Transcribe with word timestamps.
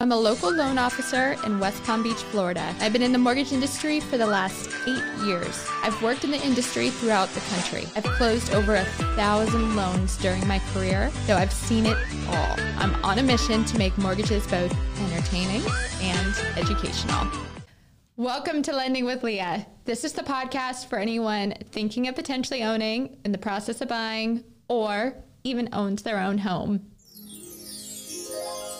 I'm 0.00 0.12
a 0.12 0.16
local 0.16 0.52
loan 0.52 0.78
officer 0.78 1.34
in 1.44 1.58
West 1.58 1.82
Palm 1.82 2.04
Beach, 2.04 2.22
Florida. 2.22 2.72
I've 2.78 2.92
been 2.92 3.02
in 3.02 3.10
the 3.10 3.18
mortgage 3.18 3.50
industry 3.50 3.98
for 3.98 4.16
the 4.16 4.28
last 4.28 4.70
eight 4.86 5.26
years. 5.26 5.66
I've 5.82 6.00
worked 6.00 6.22
in 6.22 6.30
the 6.30 6.40
industry 6.40 6.90
throughout 6.90 7.28
the 7.30 7.40
country. 7.40 7.84
I've 7.96 8.04
closed 8.04 8.52
over 8.54 8.76
a 8.76 8.84
thousand 9.16 9.74
loans 9.74 10.16
during 10.18 10.46
my 10.46 10.60
career, 10.72 11.10
so 11.26 11.34
I've 11.34 11.52
seen 11.52 11.84
it 11.84 11.96
all. 12.28 12.54
I'm 12.78 12.94
on 13.04 13.18
a 13.18 13.24
mission 13.24 13.64
to 13.64 13.76
make 13.76 13.98
mortgages 13.98 14.46
both 14.46 14.72
entertaining 15.00 15.62
and 16.00 16.36
educational. 16.56 17.26
Welcome 18.16 18.62
to 18.62 18.76
Lending 18.76 19.04
with 19.04 19.24
Leah. 19.24 19.66
This 19.84 20.04
is 20.04 20.12
the 20.12 20.22
podcast 20.22 20.86
for 20.86 21.00
anyone 21.00 21.54
thinking 21.72 22.06
of 22.06 22.14
potentially 22.14 22.62
owning, 22.62 23.18
in 23.24 23.32
the 23.32 23.38
process 23.38 23.80
of 23.80 23.88
buying, 23.88 24.44
or 24.68 25.16
even 25.42 25.68
owns 25.72 26.02
their 26.02 26.20
own 26.20 26.38
home. 26.38 26.86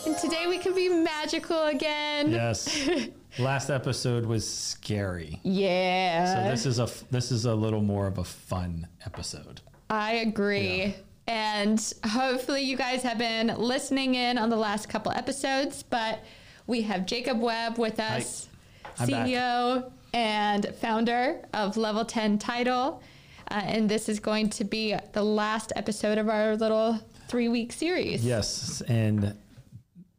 And 0.09 0.17
today 0.17 0.47
we 0.47 0.57
can 0.57 0.75
be 0.75 0.89
magical 0.89 1.67
again. 1.67 2.31
Yes. 2.31 2.89
Last 3.39 3.69
episode 3.69 4.25
was 4.25 4.49
scary. 4.49 5.39
Yeah. 5.43 6.35
So 6.35 6.51
this 6.51 6.65
is 6.65 6.79
a 6.79 6.89
this 7.11 7.31
is 7.31 7.45
a 7.45 7.55
little 7.55 7.83
more 7.83 8.07
of 8.07 8.17
a 8.17 8.25
fun 8.25 8.87
episode. 9.05 9.61
I 9.91 10.13
agree. 10.13 10.79
Yeah. 10.79 10.93
And 11.27 11.95
hopefully 12.07 12.63
you 12.63 12.75
guys 12.75 13.03
have 13.03 13.19
been 13.19 13.49
listening 13.59 14.15
in 14.15 14.39
on 14.39 14.49
the 14.49 14.57
last 14.57 14.89
couple 14.89 15.13
episodes, 15.13 15.83
but 15.83 16.25
we 16.67 16.81
have 16.83 17.05
Jacob 17.05 17.43
Webb 17.43 17.77
with 17.79 18.01
us, 18.01 18.49
back. 18.97 19.09
CEO 19.11 19.93
and 20.15 20.75
founder 20.81 21.47
of 21.53 21.77
Level 21.77 22.07
10 22.07 22.39
Title. 22.39 23.03
Uh, 23.51 23.61
and 23.63 23.91
this 23.91 24.09
is 24.09 24.21
going 24.21 24.49
to 24.51 24.65
be 24.65 24.97
the 25.13 25.23
last 25.23 25.71
episode 25.77 26.17
of 26.17 26.31
our 26.31 26.57
little 26.57 26.99
three 27.29 27.49
week 27.49 27.73
series. 27.73 28.25
Yes, 28.25 28.81
and 28.89 29.37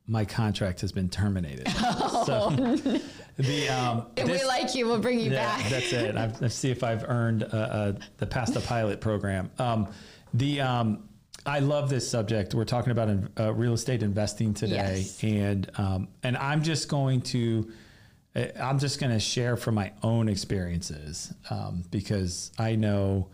my 0.09 0.25
contract 0.25 0.81
has 0.81 0.91
been 0.91 1.07
terminated. 1.09 1.67
So 2.25 2.49
the 3.37 3.69
um, 3.69 4.07
If 4.17 4.25
this- 4.27 4.41
we 4.41 4.47
like 4.47 4.75
you, 4.75 4.85
we'll 4.87 4.99
bring 4.99 5.19
you 5.19 5.31
yeah, 5.31 5.57
back. 5.57 5.69
that's 5.69 5.93
it. 5.93 6.15
I've, 6.17 6.41
let's 6.41 6.53
see 6.55 6.69
if 6.69 6.83
I've 6.83 7.03
earned 7.07 7.43
uh, 7.43 7.47
uh, 7.47 7.93
the 8.17 8.25
past 8.27 8.53
the 8.53 8.59
pilot 8.59 8.99
program. 8.99 9.49
Um, 9.57 9.87
the 10.33 10.59
um, 10.61 11.07
I 11.45 11.59
love 11.59 11.89
this 11.89 12.07
subject. 12.09 12.53
We're 12.53 12.65
talking 12.65 12.91
about 12.91 13.07
in, 13.09 13.29
uh, 13.39 13.53
real 13.53 13.73
estate 13.73 14.03
investing 14.03 14.53
today, 14.53 14.97
Yes. 15.05 15.23
and 15.23 15.71
um, 15.77 16.07
and 16.23 16.35
I'm 16.37 16.61
just 16.63 16.89
going 16.89 17.21
to. 17.33 17.71
uh, 18.35 18.45
I'm 18.59 18.77
just 18.79 18.99
going 18.99 19.13
to 19.13 19.19
share 19.19 19.55
from 19.55 19.75
my 19.75 19.93
own 20.03 20.27
experiences 20.27 21.33
um, 21.49 21.83
because 21.89 22.51
I 22.59 22.75
know, 22.75 23.29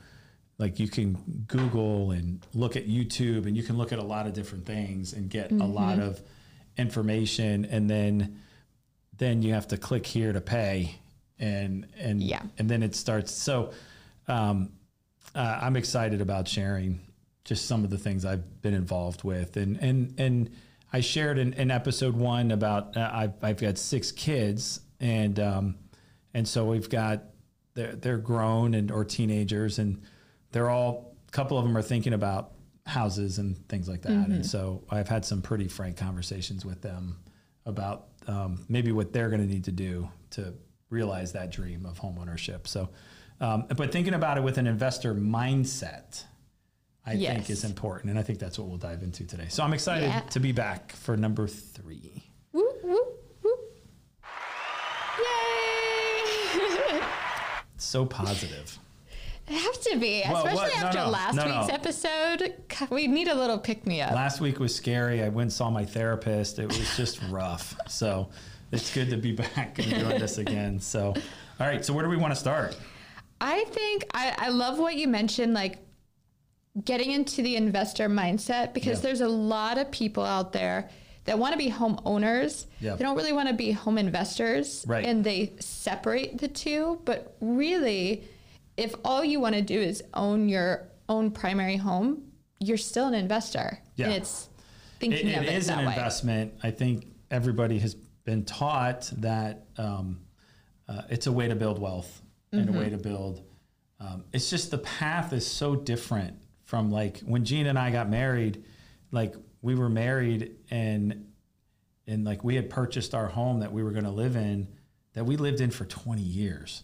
like, 0.59 0.79
you 0.79 0.87
can 0.87 1.17
Google 1.47 2.11
and 2.11 2.45
look 2.53 2.75
at 2.77 2.87
YouTube 2.87 3.47
and 3.47 3.57
you 3.57 3.63
can 3.63 3.77
look 3.77 3.91
at 3.91 3.99
a 3.99 4.03
lot 4.03 4.27
of 4.27 4.33
different 4.33 4.65
things 4.65 5.13
and 5.13 5.29
get 5.29 5.51
a 5.51 5.55
lot 5.55 5.97
Mm-hmm. 5.97 6.07
of 6.09 6.21
information, 6.77 7.65
and 7.65 7.89
then 7.89 8.39
then 9.17 9.41
you 9.41 9.53
have 9.53 9.67
to 9.69 9.77
click 9.77 10.05
here 10.05 10.33
to 10.33 10.41
pay, 10.41 10.95
and 11.39 11.87
and 11.97 12.21
Yeah. 12.21 12.41
and 12.57 12.69
then 12.69 12.83
it 12.83 12.95
starts. 12.95 13.31
So, 13.31 13.71
um, 14.27 14.71
uh, 15.33 15.59
I'm 15.61 15.75
excited 15.75 16.21
about 16.21 16.47
sharing 16.47 16.99
just 17.43 17.65
some 17.65 17.83
of 17.83 17.89
the 17.89 17.97
things 17.97 18.25
I've 18.25 18.61
been 18.61 18.73
involved 18.73 19.23
with, 19.23 19.55
and 19.57 19.77
and 19.77 20.13
and 20.17 20.49
I 20.91 21.01
shared 21.01 21.37
in, 21.37 21.53
in 21.53 21.71
episode 21.71 22.15
one 22.15 22.51
about 22.51 22.95
uh, 22.97 23.09
I've 23.13 23.33
I've 23.41 23.59
got 23.61 23.77
six 23.77 24.11
kids, 24.11 24.81
and 24.99 25.39
um, 25.39 25.75
and 26.33 26.47
so 26.47 26.65
we've 26.65 26.89
got 26.89 27.23
they're 27.73 27.95
they're 27.95 28.17
grown 28.17 28.73
and 28.73 28.91
or 28.91 29.05
teenagers, 29.05 29.79
and 29.79 30.01
they're 30.51 30.69
all 30.69 31.15
a 31.27 31.31
couple 31.31 31.57
of 31.57 31.63
them 31.65 31.77
are 31.77 31.81
thinking 31.81 32.13
about 32.13 32.51
houses 32.85 33.39
and 33.39 33.57
things 33.67 33.87
like 33.89 34.01
that, 34.03 34.11
and 34.11 34.45
so 34.45 34.83
I've 34.89 35.07
had 35.07 35.25
some 35.25 35.41
pretty 35.41 35.67
frank 35.67 35.97
conversations 35.97 36.63
with 36.65 36.81
them 36.81 37.17
about 37.65 38.07
um, 38.27 38.63
maybe 38.69 38.91
what 38.91 39.11
they're 39.11 39.29
going 39.29 39.41
to 39.41 39.47
need 39.51 39.63
to 39.65 39.71
do 39.71 40.07
to 40.31 40.53
realize 40.89 41.33
that 41.33 41.51
dream 41.51 41.85
of 41.85 41.99
homeownership. 41.99 42.67
So, 42.67 42.89
um, 43.41 43.65
but 43.75 43.91
thinking 43.91 44.13
about 44.13 44.37
it 44.37 44.43
with 44.43 44.57
an 44.59 44.67
investor 44.67 45.15
mindset, 45.15 46.23
I 47.07 47.13
Yes. 47.13 47.33
think 47.35 47.49
is 47.49 47.63
important, 47.63 48.11
and 48.11 48.19
I 48.19 48.23
think 48.23 48.37
that's 48.39 48.57
what 48.59 48.67
we'll 48.67 48.77
dive 48.77 49.01
into 49.03 49.25
today. 49.25 49.47
So 49.49 49.63
I'm 49.63 49.73
excited 49.73 50.07
Yeah. 50.09 50.19
to 50.21 50.39
be 50.39 50.51
back 50.51 50.91
for 50.91 51.17
number 51.17 51.47
three. 51.47 52.23
Whoop, 52.51 52.83
whoop, 52.83 53.23
whoop. 53.41 53.59
Yay! 55.19 57.01
So 57.77 58.05
positive. 58.05 58.79
It 59.47 59.53
has 59.53 59.77
to 59.89 59.97
be, 59.99 60.23
Well, 60.27 60.37
especially 60.45 60.71
what- 60.73 60.83
after 60.85 60.97
no, 60.99 61.09
last 61.09 61.35
no, 61.35 61.45
week's 61.45 61.69
episode. 61.71 62.55
We 62.89 63.07
need 63.07 63.27
a 63.27 63.35
little 63.35 63.59
pick 63.59 63.85
me 63.85 64.01
up. 64.01 64.11
Last 64.11 64.41
week 64.41 64.59
was 64.59 64.73
scary. 64.73 65.21
I 65.21 65.29
went 65.29 65.43
and 65.45 65.53
saw 65.53 65.69
my 65.69 65.85
therapist. 65.85 66.57
It 66.57 66.67
was 66.67 66.97
just 66.97 67.21
rough. 67.29 67.75
So 67.87 68.29
it's 68.71 68.91
good 68.93 69.09
to 69.11 69.17
be 69.17 69.33
back 69.33 69.77
and 69.77 69.89
doing 69.89 70.19
this 70.19 70.37
again. 70.39 70.79
So, 70.79 71.13
all 71.59 71.67
right. 71.67 71.85
So 71.85 71.93
where 71.93 72.03
do 72.03 72.09
we 72.09 72.17
want 72.17 72.33
to 72.33 72.39
start? 72.39 72.75
I 73.39 73.65
think 73.65 74.05
I, 74.15 74.33
I 74.37 74.49
love 74.49 74.79
what 74.79 74.95
you 74.95 75.07
mentioned, 75.07 75.53
like 75.53 75.77
getting 76.83 77.11
into 77.11 77.43
the 77.43 77.55
investor 77.55 78.09
mindset, 78.09 78.73
because 78.73 78.97
Yeah. 78.99 79.03
there's 79.03 79.21
a 79.21 79.27
lot 79.27 79.77
of 79.77 79.91
people 79.91 80.23
out 80.25 80.53
there 80.53 80.89
that 81.25 81.37
want 81.37 81.51
to 81.53 81.57
be 81.57 81.69
homeowners. 81.69 82.65
Yeah. 82.79 82.95
They 82.95 83.03
don't 83.03 83.15
really 83.15 83.33
want 83.33 83.49
to 83.49 83.53
be 83.55 83.71
home 83.71 83.97
investors. 83.99 84.83
Right. 84.87 85.05
And 85.05 85.23
they 85.23 85.53
separate 85.59 86.39
the 86.39 86.47
two. 86.47 86.99
But 87.05 87.35
really, 87.41 88.23
if 88.77 88.93
all 89.03 89.23
you 89.23 89.39
want 89.39 89.55
to 89.55 89.61
do 89.61 89.79
is 89.79 90.03
own 90.13 90.49
your 90.49 90.87
own 91.07 91.31
primary 91.31 91.77
home, 91.77 92.23
you're 92.59 92.77
still 92.77 93.07
an 93.07 93.13
investor. 93.13 93.79
Yeah. 93.95 94.07
And 94.07 94.15
it's 94.15 94.45
It, 94.45 94.99
thinking 94.99 95.27
it 95.27 95.37
of 95.37 95.43
it 95.43 95.53
is 95.53 95.67
that 95.67 95.79
an 95.79 95.85
way. 95.85 95.93
investment. 95.93 96.53
I 96.63 96.71
think 96.71 97.07
everybody 97.31 97.79
has 97.79 97.95
been 98.23 98.43
taught 98.45 99.11
that 99.17 99.65
um, 99.77 100.19
uh, 100.87 101.03
it's 101.09 101.27
a 101.27 101.31
way 101.31 101.47
to 101.47 101.55
build 101.55 101.79
wealth 101.79 102.21
and 102.51 102.67
Mm-hmm. 102.67 102.75
a 102.75 102.79
way 102.79 102.89
to 102.89 102.97
build. 102.97 103.41
Um, 103.99 104.23
it's 104.33 104.49
just 104.49 104.71
the 104.71 104.77
path 104.79 105.31
is 105.33 105.45
so 105.45 105.75
different 105.75 106.37
from 106.63 106.89
like 106.91 107.19
when 107.21 107.45
Gina 107.45 107.69
and 107.69 107.79
I 107.79 107.91
got 107.91 108.09
married. 108.09 108.63
Like 109.11 109.35
we 109.61 109.75
were 109.75 109.89
married 109.89 110.55
and 110.71 111.27
and 112.07 112.23
like 112.25 112.43
we 112.43 112.55
had 112.55 112.69
purchased 112.69 113.13
our 113.15 113.27
home 113.27 113.59
that 113.61 113.71
we 113.71 113.83
were 113.83 113.91
going 113.91 114.03
to 114.05 114.11
live 114.11 114.35
in 114.35 114.67
that 115.13 115.25
we 115.25 115.37
lived 115.37 115.61
in 115.61 115.71
for 115.71 115.85
20 115.85 116.21
years. 116.21 116.83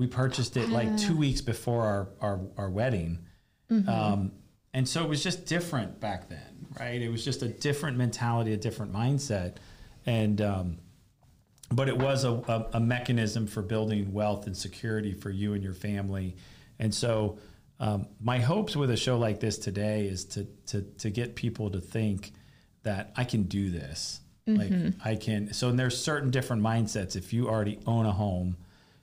We 0.00 0.06
purchased 0.06 0.56
it 0.56 0.68
like 0.70 0.96
two 0.96 1.16
weeks 1.16 1.40
before 1.42 1.82
our 1.82 2.08
our, 2.20 2.40
our 2.56 2.70
wedding. 2.70 3.18
Um, 3.88 4.32
and 4.72 4.88
so 4.88 5.02
it 5.02 5.08
was 5.08 5.22
just 5.22 5.46
different 5.46 6.00
back 6.00 6.28
then, 6.28 6.66
right? 6.78 7.00
It 7.00 7.10
was 7.10 7.24
just 7.24 7.42
a 7.42 7.48
different 7.48 7.96
mentality, 7.96 8.52
a 8.52 8.56
different 8.56 8.92
mindset. 8.92 9.56
And, 10.06 10.40
um, 10.40 10.78
but 11.70 11.88
it 11.88 11.98
was 11.98 12.24
a, 12.24 12.30
a, 12.32 12.66
a 12.74 12.80
mechanism 12.80 13.46
for 13.46 13.62
building 13.62 14.12
wealth 14.12 14.46
and 14.46 14.56
security 14.56 15.12
for 15.12 15.30
you 15.30 15.54
and 15.54 15.62
your 15.62 15.74
family. 15.74 16.36
And 16.78 16.94
so, 16.94 17.38
um, 17.78 18.06
my 18.20 18.38
hopes 18.38 18.76
with 18.76 18.90
a 18.90 18.96
show 18.96 19.18
like 19.18 19.40
this 19.40 19.58
today 19.58 20.06
is 20.06 20.24
to, 20.26 20.46
to, 20.66 20.82
to 20.98 21.10
get 21.10 21.34
people 21.34 21.70
to 21.70 21.80
think 21.80 22.32
that 22.82 23.12
I 23.16 23.24
can 23.24 23.44
do 23.44 23.70
this. 23.70 24.20
Like 24.46 24.72
I 25.04 25.14
can. 25.14 25.52
So 25.52 25.68
and 25.68 25.78
there's 25.78 25.96
certain 25.96 26.30
different 26.30 26.62
mindsets. 26.62 27.14
If 27.14 27.32
you 27.32 27.48
already 27.48 27.78
own 27.86 28.04
a 28.04 28.10
home 28.10 28.56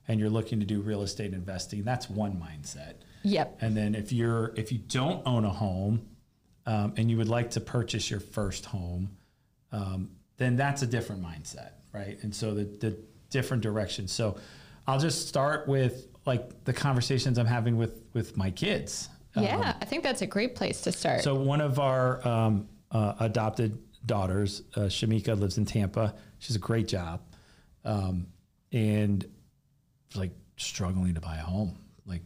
and 0.08 0.20
you're 0.20 0.30
looking 0.30 0.60
to 0.60 0.66
do 0.66 0.82
real 0.82 1.02
estate 1.02 1.34
investing, 1.34 1.84
that's 1.84 2.10
one 2.10 2.34
mindset. 2.34 2.96
Yep. 3.24 3.58
And 3.62 3.76
then 3.76 3.96
if 3.96 4.12
you're 4.14 4.54
if 4.56 4.72
you 4.72 4.78
don't 4.78 5.26
own 5.26 5.46
a 5.46 5.50
home 5.50 6.08
um, 6.66 6.94
and 6.98 7.10
you 7.12 7.18
would 7.18 7.28
like 7.28 7.52
to 7.52 7.62
purchase 7.62 8.10
your 8.10 8.20
first 8.20 8.66
home, 8.66 9.10
um, 9.72 10.12
then 10.38 10.56
that's 10.56 10.82
a 10.82 10.88
different 10.88 11.22
mindset, 11.24 11.72
right? 11.94 12.18
And 12.22 12.34
so 12.34 12.54
the 12.54 12.64
the 12.64 12.98
different 13.30 13.64
directions. 13.64 14.12
So 14.12 14.38
I'll 14.88 15.00
just 15.00 15.28
start 15.28 15.68
with 15.68 16.08
like 16.26 16.64
the 16.64 16.74
conversations 16.74 17.38
I'm 17.38 17.46
having 17.46 17.78
with 17.78 18.02
with 18.14 18.38
my 18.38 18.52
kids. 18.52 19.10
Yeah. 19.36 19.76
I 19.80 19.86
think 19.86 20.04
that's 20.04 20.24
a 20.24 20.28
great 20.28 20.56
place 20.56 20.82
to 20.82 20.92
start. 20.92 21.22
So 21.22 21.36
one 21.36 21.62
of 21.62 21.78
our 21.78 22.28
um, 22.28 22.68
uh, 22.90 23.14
adopted 23.20 23.78
daughters, 24.06 24.64
uh, 24.76 24.82
Shamika, 24.82 25.38
lives 25.40 25.60
in 25.60 25.66
Tampa. 25.66 26.16
She's 26.40 26.56
a 26.56 26.60
great 26.60 26.88
job, 26.88 27.22
um, 27.86 28.28
and 28.72 29.26
like 30.16 30.32
struggling 30.58 31.14
to 31.16 31.22
buy 31.22 31.36
a 31.38 31.42
home, 31.42 31.78
like 32.06 32.22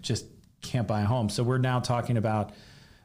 just 0.00 0.26
can't 0.62 0.86
buy 0.86 1.02
a 1.02 1.06
home. 1.06 1.28
So 1.28 1.42
we're 1.42 1.58
now 1.58 1.80
talking 1.80 2.16
about 2.16 2.52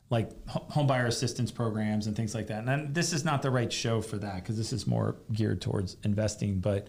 like 0.10 0.30
ho- 0.48 0.66
home 0.70 0.88
buyer 0.88 1.06
assistance 1.08 1.52
programs 1.52 2.08
and 2.08 2.16
things 2.16 2.36
like 2.36 2.48
that. 2.48 2.60
And 2.60 2.68
then 2.68 2.94
this 2.94 3.14
is 3.14 3.24
not 3.26 3.42
the 3.42 3.50
right 3.50 3.72
show 3.72 4.02
for 4.02 4.18
that 4.20 4.36
because 4.36 4.58
this 4.58 4.72
is 4.74 4.86
more 4.86 5.16
geared 5.32 5.62
towards 5.62 5.98
investing. 6.04 6.60
But 6.60 6.88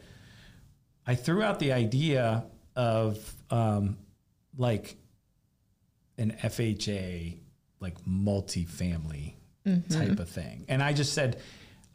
I 1.06 1.15
threw 1.15 1.43
out 1.43 1.59
the 1.59 1.73
idea 1.73 2.44
of 2.75 3.35
um, 3.50 3.97
like 4.59 4.97
an 6.19 6.37
FHA, 6.43 7.39
like 7.81 7.99
multifamily 8.05 9.35
type 9.89 10.19
of 10.21 10.29
thing. 10.29 10.65
And 10.69 10.82
I 10.82 10.93
just 10.93 11.12
said, 11.12 11.41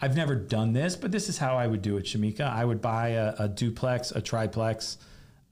I've 0.02 0.16
never 0.16 0.36
done 0.36 0.74
this, 0.74 0.96
but 0.96 1.12
this 1.12 1.30
is 1.30 1.38
how 1.38 1.58
I 1.58 1.68
would 1.68 1.82
do 1.82 1.98
it, 1.98 2.06
Shamika. 2.06 2.42
I 2.42 2.66
would 2.66 2.82
buy 2.82 3.10
a, 3.10 3.34
a 3.40 3.48
duplex, 3.48 4.12
a 4.12 4.22
triplex, 4.22 4.98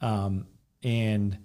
um, 0.01 0.47
and 0.83 1.37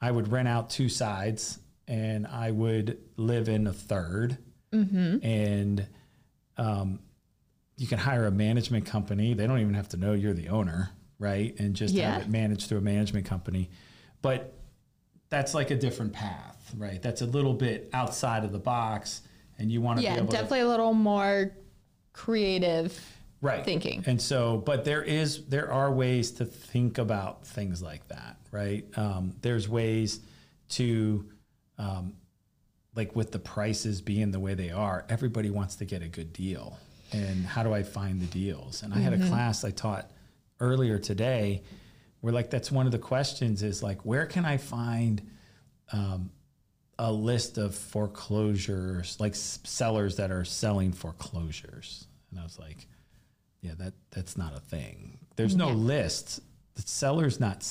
I 0.00 0.10
would 0.10 0.30
rent 0.32 0.48
out 0.48 0.70
two 0.70 0.88
sides 0.88 1.58
and 1.88 2.26
I 2.26 2.50
would 2.50 2.98
live 3.16 3.48
in 3.48 3.66
a 3.66 3.72
3rd 3.72 4.38
And, 4.72 5.86
um, 6.56 7.00
you 7.76 7.86
can 7.86 7.98
hire 7.98 8.26
a 8.26 8.30
management 8.30 8.86
company. 8.86 9.34
They 9.34 9.46
don't 9.46 9.58
even 9.60 9.74
have 9.74 9.88
to 9.90 9.96
know 9.96 10.12
you're 10.12 10.34
the 10.34 10.48
owner, 10.48 10.90
right? 11.18 11.54
And 11.58 11.74
just 11.74 11.94
Yeah. 11.94 12.12
have 12.12 12.22
it 12.22 12.28
managed 12.30 12.68
through 12.68 12.78
a 12.78 12.82
management 12.82 13.26
company. 13.26 13.70
But 14.22 14.54
that's 15.30 15.52
like 15.54 15.70
a 15.70 15.76
different 15.76 16.12
path, 16.12 16.72
right? 16.76 17.00
That's 17.02 17.22
a 17.22 17.26
little 17.26 17.54
bit 17.54 17.88
outside 17.92 18.44
of 18.44 18.52
the 18.52 18.58
box, 18.58 19.22
and 19.58 19.70
you 19.72 19.80
want 19.80 19.98
to 19.98 20.04
Yeah, 20.04 20.14
be 20.14 20.18
able 20.20 20.32
definitely 20.32 20.60
a 20.60 20.68
little 20.68 20.92
more 20.94 21.52
creative. 22.12 22.98
Right 23.42 23.64
thinking. 23.64 24.02
And 24.06 24.22
so, 24.22 24.56
but 24.56 24.86
there 24.86 25.02
is 25.02 25.44
there 25.46 25.70
are 25.70 25.92
ways 25.92 26.30
to 26.32 26.46
think 26.46 26.96
about 26.96 27.46
things 27.46 27.82
like 27.82 28.08
that, 28.08 28.38
right? 28.50 28.86
Um, 28.96 29.34
there's 29.42 29.68
ways 29.68 30.20
to 30.70 31.28
um, 31.76 32.14
like 32.94 33.14
with 33.14 33.32
the 33.32 33.38
prices 33.38 34.00
being 34.00 34.30
the 34.30 34.40
way 34.40 34.54
they 34.54 34.70
are, 34.70 35.04
everybody 35.08 35.50
wants 35.50 35.76
to 35.76 35.84
get 35.84 36.02
a 36.02 36.08
good 36.08 36.32
deal. 36.32 36.78
And 37.12 37.44
how 37.44 37.62
do 37.62 37.74
I 37.74 37.82
find 37.82 38.22
the 38.22 38.26
deals? 38.26 38.82
And 38.82 38.94
I 38.94 38.98
had 38.98 39.12
a 39.12 39.28
class 39.28 39.64
I 39.64 39.70
taught 39.70 40.10
earlier 40.60 40.98
today 40.98 41.62
where 42.20 42.32
like 42.32 42.48
that's 42.48 42.72
one 42.72 42.86
of 42.86 42.92
the 42.92 42.98
questions 42.98 43.62
is 43.62 43.82
like 43.82 44.04
where 44.06 44.24
can 44.24 44.46
I 44.46 44.56
find 44.56 45.20
um, 45.92 46.30
a 46.98 47.12
list 47.12 47.58
of 47.58 47.74
foreclosures, 47.74 49.18
like 49.20 49.34
sellers 49.34 50.16
that 50.16 50.30
are 50.30 50.44
selling 50.44 50.92
foreclosures? 50.92 52.06
And 52.30 52.40
I 52.40 52.44
was 52.44 52.58
like, 52.58 52.86
yeah, 53.62 53.72
that 53.78 53.94
that's 54.10 54.36
not 54.36 54.54
a 54.56 54.60
thing. 54.60 55.18
There's 55.36 55.56
no 55.56 55.68
Yeah. 55.68 55.74
list. 55.74 56.40
The 56.74 56.82
seller's 56.82 57.40
not 57.40 57.66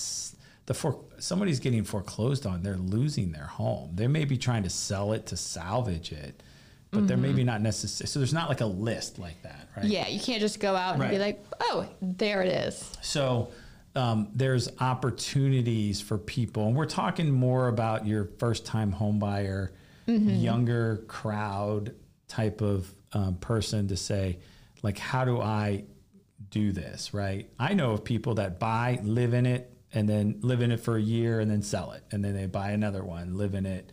the 0.65 0.73
for 0.73 0.99
somebody's 1.19 1.59
getting 1.59 1.83
foreclosed 1.83 2.45
on. 2.45 2.63
They're 2.63 2.77
losing 2.77 3.31
their 3.31 3.45
home. 3.45 3.91
They 3.95 4.07
may 4.07 4.25
be 4.25 4.37
trying 4.37 4.63
to 4.63 4.69
sell 4.69 5.11
it 5.13 5.25
to 5.27 5.37
salvage 5.37 6.11
it, 6.11 6.41
but 6.91 7.07
they're 7.07 7.17
maybe 7.17 7.43
not 7.43 7.61
necessary. 7.61 8.07
So 8.07 8.19
there's 8.19 8.33
not 8.33 8.47
like 8.49 8.61
a 8.61 8.65
list 8.65 9.19
like 9.19 9.41
that, 9.43 9.69
right? 9.75 9.85
Yeah, 9.85 10.07
you 10.07 10.19
can't 10.19 10.39
just 10.39 10.59
go 10.59 10.75
out 10.75 10.99
and 10.99 11.09
be 11.09 11.17
like, 11.17 11.43
oh, 11.59 11.87
there 12.01 12.41
it 12.41 12.49
is. 12.67 12.89
So 13.01 13.49
um, 13.95 14.29
there's 14.33 14.69
opportunities 14.79 15.99
for 15.99 16.17
people, 16.17 16.67
and 16.67 16.75
we're 16.75 16.85
talking 16.85 17.31
more 17.31 17.67
about 17.67 18.05
your 18.07 18.25
first 18.39 18.65
time 18.65 18.91
home 18.91 19.19
buyer, 19.19 19.71
younger 20.07 21.03
crowd 21.07 21.93
type 22.27 22.61
of 22.61 22.93
um, 23.13 23.35
person 23.35 23.87
to 23.89 23.97
say, 23.97 24.39
like, 24.81 24.97
how 24.97 25.25
do 25.25 25.39
I 25.41 25.85
do 26.49 26.71
this, 26.71 27.13
right? 27.13 27.49
I 27.59 27.73
know 27.73 27.91
of 27.91 28.03
people 28.03 28.35
that 28.35 28.59
buy, 28.59 28.99
live 29.03 29.33
in 29.33 29.45
it, 29.45 29.71
and 29.93 30.07
then 30.07 30.39
live 30.41 30.61
in 30.61 30.71
it 30.71 30.79
for 30.79 30.95
a 30.97 31.01
year 31.01 31.39
and 31.39 31.51
then 31.51 31.61
sell 31.61 31.91
it. 31.91 32.03
And 32.11 32.23
then 32.23 32.33
they 32.33 32.45
buy 32.45 32.71
another 32.71 33.03
one, 33.03 33.37
live 33.37 33.53
in 33.53 33.65
it. 33.65 33.91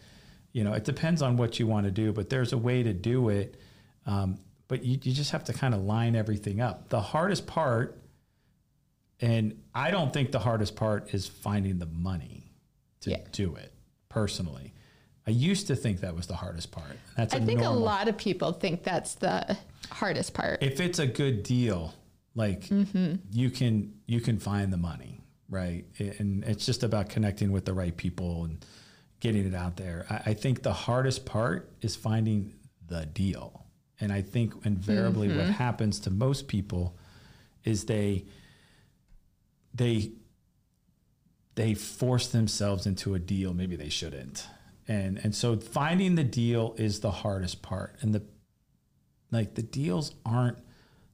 You 0.52 0.64
know, 0.64 0.72
it 0.72 0.84
depends 0.84 1.22
on 1.22 1.36
what 1.36 1.58
you 1.58 1.66
want 1.66 1.86
to 1.86 1.90
do, 1.90 2.12
but 2.12 2.30
there's 2.30 2.52
a 2.52 2.58
way 2.58 2.82
to 2.82 2.92
do 2.92 3.28
it. 3.28 3.60
Um, 4.06 4.38
but 4.68 4.84
you, 4.84 4.98
you 5.02 5.12
just 5.12 5.32
have 5.32 5.44
to 5.44 5.52
kind 5.52 5.74
of 5.74 5.80
line 5.82 6.14
everything 6.16 6.60
up. 6.60 6.88
The 6.88 7.00
hardest 7.00 7.46
part, 7.46 8.00
and 9.20 9.60
I 9.74 9.90
don't 9.90 10.12
think 10.12 10.30
the 10.32 10.38
hardest 10.38 10.76
part 10.76 11.12
is 11.12 11.26
finding 11.26 11.78
the 11.78 11.86
money 11.86 12.52
to 13.00 13.10
Yeah. 13.10 13.18
do 13.32 13.56
it 13.56 13.72
personally. 14.08 14.72
I 15.28 15.30
used 15.30 15.66
to 15.66 15.76
think 15.76 16.00
that 16.00 16.16
was 16.16 16.26
the 16.26 16.36
hardest 16.36 16.70
part. 16.70 16.96
That's 17.14 17.34
I 17.34 17.40
think 17.40 17.60
normal 17.60 17.76
a 17.76 17.84
lot 17.84 18.08
of 18.08 18.16
people 18.16 18.52
think 18.52 18.82
that's 18.82 19.16
the 19.16 19.58
hardest 19.90 20.32
part. 20.32 20.62
if 20.62 20.80
it's 20.80 20.98
a 20.98 21.06
good 21.06 21.42
deal, 21.42 21.92
like 22.34 22.62
mm-hmm. 22.62 23.16
you 23.30 23.50
can 23.50 23.92
you 24.06 24.22
can 24.22 24.38
find 24.38 24.72
the 24.72 24.78
money, 24.78 25.20
right? 25.50 25.84
And 25.98 26.44
it's 26.44 26.64
just 26.64 26.82
about 26.82 27.10
connecting 27.10 27.52
with 27.52 27.66
the 27.66 27.74
right 27.74 27.94
people 27.94 28.44
and 28.44 28.64
getting 29.20 29.46
it 29.46 29.54
out 29.54 29.76
there. 29.76 30.06
I, 30.08 30.30
I 30.30 30.34
think 30.34 30.62
the 30.62 30.72
hardest 30.72 31.26
part 31.26 31.74
is 31.82 31.94
finding 31.94 32.54
the 32.86 33.04
deal, 33.04 33.66
and 34.00 34.10
I 34.10 34.22
think 34.22 34.54
invariably 34.64 35.28
what 35.28 35.40
mm-hmm. 35.40 35.50
happens 35.50 36.00
to 36.00 36.10
most 36.10 36.48
people 36.48 36.96
is 37.64 37.84
they 37.84 38.24
they 39.74 40.12
they 41.54 41.74
force 41.74 42.28
themselves 42.28 42.86
into 42.86 43.14
a 43.14 43.18
deal 43.18 43.52
maybe 43.52 43.76
they 43.76 43.90
shouldn't 43.90 44.46
and 44.88 45.18
and 45.22 45.34
so 45.34 45.56
finding 45.56 46.14
the 46.14 46.24
deal 46.24 46.74
is 46.78 47.00
the 47.00 47.10
hardest 47.10 47.62
part 47.62 47.96
and 48.00 48.14
the 48.14 48.22
like 49.30 49.54
the 49.54 49.62
deals 49.62 50.14
aren't 50.24 50.58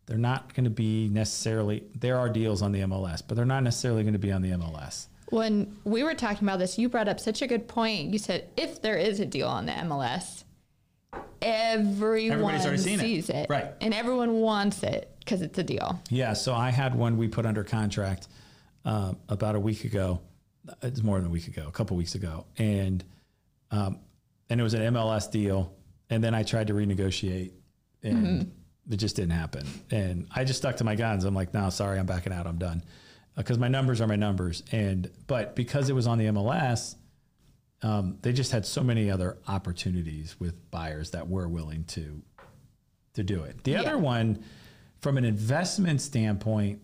they're 0.07 0.17
not 0.17 0.55
going 0.55 0.65
to 0.65 0.71
be 0.71 1.09
necessarily 1.09 1.83
there 1.95 2.17
are 2.17 2.29
deals 2.29 2.63
on 2.63 2.73
the 2.73 2.81
MLS 2.81 3.23
but 3.27 3.37
they're 3.37 3.45
not 3.45 3.63
necessarily 3.63 4.03
going 4.03 4.13
to 4.13 4.19
be 4.19 4.31
on 4.33 4.43
the 4.43 4.51
MLS 4.51 5.07
When 5.31 5.77
we 5.85 6.03
were 6.05 6.15
talking 6.15 6.47
about 6.47 6.59
this, 6.61 6.79
you 6.79 6.89
brought 6.89 7.09
up 7.09 7.19
such 7.19 7.43
a 7.43 7.47
good 7.47 7.67
point. 7.67 8.13
You 8.13 8.19
said 8.19 8.49
if 8.57 8.81
there 8.83 8.97
is 8.97 9.19
a 9.21 9.27
deal 9.27 9.49
on 9.49 9.67
the 9.67 9.73
MLS, 9.73 10.45
everyone 11.43 12.79
seen 12.79 13.01
it. 13.01 13.03
sees 13.03 13.31
it. 13.31 13.47
Right. 13.49 13.73
And 13.81 13.93
everyone 13.93 14.35
wants 14.35 14.83
it 14.83 15.11
because 15.19 15.43
it's 15.43 15.59
a 15.59 15.63
deal. 15.65 16.01
yeah 16.11 16.35
so 16.35 16.55
I 16.55 16.71
had 16.71 16.95
one 16.95 17.17
we 17.17 17.29
put 17.29 17.47
under 17.47 17.65
contract 17.65 18.29
uh, 18.85 19.15
about 19.29 19.55
a 19.57 19.61
week 19.61 19.85
ago 19.85 20.21
it's 20.83 21.03
more 21.03 21.19
than 21.19 21.27
a 21.27 21.31
week 21.31 21.49
ago 21.49 21.65
a 21.67 21.71
couple 21.71 21.97
weeks 21.97 22.15
ago 22.15 22.45
and 22.59 23.03
um, 23.71 23.99
and 24.51 24.61
it 24.61 24.63
was 24.63 24.75
an 24.75 24.83
MLS 24.95 25.31
deal. 25.31 25.75
And 26.11 26.23
then 26.23 26.35
I 26.35 26.43
tried 26.43 26.67
to 26.69 26.75
renegotiate 26.75 27.53
and 28.03 28.53
it 28.91 28.97
just 28.97 29.17
didn't 29.17 29.33
happen. 29.33 29.67
And 29.91 30.27
I 30.35 30.45
just 30.45 30.59
stuck 30.59 30.77
to 30.77 30.85
my 30.85 30.95
guns. 30.95 31.25
I'm 31.25 31.35
like 31.35 31.55
no 31.55 31.71
sorry 31.71 31.99
I'm 31.99 32.07
backing 32.07 32.33
out. 32.33 32.47
I'm 32.47 32.59
done. 32.59 32.83
Because 33.37 33.59
my 33.59 33.69
numbers 33.69 34.01
are 34.01 34.07
my 34.07 34.17
numbers. 34.17 34.63
And 34.71 35.11
but 35.27 35.57
because 35.57 35.89
it 35.89 35.95
was 35.95 36.07
on 36.07 36.19
the 36.19 36.27
MLS 36.27 36.97
um, 37.83 38.17
they 38.23 38.33
just 38.33 38.51
had 38.53 38.65
so 38.65 38.83
many 38.83 39.11
other 39.11 39.37
opportunities 39.47 40.39
with 40.41 40.71
buyers 40.71 41.11
that 41.11 41.29
were 41.29 41.47
willing 41.49 41.85
to 41.85 42.23
to 43.15 43.23
do 43.23 43.43
it. 43.45 43.63
The 43.65 43.73
Yeah. 43.73 43.81
other 43.83 43.99
one, 43.99 44.43
from 45.01 45.19
an 45.19 45.25
investment 45.25 46.01
standpoint, 46.01 46.81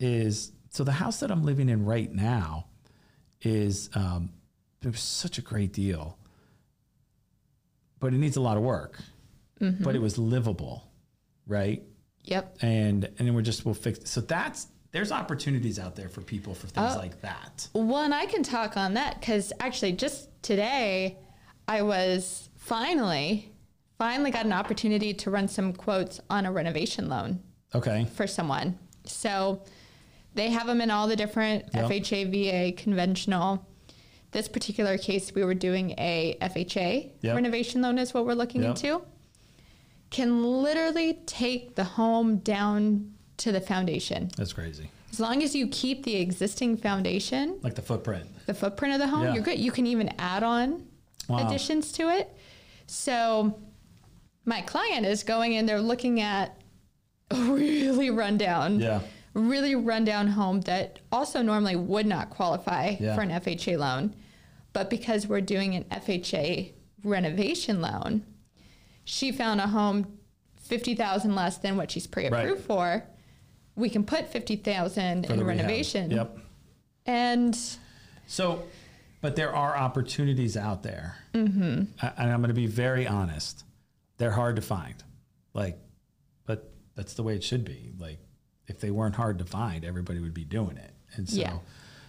is 0.00 0.52
so 0.70 0.82
the 0.84 0.92
house 0.92 1.20
that 1.20 1.30
I'm 1.30 1.44
living 1.44 1.68
in 1.68 1.84
right 1.84 2.12
now 2.12 2.66
is 3.40 3.88
um, 3.94 4.30
it 4.82 4.88
was 4.90 5.00
such 5.00 5.38
a 5.38 5.42
great 5.42 5.72
deal, 5.72 6.18
but 8.00 8.12
it 8.12 8.18
needs 8.18 8.36
a 8.36 8.40
lot 8.40 8.56
of 8.56 8.62
work. 8.62 8.98
Mm-hmm. 9.60 9.84
But 9.84 9.94
it 9.94 10.00
was 10.00 10.18
livable, 10.18 10.90
right? 11.46 11.82
Yep. 12.24 12.58
And 12.62 13.04
and 13.04 13.16
then 13.18 13.34
we're 13.34 13.42
just 13.42 13.64
we'll 13.64 13.74
fix. 13.74 14.10
So 14.10 14.20
that's 14.20 14.66
there's 14.90 15.12
opportunities 15.12 15.78
out 15.78 15.96
there 15.96 16.08
for 16.08 16.20
people 16.20 16.54
for 16.54 16.66
things 16.66 16.92
Oh. 16.94 16.98
like 16.98 17.20
that. 17.22 17.68
Well, 17.72 18.02
and 18.02 18.14
I 18.14 18.26
can 18.26 18.42
talk 18.42 18.76
on 18.76 18.94
that 18.94 19.20
because 19.20 19.52
actually, 19.60 19.92
just 19.92 20.28
today, 20.42 21.16
I 21.68 21.82
was 21.82 22.50
finally, 22.56 23.50
finally 23.98 24.30
got 24.30 24.44
an 24.46 24.52
opportunity 24.52 25.14
to 25.14 25.30
run 25.30 25.48
some 25.48 25.72
quotes 25.72 26.20
on 26.28 26.44
a 26.44 26.52
renovation 26.52 27.08
loan 27.08 27.40
Okay. 27.74 28.04
for 28.14 28.26
someone. 28.26 28.78
So 29.06 29.62
they 30.34 30.50
have 30.50 30.66
them 30.66 30.80
in 30.80 30.90
all 30.90 31.06
the 31.08 31.16
different 31.16 31.64
Yep. 31.72 31.84
FHA, 31.90 32.24
VA, 32.30 32.72
conventional. 32.76 33.66
This 34.32 34.48
particular 34.48 34.96
case, 34.96 35.34
we 35.34 35.44
were 35.44 35.54
doing 35.54 35.90
a 35.98 36.36
FHA 36.40 37.12
Yep. 37.20 37.34
renovation 37.36 37.82
loan, 37.82 37.98
is 37.98 38.14
what 38.14 38.24
we're 38.24 38.32
looking 38.34 38.62
Yep. 38.62 38.70
into. 38.70 39.02
Can 40.10 40.62
literally 40.62 41.14
take 41.26 41.74
the 41.74 41.84
home 41.84 42.38
down 42.38 43.12
to 43.38 43.52
the 43.52 43.60
foundation. 43.60 44.30
That's 44.36 44.52
crazy. 44.54 44.88
As 45.10 45.20
long 45.20 45.42
as 45.42 45.54
you 45.54 45.66
keep 45.68 46.04
the 46.04 46.16
existing 46.16 46.78
foundation, 46.78 47.58
Like 47.62 47.74
the 47.74 47.82
footprint. 47.82 48.26
the 48.46 48.54
footprint 48.54 48.94
of 48.94 49.00
the 49.00 49.08
home, 49.08 49.24
Yeah. 49.24 49.34
you're 49.34 49.42
good. 49.42 49.58
You 49.58 49.70
can 49.70 49.86
even 49.86 50.08
add 50.18 50.42
on 50.42 50.86
Wow. 51.28 51.46
additions 51.46 51.92
to 51.92 52.08
it. 52.08 52.34
So 52.86 53.58
my 54.46 54.62
client 54.62 55.04
is 55.04 55.22
going 55.24 55.52
in 55.52 55.66
they're 55.66 55.80
looking 55.82 56.20
at 56.20 56.56
a 57.30 57.34
really 57.52 58.08
rundown, 58.08 58.80
Yeah. 58.80 59.00
really 59.34 59.74
rundown 59.74 60.28
home 60.28 60.62
that 60.62 61.00
also 61.10 61.42
normally 61.42 61.76
would 61.76 62.06
not 62.06 62.30
qualify 62.30 62.96
Yeah. 62.98 63.14
for 63.14 63.20
an 63.20 63.30
FHA 63.30 63.76
loan. 63.76 64.14
But 64.72 64.88
because 64.90 65.26
we're 65.26 65.40
doing 65.40 65.74
an 65.74 65.84
FHA 65.84 66.72
renovation 67.04 67.80
loan, 67.80 68.24
she 69.04 69.32
found 69.32 69.60
a 69.60 69.66
home 69.66 70.18
50,000 70.60 71.34
less 71.34 71.58
than 71.58 71.76
what 71.76 71.90
she's 71.90 72.06
pre-approved 72.06 72.50
Right. 72.50 72.60
for. 72.60 73.04
We 73.74 73.90
can 73.90 74.04
put 74.04 74.28
50,000 74.28 75.26
for 75.26 75.32
in 75.34 75.44
renovation. 75.44 76.10
Yep. 76.10 76.38
And 77.06 77.58
So, 78.26 78.62
but 79.20 79.36
there 79.36 79.54
are 79.54 79.76
opportunities 79.76 80.56
out 80.56 80.82
there, 80.82 81.16
mm-hmm. 81.34 81.60
and 81.62 82.30
I'm 82.32 82.38
going 82.40 82.48
to 82.48 82.54
be 82.54 82.66
very 82.66 83.06
honest. 83.06 83.64
They're 84.18 84.30
hard 84.30 84.56
to 84.56 84.62
find, 84.62 84.94
like, 85.52 85.78
but 86.46 86.72
that's 86.94 87.14
the 87.14 87.22
way 87.22 87.34
it 87.34 87.42
should 87.44 87.64
be. 87.64 87.92
Like, 87.98 88.18
if 88.68 88.80
they 88.80 88.90
weren't 88.90 89.16
hard 89.16 89.38
to 89.38 89.44
find, 89.44 89.84
everybody 89.84 90.20
would 90.20 90.34
be 90.34 90.44
doing 90.44 90.76
it. 90.76 90.92
And 91.14 91.28
so, 91.28 91.40
Yeah. 91.40 91.58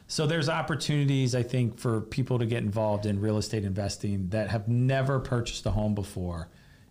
So 0.08 0.28
there's 0.28 0.50
opportunities 0.50 1.36
I 1.36 1.44
think 1.44 1.80
for 1.80 2.02
people 2.02 2.40
to 2.40 2.46
get 2.46 2.64
involved 2.64 3.06
in 3.06 3.20
real 3.20 3.38
estate 3.38 3.64
investing 3.64 4.30
that 4.30 4.50
have 4.50 4.68
never 4.68 5.20
purchased 5.20 5.66
a 5.66 5.72
home 5.72 5.96
before, 5.96 6.50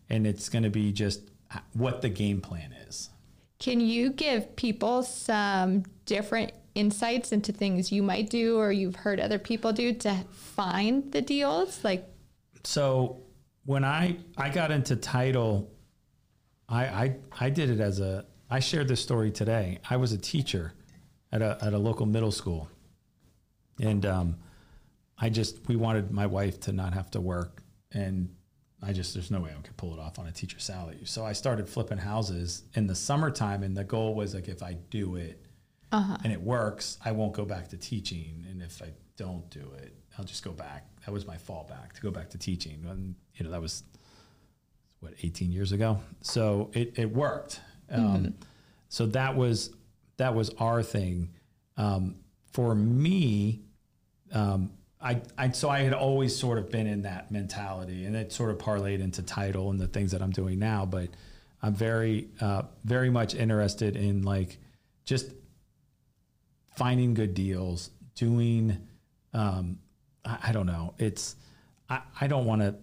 and 0.08 0.26
it's 0.26 0.48
going 0.48 0.64
to 0.64 0.70
be 0.70 0.92
just 0.92 1.30
what 1.74 2.02
the 2.02 2.08
game 2.08 2.40
plan 2.40 2.72
is. 2.88 3.10
Can 3.58 3.80
you 3.80 4.10
give 4.10 4.56
people 4.56 5.02
some 5.02 5.84
different 6.06 6.52
insights 6.74 7.32
into 7.32 7.52
things 7.52 7.92
you 7.92 8.02
might 8.02 8.30
do 8.30 8.58
or 8.58 8.72
you've 8.72 8.96
heard 8.96 9.20
other 9.20 9.38
people 9.38 9.72
do 9.72 9.92
to 9.92 10.24
find 10.32 11.12
the 11.12 11.20
deals? 11.20 11.84
Like, 11.84 12.04
So 12.64 13.22
when 13.64 13.84
I 13.84 14.16
I 14.36 14.48
got 14.48 14.70
into 14.70 14.96
title, 14.96 15.70
I 16.68 16.84
I 16.84 17.16
I 17.40 17.50
did 17.50 17.70
it 17.70 17.80
as 17.80 18.00
a 18.00 18.24
I 18.50 18.58
shared 18.60 18.88
this 18.88 19.00
story 19.00 19.30
today. 19.30 19.78
I 19.88 19.96
was 19.96 20.12
a 20.12 20.18
teacher 20.18 20.72
at 21.30 21.42
a 21.42 21.58
at 21.62 21.72
a 21.72 21.78
local 21.78 22.06
middle 22.06 22.32
school, 22.32 22.68
and 23.80 24.04
um, 24.06 24.36
I 25.18 25.28
just 25.28 25.68
we 25.68 25.76
wanted 25.76 26.10
my 26.10 26.26
wife 26.26 26.60
to 26.60 26.72
not 26.72 26.94
have 26.94 27.10
to 27.12 27.20
work, 27.20 27.62
and 27.92 28.34
I 28.82 28.92
just 28.92 29.14
there's 29.14 29.30
no 29.30 29.40
way 29.40 29.50
I 29.56 29.60
could 29.62 29.76
pull 29.76 29.92
it 29.92 30.00
off 30.00 30.18
on 30.18 30.26
a 30.26 30.32
teacher 30.32 30.58
salary. 30.58 31.00
So 31.04 31.24
I 31.24 31.32
started 31.32 31.68
flipping 31.68 31.98
houses 31.98 32.64
in 32.74 32.86
the 32.86 32.94
summertime, 32.94 33.62
and 33.62 33.76
the 33.76 33.84
goal 33.84 34.14
was 34.14 34.34
like 34.34 34.48
if 34.48 34.62
I 34.62 34.74
do 34.90 35.16
it 35.16 35.44
and 36.24 36.32
it 36.32 36.40
works, 36.40 36.98
I 37.04 37.12
won't 37.12 37.34
go 37.34 37.44
back 37.44 37.68
to 37.68 37.76
teaching, 37.76 38.44
and 38.50 38.62
if 38.62 38.82
I 38.82 38.92
don't 39.16 39.48
do 39.50 39.72
it, 39.78 39.94
I'll 40.18 40.24
just 40.24 40.42
go 40.44 40.52
back. 40.52 40.86
That 41.04 41.12
was 41.12 41.26
my 41.26 41.36
fallback 41.36 41.92
to 41.94 42.00
go 42.00 42.10
back 42.10 42.30
to 42.30 42.38
teaching, 42.38 42.84
and 42.88 43.14
you 43.34 43.44
know 43.44 43.50
that 43.50 43.60
was 43.60 43.84
what 45.00 45.14
18 45.22 45.52
years 45.52 45.72
ago. 45.72 46.00
So 46.22 46.70
it 46.72 46.98
it 46.98 47.12
worked. 47.12 47.60
Um, 47.90 48.34
so 48.88 49.06
that 49.06 49.36
was 49.36 49.70
that 50.16 50.34
was 50.34 50.50
our 50.58 50.82
thing. 50.82 51.30
Um, 51.76 52.16
for 52.52 52.74
me, 52.74 53.62
um, 54.32 54.72
I, 55.00 55.20
I 55.36 55.50
so 55.50 55.68
I 55.68 55.80
had 55.80 55.94
always 55.94 56.36
sort 56.36 56.58
of 56.58 56.70
been 56.70 56.86
in 56.86 57.02
that 57.02 57.30
mentality, 57.30 58.04
and 58.04 58.14
it 58.14 58.32
sort 58.32 58.50
of 58.50 58.58
parlayed 58.58 59.00
into 59.00 59.22
title 59.22 59.70
and 59.70 59.80
the 59.80 59.88
things 59.88 60.12
that 60.12 60.22
I'm 60.22 60.30
doing 60.30 60.58
now. 60.58 60.86
But 60.86 61.08
I'm 61.60 61.74
very 61.74 62.28
uh, 62.40 62.62
very 62.84 63.10
much 63.10 63.34
interested 63.34 63.96
in 63.96 64.22
like 64.22 64.58
just 65.04 65.32
finding 66.76 67.14
good 67.14 67.34
deals, 67.34 67.90
doing. 68.14 68.78
Um, 69.34 69.78
I, 70.24 70.38
I 70.48 70.52
don't 70.52 70.66
know. 70.66 70.94
It's 70.98 71.36
I, 71.88 72.00
I 72.20 72.26
don't 72.26 72.46
want 72.46 72.62
to. 72.62 72.76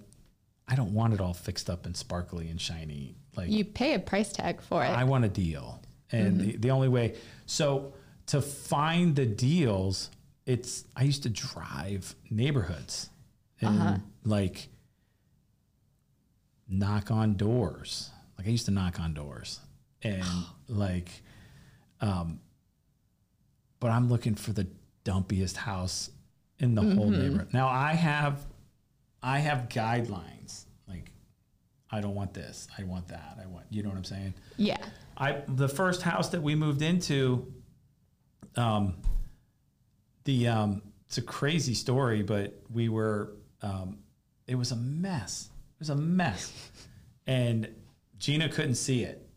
I 0.67 0.75
don't 0.75 0.93
want 0.93 1.13
it 1.13 1.21
all 1.21 1.33
fixed 1.33 1.69
up 1.69 1.85
and 1.85 1.95
sparkly 1.95 2.49
and 2.49 2.59
shiny. 2.59 3.15
Like 3.35 3.49
You 3.49 3.63
pay 3.65 3.93
a 3.93 3.99
price 3.99 4.31
tag 4.31 4.61
for 4.61 4.83
it. 4.83 4.89
I 4.89 5.03
want 5.03 5.25
a 5.25 5.29
deal. 5.29 5.81
And 6.11 6.39
the, 6.41 6.57
the 6.57 6.71
only 6.71 6.87
way, 6.87 7.15
so 7.45 7.93
to 8.29 8.41
find 8.41 9.15
the 9.15 9.25
deals, 9.25 10.11
it's, 10.45 10.85
I 10.95 11.03
used 11.03 11.23
to 11.23 11.29
drive 11.29 12.15
neighborhoods 12.29 13.09
and 13.59 14.03
like 14.23 14.69
knock 16.67 17.09
on 17.11 17.35
doors. 17.35 18.11
Like 18.37 18.47
I 18.47 18.51
used 18.51 18.65
to 18.65 18.71
knock 18.71 18.99
on 18.99 19.13
doors 19.13 19.59
and 20.03 20.23
like, 20.67 21.09
um, 22.01 22.39
but 23.79 23.89
I'm 23.91 24.09
looking 24.09 24.35
for 24.35 24.51
the 24.53 24.67
dumpiest 25.05 25.57
house 25.57 26.11
in 26.59 26.75
the 26.75 26.81
whole 26.81 27.09
neighborhood. 27.09 27.51
Now 27.51 27.67
I 27.67 27.93
have, 27.93 28.45
I 29.23 29.39
have 29.39 29.69
guidelines. 29.69 30.65
Like, 30.87 31.11
I 31.89 31.99
don't 31.99 32.15
want 32.15 32.33
this. 32.33 32.67
I 32.77 32.83
want 32.83 33.07
that. 33.07 33.39
I 33.41 33.47
want, 33.47 33.65
you 33.71 33.81
know 33.81 33.89
what 33.89 33.97
I'm 33.97 34.03
saying? 34.03 34.35
yeah. 34.57 34.77
I 35.17 35.41
the 35.49 35.67
first 35.67 36.01
house 36.01 36.29
that 36.29 36.41
we 36.41 36.55
moved 36.55 36.81
into, 36.81 37.51
um, 38.59 38.95
the 40.25 40.47
um, 40.47 40.81
it's 41.07 41.17
a 41.17 41.21
crazy 41.21 41.73
story, 41.73 42.21
but 42.21 42.61
we 42.71 42.89
were 42.89 43.35
um, 43.61 43.99
it 44.47 44.55
was 44.55 44.71
a 44.71 44.75
mess. 44.75 45.49
It 45.75 45.79
was 45.79 45.89
a 45.89 45.95
mess, 45.95 46.71
and 47.25 47.67
Gina 48.17 48.49
couldn't 48.49 48.75
see 48.75 49.03
it, 49.03 49.27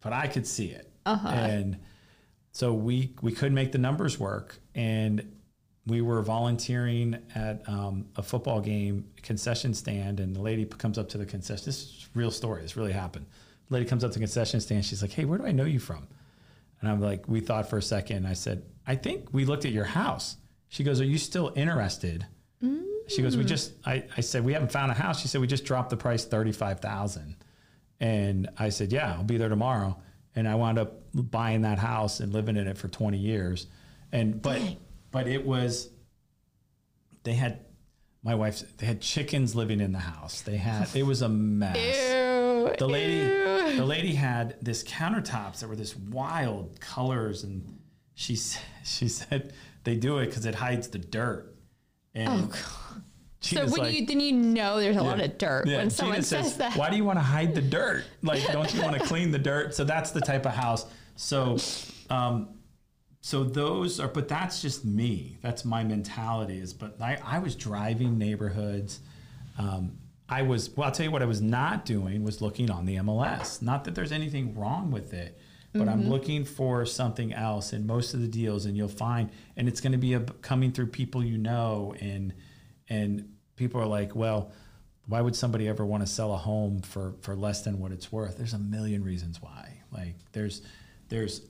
but 0.00 0.12
I 0.12 0.26
could 0.26 0.46
see 0.46 0.70
it, 0.70 0.90
and 1.34 1.78
so 2.52 2.72
we 2.72 3.14
we 3.22 3.32
couldn't 3.32 3.54
make 3.54 3.72
the 3.72 3.78
numbers 3.78 4.18
work, 4.18 4.58
and 4.74 5.36
we 5.86 6.00
were 6.00 6.22
volunteering 6.22 7.18
at 7.34 7.68
um, 7.68 8.06
a 8.16 8.22
football 8.22 8.60
game 8.60 9.04
concession 9.22 9.74
stand, 9.74 10.20
and 10.20 10.34
the 10.34 10.40
lady 10.40 10.64
comes 10.64 10.98
up 10.98 11.08
to 11.10 11.18
the 11.18 11.26
concession. 11.26 11.64
This 11.66 11.82
is 11.82 12.08
a 12.14 12.18
real 12.18 12.30
story. 12.30 12.62
This 12.62 12.76
really 12.76 12.92
happened. 12.92 13.26
The 13.68 13.74
lady 13.74 13.86
comes 13.86 14.04
up 14.04 14.12
to 14.12 14.18
the 14.18 14.24
concession 14.24 14.60
stand. 14.60 14.84
She's 14.84 15.02
like, 15.02 15.12
"Hey, 15.12 15.24
where 15.24 15.38
do 15.38 15.46
I 15.46 15.52
know 15.52 15.64
you 15.64 15.80
from?" 15.80 16.08
And 16.82 16.90
I'm 16.90 17.00
like, 17.00 17.26
"We 17.28 17.40
thought 17.40 17.70
for 17.70 17.78
a 17.78 17.82
second. 17.82 18.26
I 18.26 18.34
said, 18.34 18.64
"I 18.86 18.96
think 18.96 19.32
we 19.32 19.44
looked 19.46 19.64
at 19.64 19.72
your 19.72 19.84
house." 19.84 20.36
She 20.68 20.84
goes, 20.84 21.00
"Are 21.00 21.04
you 21.04 21.16
still 21.16 21.52
interested?" 21.56 22.26
She 23.08 23.22
goes, 23.22 23.36
"We 23.36 23.44
just." 23.44 23.72
I, 23.84 24.04
I 24.16 24.20
said, 24.20 24.44
"We 24.44 24.52
haven't 24.52 24.72
found 24.72 24.90
a 24.90 24.94
house." 24.94 25.20
She 25.20 25.28
said, 25.28 25.40
"We 25.40 25.46
just 25.46 25.64
dropped 25.64 25.90
the 25.90 25.96
price 25.96 26.24
thirty 26.24 26.52
five 26.52 26.80
thousand. 26.80 27.36
And 28.00 28.48
I 28.58 28.68
said, 28.70 28.92
"Yeah, 28.92 29.14
I'll 29.14 29.24
be 29.24 29.38
there 29.38 29.48
tomorrow." 29.48 29.96
And 30.34 30.48
I 30.48 30.54
wound 30.54 30.78
up 30.78 31.02
buying 31.14 31.62
that 31.62 31.78
house 31.78 32.20
and 32.20 32.32
living 32.32 32.56
in 32.56 32.66
it 32.66 32.78
for 32.78 32.88
twenty 32.88 33.18
years. 33.18 33.66
And 34.12 34.42
but 34.42 34.60
but 35.10 35.26
it 35.28 35.44
was 35.46 35.88
they 37.22 37.34
had 37.34 37.60
my 38.22 38.34
wife's 38.34 38.62
they 38.78 38.86
had 38.86 39.00
chickens 39.00 39.54
living 39.54 39.80
in 39.80 39.92
the 39.92 39.98
house. 39.98 40.40
They 40.42 40.56
had 40.56 40.88
it 40.94 41.04
was 41.04 41.22
a 41.22 41.28
mess. 41.28 41.76
Ew. 41.76 42.74
The 42.78 42.88
lady 42.88 43.14
ew. 43.14 43.51
The 43.76 43.84
lady 43.84 44.14
had 44.14 44.56
this 44.62 44.82
countertops 44.84 45.60
that 45.60 45.68
were 45.68 45.76
this 45.76 45.96
wild 45.96 46.80
colors 46.80 47.44
and 47.44 47.78
she 48.14 48.36
she 48.84 49.08
said 49.08 49.52
they 49.84 49.96
do 49.96 50.18
it 50.18 50.32
cuz 50.32 50.44
it 50.46 50.54
hides 50.54 50.88
the 50.88 50.98
dirt. 50.98 51.54
And 52.14 52.28
Oh, 52.28 52.46
God. 52.46 53.02
So 53.40 53.62
when 53.66 53.80
like- 53.80 53.94
you 53.94 54.06
then 54.06 54.20
you 54.20 54.32
know 54.32 54.78
there's 54.78 54.96
a 54.96 55.02
lot 55.02 55.20
of 55.20 55.36
dirt 55.38 55.66
Yeah, 55.66 55.78
when 55.78 55.86
Gina 55.86 55.90
someone 55.90 56.22
says, 56.22 56.56
that. 56.58 56.76
Why 56.76 56.90
do 56.90 56.96
you 56.96 57.04
want 57.04 57.18
to 57.18 57.22
hide 57.24 57.54
the 57.54 57.62
dirt? 57.62 58.04
Like, 58.22 58.46
don't 58.52 58.72
you 58.72 58.80
want 58.82 58.96
to 58.96 59.04
clean 59.06 59.30
the 59.32 59.38
dirt? 59.38 59.74
So 59.74 59.82
that's 59.84 60.12
the 60.12 60.20
type 60.20 60.46
of 60.46 60.52
house. 60.52 60.86
So, 61.16 61.56
um, 62.08 62.50
so 63.20 63.42
those 63.44 63.98
are, 63.98 64.06
but 64.08 64.28
that's 64.28 64.62
just 64.62 64.84
me. 64.84 65.38
That's 65.42 65.64
my 65.64 65.82
mentality. 65.82 66.58
Is, 66.58 66.72
but 66.72 67.00
I, 67.02 67.18
I 67.24 67.38
was 67.40 67.56
driving 67.56 68.16
neighborhoods. 68.16 69.00
Um, 69.58 69.98
I 70.32 70.42
was. 70.42 70.70
Well, 70.70 70.86
I'll 70.86 70.92
tell 70.92 71.04
you 71.04 71.12
what 71.12 71.22
I 71.22 71.26
was 71.26 71.42
not 71.42 71.84
doing 71.84 72.22
was 72.24 72.40
looking 72.40 72.70
on 72.70 72.86
the 72.86 72.96
MLS. 72.96 73.60
Not 73.60 73.84
that 73.84 73.94
there's 73.94 74.12
anything 74.12 74.54
wrong 74.54 74.90
with 74.90 75.12
it, 75.12 75.38
but 75.74 75.88
I'm 75.88 76.02
mm-hmm. 76.02 76.10
looking 76.10 76.44
for 76.44 76.86
something 76.86 77.34
else 77.34 77.74
in 77.74 77.86
most 77.86 78.14
of 78.14 78.20
the 78.20 78.28
deals, 78.28 78.64
and 78.64 78.74
you'll 78.74 78.88
find, 78.88 79.30
and 79.56 79.68
it's 79.68 79.80
going 79.80 79.92
to 79.92 79.98
be 79.98 80.14
a, 80.14 80.20
coming 80.20 80.72
through 80.72 80.86
people 80.86 81.22
you 81.22 81.36
know, 81.36 81.94
and 82.00 82.32
and 82.88 83.28
people 83.56 83.78
are 83.80 83.86
like, 83.86 84.16
well, 84.16 84.52
why 85.06 85.20
would 85.20 85.36
somebody 85.36 85.68
ever 85.68 85.84
want 85.84 86.02
to 86.02 86.06
sell 86.06 86.32
a 86.32 86.38
home 86.38 86.80
for 86.80 87.14
for 87.20 87.36
less 87.36 87.62
than 87.62 87.78
what 87.78 87.92
it's 87.92 88.10
worth? 88.10 88.38
There's 88.38 88.54
a 88.54 88.58
million 88.58 89.04
reasons 89.04 89.42
why. 89.42 89.82
Like 89.92 90.14
there's 90.32 90.62
there's 91.08 91.42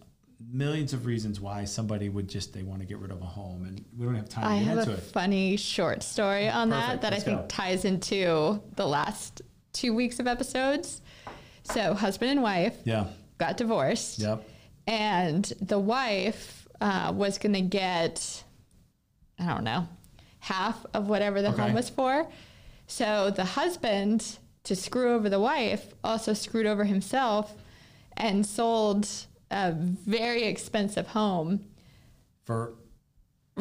millions 0.51 0.93
of 0.93 1.07
reasons 1.07 1.41
why 1.41 1.65
somebody 1.65 2.09
would 2.09 2.29
just 2.29 2.53
they 2.53 2.63
want 2.63 2.81
to 2.81 2.87
get 2.87 2.99
rid 2.99 3.11
of 3.11 3.21
a 3.23 3.27
home, 3.27 3.65
and 3.65 3.85
we 3.97 4.07
don't 4.07 4.15
have 4.15 4.29
time 4.29 4.45
I 4.45 4.59
to 4.59 4.65
get 4.65 4.69
have 4.69 4.79
into 4.79 4.91
a 4.93 4.95
it. 4.95 5.01
funny 5.03 5.57
short 5.57 6.03
story 6.03 6.49
on 6.49 6.71
that 6.71 7.03
that 7.03 7.13
Let's 7.13 7.23
I 7.23 7.27
think 7.27 7.41
go. 7.43 7.47
ties 7.49 7.85
into 7.85 8.63
the 8.77 8.87
last 8.87 9.43
two 9.73 9.95
weeks 9.95 10.19
of 10.21 10.27
episodes. 10.27 11.01
So, 11.65 11.95
husband 11.95 12.31
and 12.33 12.43
wife 12.43 12.77
Yeah. 12.85 13.07
got 13.39 13.57
divorced. 13.57 14.19
Yep. 14.19 14.49
And 14.87 15.45
the 15.61 15.79
wife 15.79 16.67
uh, 16.81 17.13
was 17.15 17.39
going 17.39 17.53
to 17.53 17.61
get, 17.61 18.43
I 19.39 19.47
don't 19.47 19.63
know, 19.65 19.87
half 20.41 20.85
of 20.93 21.09
whatever 21.09 21.41
the 21.41 21.51
Okay. 21.53 21.63
home 21.63 21.75
was 21.75 21.89
for. 21.89 22.27
So 22.89 23.31
the 23.31 23.45
husband, 23.45 24.39
to 24.65 24.75
screw 24.75 25.15
over 25.15 25.29
the 25.29 25.39
wife, 25.41 25.95
also 26.03 26.33
screwed 26.35 26.67
over 26.67 26.85
himself 26.85 27.55
and 28.17 28.45
sold 28.45 29.09
a 29.53 29.73
very 29.77 30.45
expensive 30.45 31.07
home 31.09 31.65
For 32.45 32.75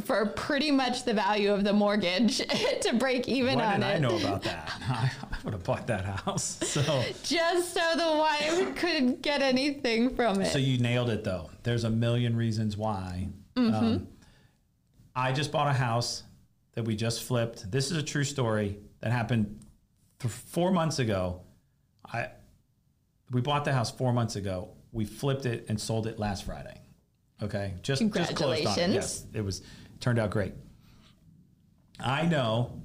for 0.05 0.25
pretty 0.27 0.71
much 0.71 1.03
the 1.03 1.13
value 1.13 1.51
of 1.51 1.65
the 1.65 1.73
mortgage 1.73 2.37
to 2.81 2.95
break 2.97 3.27
even 3.27 3.55
why 3.59 3.73
on 3.73 3.81
didn't 3.81 3.91
it. 3.91 3.95
I 3.95 3.99
know 3.99 4.17
about 4.17 4.41
that? 4.43 4.71
I, 4.89 5.11
I 5.21 5.37
would 5.43 5.53
have 5.53 5.63
bought 5.65 5.85
that 5.87 6.05
house. 6.05 6.59
So 6.63 6.81
Just 7.23 7.73
so 7.73 7.81
the 7.97 8.17
wife 8.17 8.75
couldn't 8.77 9.21
get 9.21 9.41
anything 9.41 10.15
from 10.15 10.39
it. 10.41 10.51
So 10.53 10.59
you 10.59 10.77
nailed 10.77 11.09
it 11.09 11.25
though. 11.25 11.49
There's 11.63 11.83
a 11.83 11.89
million 11.89 12.37
reasons 12.37 12.77
why. 12.77 13.27
Um, 13.57 14.07
I 15.13 15.33
just 15.33 15.51
bought 15.51 15.67
a 15.67 15.73
house 15.73 16.23
that 16.75 16.83
we 16.85 16.95
just 16.95 17.23
flipped. 17.23 17.69
This 17.69 17.91
is 17.91 17.97
a 17.97 18.03
true 18.03 18.23
story 18.23 18.79
that 19.01 19.11
happened 19.11 19.59
th- 20.19 20.33
four 20.33 20.71
months 20.71 20.99
ago. 20.99 21.41
I 22.11 22.29
we 23.31 23.41
bought 23.41 23.65
the 23.65 23.73
house 23.73 23.91
four 23.91 24.13
months 24.13 24.37
ago. 24.37 24.69
We 24.91 25.05
flipped 25.05 25.45
it 25.45 25.65
and 25.69 25.79
sold 25.79 26.07
it 26.07 26.19
last 26.19 26.45
Friday. 26.45 26.81
Okay, 27.41 27.73
just 27.81 28.01
just 28.13 28.35
closed 28.35 28.65
on 28.67 28.79
it. 28.79 28.89
Yes, 28.91 29.25
it 29.33 29.41
was 29.41 29.61
turned 29.99 30.19
out 30.19 30.29
great. 30.29 30.53
I 31.99 32.25
know 32.25 32.81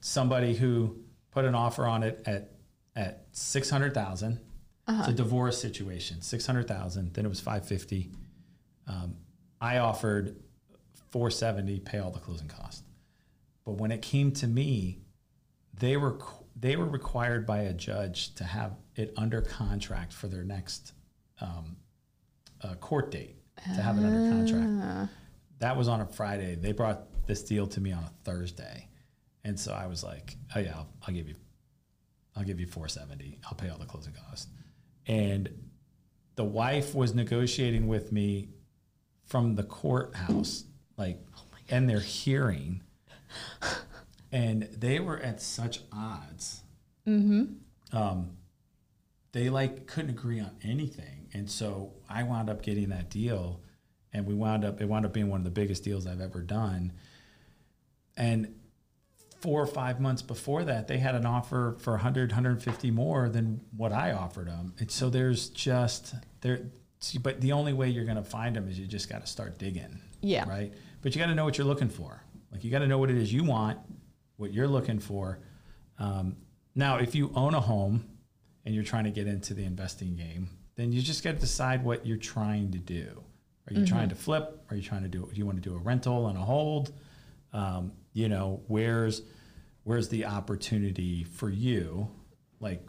somebody 0.00 0.54
who 0.54 0.98
put 1.30 1.44
an 1.44 1.54
offer 1.54 1.86
on 1.86 2.02
it 2.02 2.22
at 2.26 2.52
at 2.94 3.26
six 3.32 3.70
hundred 3.70 3.94
thousand. 3.94 4.40
Uh-huh. 4.88 5.00
It's 5.00 5.08
a 5.08 5.14
divorce 5.14 5.60
situation, 5.60 6.22
six 6.22 6.46
hundred 6.46 6.68
thousand. 6.68 7.14
Then 7.14 7.24
it 7.24 7.28
was 7.28 7.40
five 7.40 7.66
fifty. 7.66 8.10
Um, 8.86 9.16
I 9.60 9.78
offered 9.78 10.36
four 11.10 11.30
seventy, 11.30 11.80
pay 11.80 11.98
all 11.98 12.10
the 12.10 12.20
closing 12.20 12.48
costs. 12.48 12.82
But 13.64 13.78
when 13.78 13.90
it 13.90 14.02
came 14.02 14.32
to 14.32 14.46
me, 14.46 15.00
they 15.74 15.96
were 15.96 16.18
they 16.58 16.76
were 16.76 16.86
required 16.86 17.46
by 17.46 17.58
a 17.60 17.72
judge 17.72 18.34
to 18.36 18.44
have 18.44 18.72
it 18.94 19.12
under 19.16 19.42
contract 19.42 20.12
for 20.12 20.26
their 20.28 20.42
next 20.44 20.92
um, 21.40 21.76
uh, 22.62 22.74
court 22.76 23.10
date 23.10 23.36
to 23.74 23.80
have 23.82 23.98
it 23.98 24.04
under 24.04 24.30
contract. 24.30 25.10
That 25.58 25.76
was 25.76 25.88
on 25.88 26.00
a 26.00 26.06
Friday. 26.06 26.54
They 26.54 26.72
brought 26.72 27.26
this 27.26 27.42
deal 27.42 27.66
to 27.68 27.80
me 27.80 27.92
on 27.92 28.02
a 28.04 28.10
Thursday, 28.24 28.88
and 29.44 29.58
so 29.58 29.72
I 29.72 29.86
was 29.86 30.02
like, 30.04 30.36
"Oh 30.54 30.60
yeah, 30.60 30.74
I'll, 30.76 30.88
I'll 31.06 31.14
give 31.14 31.28
you, 31.28 31.34
I'll 32.36 32.44
give 32.44 32.60
you 32.60 32.66
four 32.66 32.88
seventy. 32.88 33.38
I'll 33.46 33.56
pay 33.56 33.68
all 33.68 33.78
the 33.78 33.86
closing 33.86 34.12
costs." 34.28 34.48
And 35.06 35.48
the 36.36 36.44
wife 36.44 36.94
was 36.94 37.14
negotiating 37.14 37.86
with 37.86 38.12
me 38.12 38.48
from 39.24 39.54
the 39.54 39.62
courthouse, 39.62 40.64
like, 40.96 41.18
and 41.70 41.88
their 41.88 42.00
hearing, 42.00 42.82
and 44.32 44.62
they 44.64 45.00
were 45.00 45.18
at 45.18 45.40
such 45.40 45.80
odds. 45.92 46.62
Mm-hmm. 47.06 47.96
Um, 47.96 48.36
they 49.32 49.48
like 49.48 49.86
couldn't 49.86 50.10
agree 50.10 50.40
on 50.40 50.50
anything, 50.62 51.28
and 51.32 51.50
so 51.50 51.92
I 52.08 52.22
wound 52.22 52.50
up 52.50 52.62
getting 52.62 52.88
that 52.88 53.10
deal, 53.10 53.60
and 54.12 54.26
we 54.26 54.34
wound 54.34 54.64
up 54.64 54.80
it 54.80 54.88
wound 54.88 55.06
up 55.06 55.12
being 55.12 55.28
one 55.28 55.40
of 55.40 55.44
the 55.44 55.50
biggest 55.50 55.84
deals 55.84 56.06
I've 56.06 56.20
ever 56.20 56.40
done, 56.40 56.92
and 58.16 58.54
four 59.40 59.62
or 59.62 59.66
five 59.66 60.00
months 60.00 60.22
before 60.22 60.64
that, 60.64 60.88
they 60.88 60.98
had 60.98 61.14
an 61.14 61.26
offer 61.26 61.76
for 61.78 61.92
100, 61.92 62.30
150 62.30 62.90
more 62.90 63.28
than 63.28 63.60
what 63.76 63.92
I 63.92 64.12
offered 64.12 64.48
them. 64.48 64.74
And 64.78 64.90
so 64.90 65.10
there's 65.10 65.50
just 65.50 66.14
there, 66.40 66.62
see, 67.00 67.18
but 67.18 67.40
the 67.40 67.52
only 67.52 67.72
way 67.72 67.88
you're 67.88 68.04
going 68.04 68.16
to 68.16 68.24
find 68.24 68.56
them 68.56 68.68
is 68.68 68.78
you 68.78 68.86
just 68.86 69.08
got 69.08 69.20
to 69.20 69.26
start 69.26 69.58
digging. 69.58 70.00
Yeah. 70.20 70.48
Right. 70.48 70.72
But 71.02 71.14
you 71.14 71.20
got 71.20 71.28
to 71.28 71.34
know 71.34 71.44
what 71.44 71.58
you're 71.58 71.66
looking 71.66 71.88
for. 71.88 72.22
Like 72.50 72.64
you 72.64 72.70
got 72.70 72.80
to 72.80 72.88
know 72.88 72.98
what 72.98 73.10
it 73.10 73.18
is 73.18 73.32
you 73.32 73.44
want, 73.44 73.78
what 74.36 74.52
you're 74.52 74.68
looking 74.68 74.98
for. 74.98 75.38
Um, 75.98 76.36
now, 76.74 76.96
if 76.96 77.14
you 77.14 77.32
own 77.34 77.54
a 77.54 77.60
home 77.60 78.04
and 78.64 78.74
you're 78.74 78.84
trying 78.84 79.04
to 79.04 79.10
get 79.10 79.26
into 79.26 79.54
the 79.54 79.64
investing 79.64 80.16
game, 80.16 80.48
then 80.76 80.92
you 80.92 81.00
just 81.00 81.24
got 81.24 81.32
to 81.34 81.38
decide 81.38 81.84
what 81.84 82.06
you're 82.06 82.18
trying 82.18 82.72
to 82.72 82.78
do. 82.78 83.22
Are 83.68 83.74
you 83.74 83.84
trying 83.86 84.10
to 84.10 84.14
flip? 84.14 84.62
Are 84.70 84.76
you 84.76 84.82
trying 84.82 85.02
to 85.02 85.08
do? 85.08 85.28
Do 85.32 85.36
you 85.36 85.44
want 85.46 85.60
to 85.60 85.68
do 85.68 85.74
a 85.74 85.78
rental 85.78 86.28
and 86.28 86.38
a 86.38 86.40
hold? 86.40 86.92
Um, 87.52 87.92
you 88.12 88.28
know, 88.28 88.62
where's 88.68 89.22
where's 89.82 90.08
the 90.08 90.24
opportunity 90.26 91.24
for 91.24 91.48
you, 91.48 92.08
like 92.60 92.86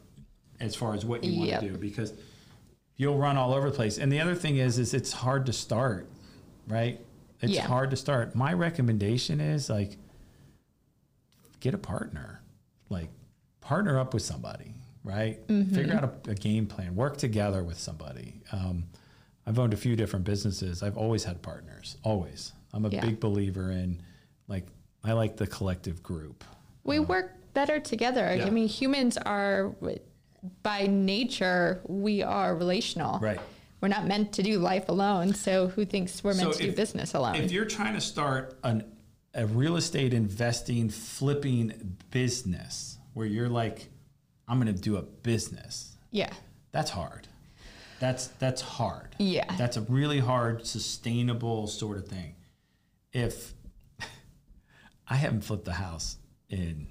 as 0.59 0.75
far 0.75 0.93
as 0.95 1.05
what 1.05 1.23
you 1.23 1.37
want 1.37 1.49
Yep. 1.49 1.61
to 1.61 1.69
do? 1.69 1.77
Because 1.77 2.13
you'll 2.95 3.17
run 3.17 3.37
all 3.37 3.53
over 3.53 3.69
the 3.69 3.75
place. 3.75 3.97
And 3.97 4.11
the 4.11 4.19
other 4.19 4.35
thing 4.35 4.57
is, 4.57 4.77
is 4.79 4.93
it's 4.93 5.11
hard 5.13 5.45
to 5.47 5.53
start, 5.53 6.09
right? 6.67 6.99
It's 7.41 7.53
Yeah. 7.53 7.67
hard 7.67 7.91
to 7.91 7.95
start. 7.95 8.35
My 8.35 8.53
recommendation 8.53 9.39
is 9.39 9.69
like 9.69 9.97
get 11.59 11.73
a 11.73 11.77
partner, 11.77 12.41
like 12.89 13.09
partner 13.61 13.99
up 13.99 14.13
with 14.13 14.23
somebody, 14.23 14.73
right? 15.03 15.45
Mm-hmm. 15.47 15.73
Figure 15.75 15.93
out 15.95 16.03
a, 16.27 16.31
a 16.31 16.35
game 16.35 16.65
plan, 16.67 16.95
work 16.95 17.17
together 17.17 17.63
with 17.63 17.79
somebody. 17.79 18.41
Um, 18.51 18.85
I've 19.45 19.57
owned 19.59 19.73
a 19.73 19.77
few 19.77 19.95
different 19.95 20.25
businesses. 20.25 20.83
I've 20.83 20.97
always 20.97 21.23
had 21.23 21.41
partners, 21.41 21.97
always. 22.03 22.53
I'm 22.73 22.85
a 22.85 22.89
Yeah. 22.89 23.01
big 23.01 23.19
believer 23.19 23.71
in 23.71 24.01
like 24.47 24.67
I 25.03 25.13
like 25.13 25.37
the 25.37 25.47
collective 25.47 26.03
group. 26.03 26.43
We 26.83 26.99
work 26.99 27.33
better 27.53 27.79
together. 27.79 28.35
Yeah. 28.35 28.45
I 28.45 28.49
mean, 28.49 28.67
humans 28.67 29.17
are, 29.17 29.73
by 30.63 30.87
nature, 30.87 31.81
we 31.87 32.21
are 32.23 32.55
relational. 32.55 33.19
Right. 33.19 33.39
We're 33.79 33.87
not 33.89 34.05
meant 34.07 34.33
to 34.33 34.43
do 34.43 34.59
life 34.59 34.89
alone. 34.89 35.33
So 35.33 35.67
who 35.67 35.85
thinks 35.85 36.23
we're 36.23 36.33
meant 36.33 36.53
So 36.53 36.59
to 36.59 36.69
do 36.69 36.75
business 36.75 37.13
alone? 37.13 37.35
If 37.35 37.51
you're 37.51 37.65
trying 37.65 37.93
to 37.93 38.01
start 38.01 38.57
an, 38.63 38.83
a 39.37 39.45
real 39.45 39.77
estate 39.77 40.13
investing, 40.13 40.89
flipping 40.89 41.95
business 42.11 42.97
where 43.13 43.25
you're 43.27 43.47
like, 43.49 43.89
I'm 44.47 44.59
going 44.59 44.73
to 44.73 44.81
do 44.81 44.97
a 44.97 45.01
business, 45.01 45.95
yeah. 46.11 46.31
that's 46.71 46.89
hard. 46.91 47.27
That's 47.99 48.27
that's 48.39 48.61
hard. 48.61 49.15
Yeah. 49.17 49.55
That's 49.57 49.75
a 49.77 49.81
really 49.81 50.19
hard, 50.19 50.65
sustainable 50.67 51.65
sort 51.67 51.97
of 51.97 52.07
thing. 52.07 52.35
If 53.11 53.53
I 55.09 55.15
haven't 55.15 55.41
flipped 55.41 55.67
a 55.67 55.73
house 55.73 56.17
in 56.49 56.87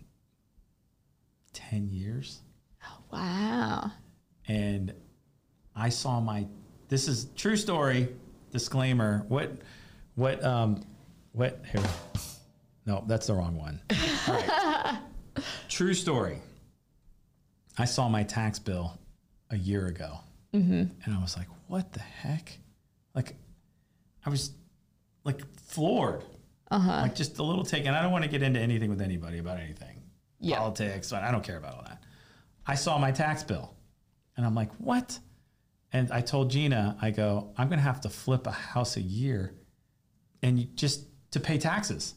ten 1.52 1.88
years, 1.90 2.40
Oh, 2.84 2.98
Wow. 3.12 3.92
and 4.48 4.92
I 5.76 5.88
saw 5.90 6.20
my 6.20 6.46
this 6.88 7.06
is 7.08 7.26
true 7.36 7.56
story 7.56 8.08
disclaimer 8.52 9.24
what 9.28 9.52
what 10.16 10.42
um 10.44 10.84
what 11.32 11.60
here 11.70 11.82
no 12.86 13.04
that's 13.06 13.26
the 13.26 13.34
wrong 13.34 13.56
one 13.56 13.80
right. 14.28 14.98
true 15.68 15.94
story 15.94 16.38
I 17.78 17.84
saw 17.84 18.08
my 18.08 18.22
tax 18.22 18.58
bill 18.58 18.98
a 19.50 19.56
year 19.56 19.86
ago 19.86 20.18
and 20.52 20.90
I 21.06 21.20
was 21.20 21.36
like 21.36 21.48
what 21.68 21.92
the 21.92 22.00
heck 22.00 22.58
like 23.14 23.36
I 24.24 24.30
was 24.30 24.52
like 25.24 25.42
floored 25.58 26.24
Uh-huh. 26.70 27.02
like 27.02 27.14
just 27.14 27.38
a 27.38 27.42
little 27.42 27.64
taken 27.64 27.92
I 27.92 28.00
don't 28.00 28.10
want 28.12 28.24
to 28.24 28.30
get 28.30 28.42
into 28.42 28.58
anything 28.60 28.88
with 28.88 29.02
anybody 29.02 29.38
about 29.38 29.58
anything 29.60 30.00
Yeah. 30.40 30.56
politics 30.58 31.12
I 31.12 31.30
don't 31.30 31.44
care 31.44 31.58
about 31.58 31.74
all 31.74 31.82
that 31.82 32.02
I 32.66 32.74
saw 32.74 32.96
my 32.98 33.10
tax 33.12 33.42
bill 33.42 33.74
and 34.38 34.44
I'm 34.44 34.54
like, 34.54 34.70
what? 34.74 35.18
And 35.92 36.10
I 36.12 36.20
told 36.20 36.50
Gina, 36.50 36.98
I 37.00 37.10
go, 37.10 37.52
I'm 37.56 37.68
going 37.68 37.78
to 37.78 37.82
have 37.84 38.02
to 38.02 38.10
flip 38.10 38.46
a 38.46 38.50
house 38.50 38.96
a 38.98 39.00
year 39.00 39.54
and 40.42 40.58
you, 40.58 40.66
just 40.74 41.06
to 41.30 41.40
pay 41.40 41.56
taxes. 41.56 42.14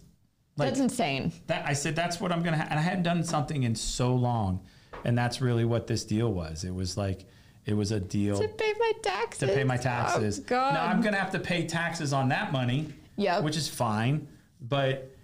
Like 0.60 0.70
That's 0.70 0.82
insane. 0.82 1.32
that, 1.48 1.66
I 1.66 1.74
said, 1.74 1.96
that's 1.96 2.20
what 2.20 2.32
I'm 2.32 2.44
going 2.44 2.54
to, 2.54 2.60
ha-. 2.60 2.68
and 2.70 2.78
I 2.80 2.82
hadn't 2.82 3.04
done 3.04 3.24
something 3.24 3.64
in 3.64 3.76
so 3.76 4.14
long. 4.14 4.60
And 5.06 5.18
that's 5.18 5.40
really 5.42 5.66
what 5.66 5.88
this 5.88 6.04
deal 6.04 6.32
was. 6.32 6.64
It 6.66 6.74
was 6.76 6.98
like, 6.98 7.26
it 7.66 7.74
was 7.74 7.92
a 7.92 8.00
deal 8.00 8.38
To 8.38 8.48
pay 8.48 8.74
my 8.78 8.92
taxes. 9.02 9.40
to 9.50 9.56
pay 9.56 9.64
my 9.64 9.78
taxes. 9.78 10.40
Oh, 10.40 10.44
God. 10.48 10.74
Now 10.74 10.86
I'm 10.86 11.02
going 11.02 11.14
to 11.14 11.20
have 11.20 11.32
to 11.32 11.40
pay 11.40 11.66
taxes 11.66 12.12
on 12.14 12.30
that 12.30 12.52
money, 12.52 12.94
Yep. 13.16 13.44
which 13.44 13.56
is 13.58 13.68
fine. 13.70 14.28
But 14.62 15.16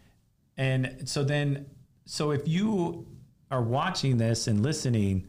and 0.57 1.09
so 1.09 1.23
then, 1.23 1.65
so 2.05 2.31
if 2.31 2.47
you 2.47 3.05
are 3.51 3.61
watching 3.61 4.17
this 4.17 4.47
and 4.47 4.63
listening, 4.63 5.27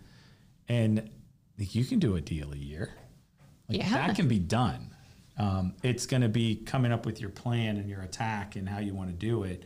and 0.68 1.10
you 1.58 1.84
can 1.84 1.98
do 1.98 2.14
a 2.16 2.20
deal 2.20 2.52
a 2.52 2.56
year, 2.56 2.90
like 3.68 3.78
Yeah. 3.78 3.88
that 4.06 4.14
can 4.14 4.28
be 4.28 4.38
done. 4.38 4.90
Um, 5.38 5.74
it's 5.82 6.06
going 6.06 6.22
to 6.22 6.28
be 6.28 6.56
coming 6.56 6.92
up 6.92 7.04
with 7.06 7.20
your 7.20 7.30
plan 7.30 7.76
and 7.78 7.88
your 7.90 8.02
attack 8.02 8.56
and 8.56 8.68
how 8.68 8.78
you 8.78 8.94
want 8.94 9.08
to 9.10 9.14
do 9.16 9.42
it. 9.42 9.64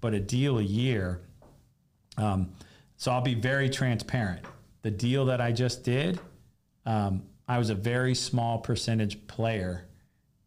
But 0.00 0.14
a 0.14 0.20
deal 0.20 0.58
a 0.58 0.62
year. 0.62 1.20
Um, 2.16 2.50
so 2.96 3.10
I'll 3.12 3.20
be 3.20 3.34
very 3.34 3.68
transparent. 3.68 4.44
The 4.82 4.90
deal 4.90 5.26
that 5.26 5.40
I 5.40 5.52
just 5.52 5.84
did, 5.84 6.18
um, 6.86 7.22
I 7.48 7.58
was 7.58 7.70
a 7.70 7.74
very 7.74 8.14
small 8.14 8.58
percentage 8.58 9.26
player 9.26 9.86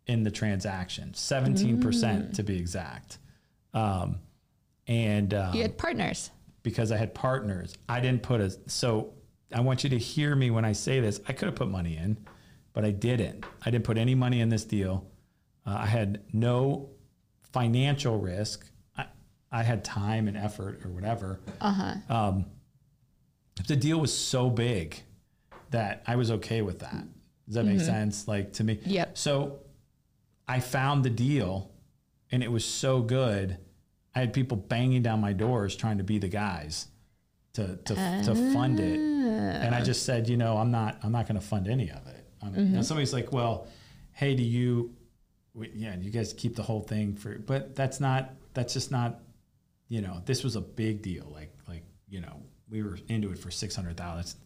in 0.08 0.24
the 0.24 0.32
transaction, 0.32 1.12
17% 1.14 2.34
to 2.36 2.44
be 2.44 2.58
exact. 2.58 3.20
Um, 3.74 4.20
and 4.88 5.34
um, 5.34 5.56
You 5.56 5.62
had 5.62 5.78
partners. 5.78 6.32
because 6.64 6.92
I 6.92 6.98
had 6.98 7.14
partners, 7.14 7.76
I 7.88 8.00
didn't 8.02 8.22
put 8.24 8.42
a. 8.42 8.50
So 8.68 9.14
I 9.54 9.62
want 9.62 9.84
you 9.84 9.90
to 9.92 9.98
hear 9.98 10.36
me 10.36 10.52
when 10.52 10.66
I 10.66 10.74
say 10.74 11.00
this. 11.00 11.22
I 11.28 11.34
could 11.34 11.46
have 11.48 11.56
put 11.56 11.70
money 11.70 11.96
in, 11.96 12.18
but 12.74 12.84
I 12.84 12.92
didn't. 12.92 13.46
I 13.66 13.72
didn't 13.72 13.86
put 13.86 13.98
any 13.98 14.16
money 14.16 14.42
in 14.42 14.50
this 14.50 14.66
deal. 14.66 15.06
Uh, 15.66 15.78
I 15.82 15.86
had 15.86 16.22
no 16.34 16.90
financial 17.54 18.18
risk. 18.20 18.70
I, 19.54 19.64
had 19.64 19.84
time 19.86 20.28
and 20.28 20.36
effort 20.36 20.82
or 20.86 20.90
whatever. 20.90 21.40
Uh 21.62 21.72
huh. 22.10 22.34
The 23.68 23.76
deal 23.76 24.00
was 24.00 24.16
so 24.18 24.50
big 24.50 25.02
that 25.70 26.04
I 26.08 26.16
was 26.16 26.32
okay 26.32 26.62
with 26.62 26.80
that. 26.80 27.04
Does 27.46 27.56
that 27.56 27.66
make 27.66 27.80
sense? 27.82 28.28
Like 28.28 28.54
to 28.54 28.64
me. 28.64 28.80
Yep. 28.86 29.18
So 29.18 29.60
I 30.48 30.60
found 30.60 31.04
the 31.04 31.10
deal 31.10 31.72
and 32.32 32.42
it 32.44 32.52
was 32.52 32.66
so 32.66 33.02
good. 33.02 33.58
I 34.16 34.20
had 34.20 34.34
people 34.34 34.58
banging 34.58 35.02
down 35.02 35.22
my 35.22 35.34
doors 35.34 35.76
trying 35.76 35.98
to 36.00 36.04
be 36.04 36.18
the 36.20 36.28
guys 36.30 36.88
to 37.54 37.78
to, 37.86 37.94
to 38.26 38.36
fund 38.54 38.80
it. 38.80 39.00
And 39.00 39.76
I 39.76 39.82
just 39.82 40.04
said, 40.06 40.28
you 40.30 40.38
know, 40.38 40.58
I'm 40.58 40.72
not 40.72 40.98
I'm 41.04 41.12
not 41.12 41.28
going 41.28 41.40
to 41.40 41.46
fund 41.46 41.68
any 41.68 41.90
of 41.92 42.06
it. 42.08 42.26
Um, 42.42 42.74
Now 42.74 42.82
somebody's 42.82 43.14
like, 43.14 43.32
well, 43.32 43.68
hey, 44.14 44.36
do 44.36 44.44
you 44.44 44.96
we- 45.54 45.72
yeah, 45.76 45.96
you 45.96 46.10
guys 46.10 46.34
keep 46.34 46.56
the 46.56 46.64
whole 46.64 46.82
thing 46.82 47.16
for 47.16 47.38
but 47.38 47.76
that's 47.76 48.00
not 48.00 48.34
that's 48.54 48.74
just 48.74 48.92
not 48.92 49.20
you 49.94 50.02
know, 50.02 50.16
this 50.26 50.44
was 50.44 50.56
a 50.56 50.62
big 50.62 51.04
deal. 51.04 51.28
Like 51.32 51.52
like, 51.68 51.84
you 52.10 52.20
know, 52.20 52.36
we 52.72 52.82
were 52.82 52.98
into 53.10 53.32
it 53.32 53.38
for 53.38 53.52
600,000. 53.52 54.40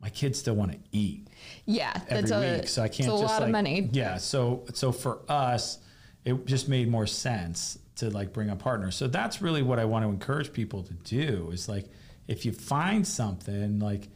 My 0.00 0.08
kids 0.08 0.38
still 0.38 0.54
want 0.54 0.72
to 0.72 0.78
eat 0.92 1.28
Yeah. 1.66 1.92
every 2.08 2.30
That's 2.30 2.30
a, 2.30 2.66
so 2.66 2.82
I 2.82 2.88
can't 2.88 3.08
a 3.10 3.12
just 3.12 3.22
lot 3.24 3.40
like, 3.40 3.42
of 3.42 3.50
money. 3.50 3.90
Yeah, 3.92 4.16
so 4.16 4.64
so 4.72 4.92
for 4.92 5.20
us, 5.28 5.78
it 6.24 6.46
just 6.46 6.68
made 6.70 6.88
more 6.88 7.06
sense 7.06 7.78
to 7.96 8.08
like 8.08 8.32
bring 8.32 8.48
a 8.48 8.56
partner. 8.56 8.90
So 8.90 9.08
that's 9.08 9.42
really 9.42 9.60
what 9.62 9.78
I 9.78 9.84
want 9.84 10.06
to 10.06 10.08
encourage 10.08 10.54
people 10.54 10.82
to 10.84 10.94
do 10.94 11.50
is 11.52 11.68
like 11.68 11.86
if 12.26 12.46
you 12.46 12.52
find 12.52 13.06
something 13.06 13.78
like 13.78 14.08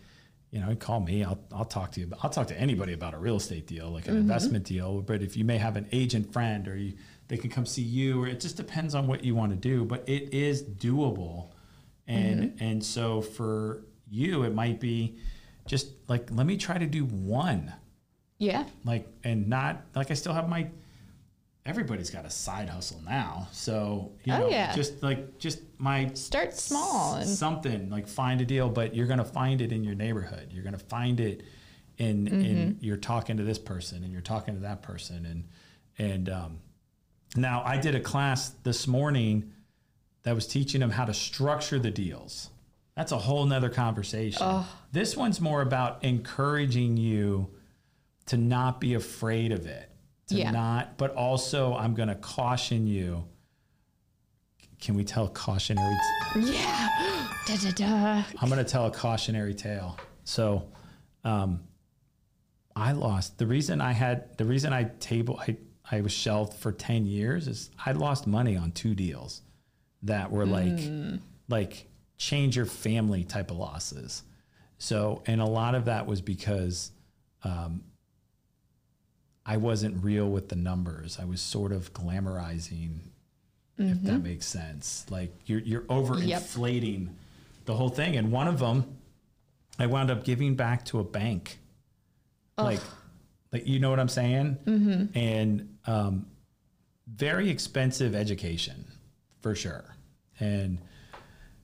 you 0.52 0.60
know, 0.60 0.72
call 0.76 1.00
me. 1.00 1.24
I'll 1.24 1.40
I'll 1.52 1.64
talk 1.64 1.90
to 1.92 2.00
you. 2.00 2.12
I'll 2.22 2.30
talk 2.30 2.46
to 2.46 2.58
anybody 2.58 2.92
about 2.92 3.12
a 3.12 3.18
real 3.18 3.36
estate 3.36 3.66
deal, 3.66 3.90
like 3.90 4.06
an 4.06 4.12
Mm-hmm. 4.14 4.20
investment 4.20 4.64
deal. 4.64 5.02
But 5.02 5.20
if 5.20 5.36
you 5.36 5.44
may 5.44 5.58
have 5.58 5.76
an 5.76 5.86
agent 5.90 6.32
friend, 6.32 6.68
or 6.68 6.76
you, 6.76 6.92
they 7.28 7.36
can 7.36 7.50
come 7.50 7.66
see 7.66 7.82
you, 7.82 8.22
or 8.22 8.26
it 8.28 8.40
just 8.40 8.56
depends 8.56 8.94
on 8.94 9.06
what 9.06 9.24
you 9.24 9.34
want 9.34 9.50
to 9.52 9.56
do. 9.56 9.84
But 9.84 10.08
it 10.08 10.34
is 10.34 10.62
doable, 10.62 11.48
and 12.06 12.42
Mm-hmm. 12.52 12.64
and 12.64 12.84
so 12.84 13.20
for 13.22 13.84
you, 14.10 14.42
it 14.42 14.54
might 14.54 14.80
be 14.80 15.16
just 15.66 15.88
like 16.08 16.28
let 16.30 16.46
me 16.46 16.56
try 16.56 16.76
to 16.78 16.86
do 16.86 17.04
one 17.06 17.72
Yeah. 18.38 18.64
like 18.84 19.08
and 19.24 19.48
not 19.48 19.82
like 19.94 20.10
I 20.10 20.14
still 20.14 20.34
have 20.34 20.48
my 20.48 20.68
everybody's 21.66 22.10
got 22.10 22.26
a 22.26 22.30
side 22.30 22.68
hustle 22.68 23.00
now. 23.06 23.48
So, 23.52 24.12
you 24.24 24.34
Oh, 24.34 24.38
know, 24.40 24.48
yeah. 24.50 24.74
just 24.74 25.02
like 25.02 25.38
just 25.38 25.60
my 25.78 26.10
Start 26.12 26.52
small 26.54 27.14
and 27.14 27.28
something 27.28 27.88
like 27.88 28.06
find 28.06 28.40
a 28.42 28.44
deal, 28.44 28.68
but 28.68 28.94
you're 28.94 29.06
going 29.06 29.18
to 29.18 29.24
find 29.24 29.62
it 29.62 29.72
in 29.72 29.82
your 29.82 29.94
neighborhood. 29.94 30.48
You're 30.52 30.62
going 30.62 30.74
to 30.76 30.84
find 30.84 31.20
it 31.20 31.42
and 31.98 32.28
and 32.28 32.82
you're 32.82 32.96
talking 32.98 33.36
to 33.38 33.44
this 33.44 33.58
person 33.58 34.02
and 34.04 34.12
you're 34.12 34.20
talking 34.20 34.54
to 34.54 34.60
that 34.60 34.82
person 34.82 35.24
and 35.24 35.44
and 35.96 36.28
um, 36.28 36.58
now 37.36 37.62
I 37.64 37.76
did 37.78 37.94
a 37.94 38.00
class 38.00 38.50
this 38.62 38.86
morning 38.86 39.52
that 40.22 40.34
was 40.34 40.46
teaching 40.46 40.80
them 40.80 40.90
how 40.90 41.04
to 41.04 41.14
structure 41.14 41.78
the 41.78 41.90
deals. 41.90 42.50
That's 42.96 43.12
a 43.12 43.18
whole 43.18 43.44
nother 43.44 43.68
conversation. 43.70 44.64
This 44.92 45.16
one's 45.16 45.40
more 45.40 45.60
about 45.62 46.04
encouraging 46.04 46.96
you 46.96 47.50
to 48.26 48.36
not 48.36 48.80
be 48.80 48.94
afraid 48.94 49.52
of 49.52 49.66
it, 49.66 49.90
to 50.28 50.36
Yeah. 50.36 50.50
not, 50.52 50.96
but 50.96 51.14
also 51.14 51.74
I'm 51.74 51.94
going 51.94 52.08
to 52.08 52.14
caution 52.14 52.86
you. 52.86 53.24
Can 54.80 54.94
we 54.94 55.04
tell 55.04 55.28
cautionary? 55.28 55.94
Yeah. 56.36 56.88
Da, 57.46 57.56
da, 57.56 57.70
da. 57.72 58.22
I'm 58.40 58.48
going 58.48 58.64
to 58.64 58.70
tell 58.70 58.86
a 58.86 58.90
cautionary 58.90 59.52
tale. 59.52 59.98
So, 60.24 60.66
um, 61.24 61.60
I 62.74 62.92
lost 62.92 63.36
the 63.36 63.46
reason 63.46 63.82
I 63.82 63.92
had 63.92 64.38
the 64.38 64.46
reason 64.46 64.72
I 64.72 64.84
table 64.98 65.38
I 65.46 65.58
I 65.90 66.00
was 66.00 66.12
shelved 66.12 66.54
for 66.54 66.72
ten 66.72 67.06
years 67.06 67.46
is 67.48 67.70
I 67.84 67.92
lost 67.92 68.26
money 68.26 68.56
on 68.56 68.72
two 68.72 68.94
deals 68.94 69.42
that 70.02 70.30
were 70.30 70.46
like 70.46 70.78
like 71.48 71.88
change 72.16 72.56
your 72.56 72.66
family 72.66 73.24
type 73.24 73.50
of 73.50 73.56
losses. 73.56 74.22
So, 74.78 75.22
and 75.26 75.40
a 75.40 75.46
lot 75.46 75.74
of 75.74 75.86
that 75.86 76.06
was 76.06 76.20
because 76.20 76.90
um, 77.42 77.82
I 79.46 79.56
wasn't 79.58 80.02
real 80.02 80.28
with 80.28 80.48
the 80.48 80.56
numbers. 80.56 81.18
I 81.20 81.24
was 81.26 81.40
sort 81.40 81.72
of 81.72 81.92
glamorizing, 81.92 82.98
if 83.78 84.02
that 84.02 84.18
makes 84.22 84.46
sense. 84.46 85.06
Like 85.10 85.34
you're 85.46 85.60
you're 85.60 85.82
overinflating 85.82 87.08
the 87.66 87.74
whole 87.74 87.88
thing. 87.90 88.16
And 88.16 88.32
one 88.32 88.48
of 88.48 88.58
them, 88.58 88.96
I 89.78 89.86
wound 89.86 90.10
up 90.10 90.24
giving 90.24 90.54
back 90.54 90.84
to 90.86 90.98
a 91.00 91.04
bank. 91.04 91.58
Like, 92.56 92.80
like 93.54 93.68
you 93.68 93.78
know 93.78 93.88
what 93.88 94.00
I'm 94.00 94.08
saying? 94.08 94.58
Mm-hmm. 94.66 95.16
And 95.16 95.76
um, 95.86 96.26
very 97.06 97.48
expensive 97.48 98.14
education, 98.14 98.84
for 99.40 99.54
sure. 99.54 99.84
And 100.40 100.78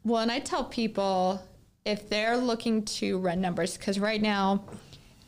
Well, 0.05 0.23
and 0.23 0.31
I 0.31 0.39
tell 0.39 0.65
people 0.65 1.43
if 1.85 2.09
they're 2.09 2.37
looking 2.37 2.85
to 2.85 3.19
run 3.19 3.41
numbers, 3.41 3.77
because 3.77 3.99
right 3.99 4.23
now, 4.23 4.65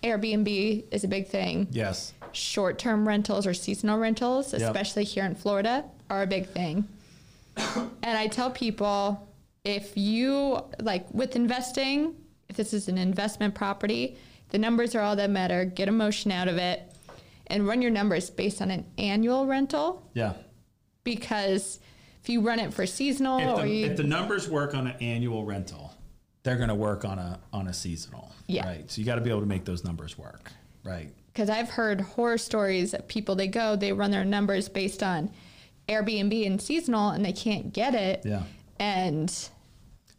Airbnb 0.04 0.84
is 0.92 1.02
a 1.02 1.08
big 1.08 1.26
thing. 1.26 1.66
yes, 1.70 2.14
Short 2.30 2.78
term 2.78 3.06
rentals 3.06 3.46
or 3.46 3.52
seasonal 3.54 3.98
rentals, 3.98 4.52
Yep. 4.52 4.62
especially 4.62 5.04
here 5.04 5.24
in 5.24 5.34
Florida, 5.34 5.84
are 6.08 6.22
a 6.22 6.26
big 6.26 6.46
thing. 6.46 6.86
and 7.56 8.16
I 8.16 8.28
tell 8.28 8.50
people 8.50 9.28
if 9.64 9.96
you, 9.96 10.60
like 10.80 11.12
with 11.12 11.34
investing, 11.36 12.14
if 12.48 12.56
this 12.56 12.72
is 12.72 12.88
an 12.88 12.98
investment 12.98 13.54
property, 13.54 14.16
the 14.52 14.58
numbers 14.58 14.94
are 14.94 15.00
all 15.00 15.16
that 15.16 15.30
matter. 15.30 15.64
Get 15.64 15.88
emotion 15.88 16.30
out 16.30 16.46
of 16.46 16.58
it 16.58 16.82
and 17.48 17.66
run 17.66 17.82
your 17.82 17.90
numbers 17.90 18.30
based 18.30 18.62
on 18.62 18.70
an 18.70 18.86
annual 18.98 19.46
rental 19.46 20.08
yeah. 20.14 20.34
because 21.04 21.80
if 22.22 22.28
you 22.28 22.40
run 22.40 22.60
it 22.60 22.72
for 22.72 22.86
seasonal 22.86 23.38
If 23.40 23.58
or 23.58 23.62
the, 23.62 23.68
you 23.68 23.86
if 23.86 23.96
the 23.96 24.04
numbers 24.04 24.48
work 24.48 24.74
on 24.74 24.86
an 24.86 24.96
annual 25.00 25.44
rental, 25.44 25.92
they're 26.44 26.56
going 26.56 26.68
to 26.68 26.74
work 26.74 27.04
on 27.04 27.18
a 27.18 27.40
on 27.52 27.66
a 27.68 27.72
seasonal. 27.72 28.30
Yeah. 28.46 28.66
Right. 28.66 28.90
So 28.90 29.00
you 29.00 29.06
got 29.06 29.16
to 29.16 29.20
be 29.22 29.30
able 29.30 29.40
to 29.40 29.46
make 29.46 29.64
those 29.64 29.82
numbers 29.84 30.16
work. 30.16 30.52
Right. 30.84 31.12
because 31.32 31.48
I've 31.48 31.70
heard 31.70 32.00
horror 32.00 32.38
stories 32.38 32.92
of 32.92 33.06
people 33.06 33.36
they 33.36 33.46
go, 33.46 33.76
they 33.76 33.92
run 33.92 34.10
their 34.10 34.24
numbers 34.24 34.68
based 34.68 35.02
on 35.02 35.30
Airbnb 35.88 36.46
and 36.46 36.60
seasonal, 36.60 37.10
and 37.10 37.24
they 37.24 37.32
can't 37.32 37.72
get 37.72 37.94
it. 37.94 38.22
Yeah. 38.24 38.42
And 38.78 39.32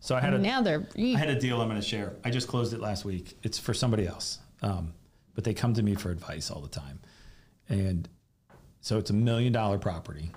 So 0.04 0.18
I 0.18 0.20
had 0.20 0.34
a 0.34 0.38
now 0.38 0.62
they're 0.62 0.86
I 0.98 1.18
had 1.18 1.30
a 1.30 1.40
deal 1.40 1.62
I'm 1.62 1.70
going 1.70 1.80
to 1.80 1.88
share. 1.88 2.12
I 2.26 2.30
just 2.30 2.50
closed 2.50 2.74
it 2.74 2.82
last 2.82 3.06
week. 3.06 3.38
It's 3.42 3.58
for 3.58 3.74
somebody 3.74 4.06
else, 4.06 4.40
um, 4.62 4.94
but 5.34 5.46
they 5.46 5.54
come 5.54 5.74
to 5.76 5.82
me 5.82 5.96
for 5.96 6.12
advice 6.12 6.52
all 6.52 6.60
the 6.60 6.68
time, 6.68 7.00
and 7.70 8.10
so 8.82 8.98
it's 8.98 9.12
a 9.12 9.14
million 9.14 9.54
dollar 9.54 9.78
property. 9.78 10.30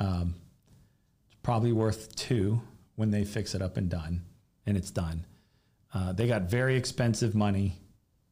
Um, 0.00 0.34
it's 1.28 1.36
probably 1.44 1.70
worth 1.70 2.12
two 2.16 2.60
when 2.96 3.12
they 3.12 3.24
fix 3.24 3.54
it 3.54 3.62
up 3.62 3.76
and 3.76 3.88
done, 3.88 4.24
and 4.66 4.76
it's 4.76 4.90
done. 4.90 5.24
Uh, 5.94 6.12
they 6.12 6.26
got 6.26 6.42
very 6.50 6.74
expensive 6.74 7.36
money 7.36 7.78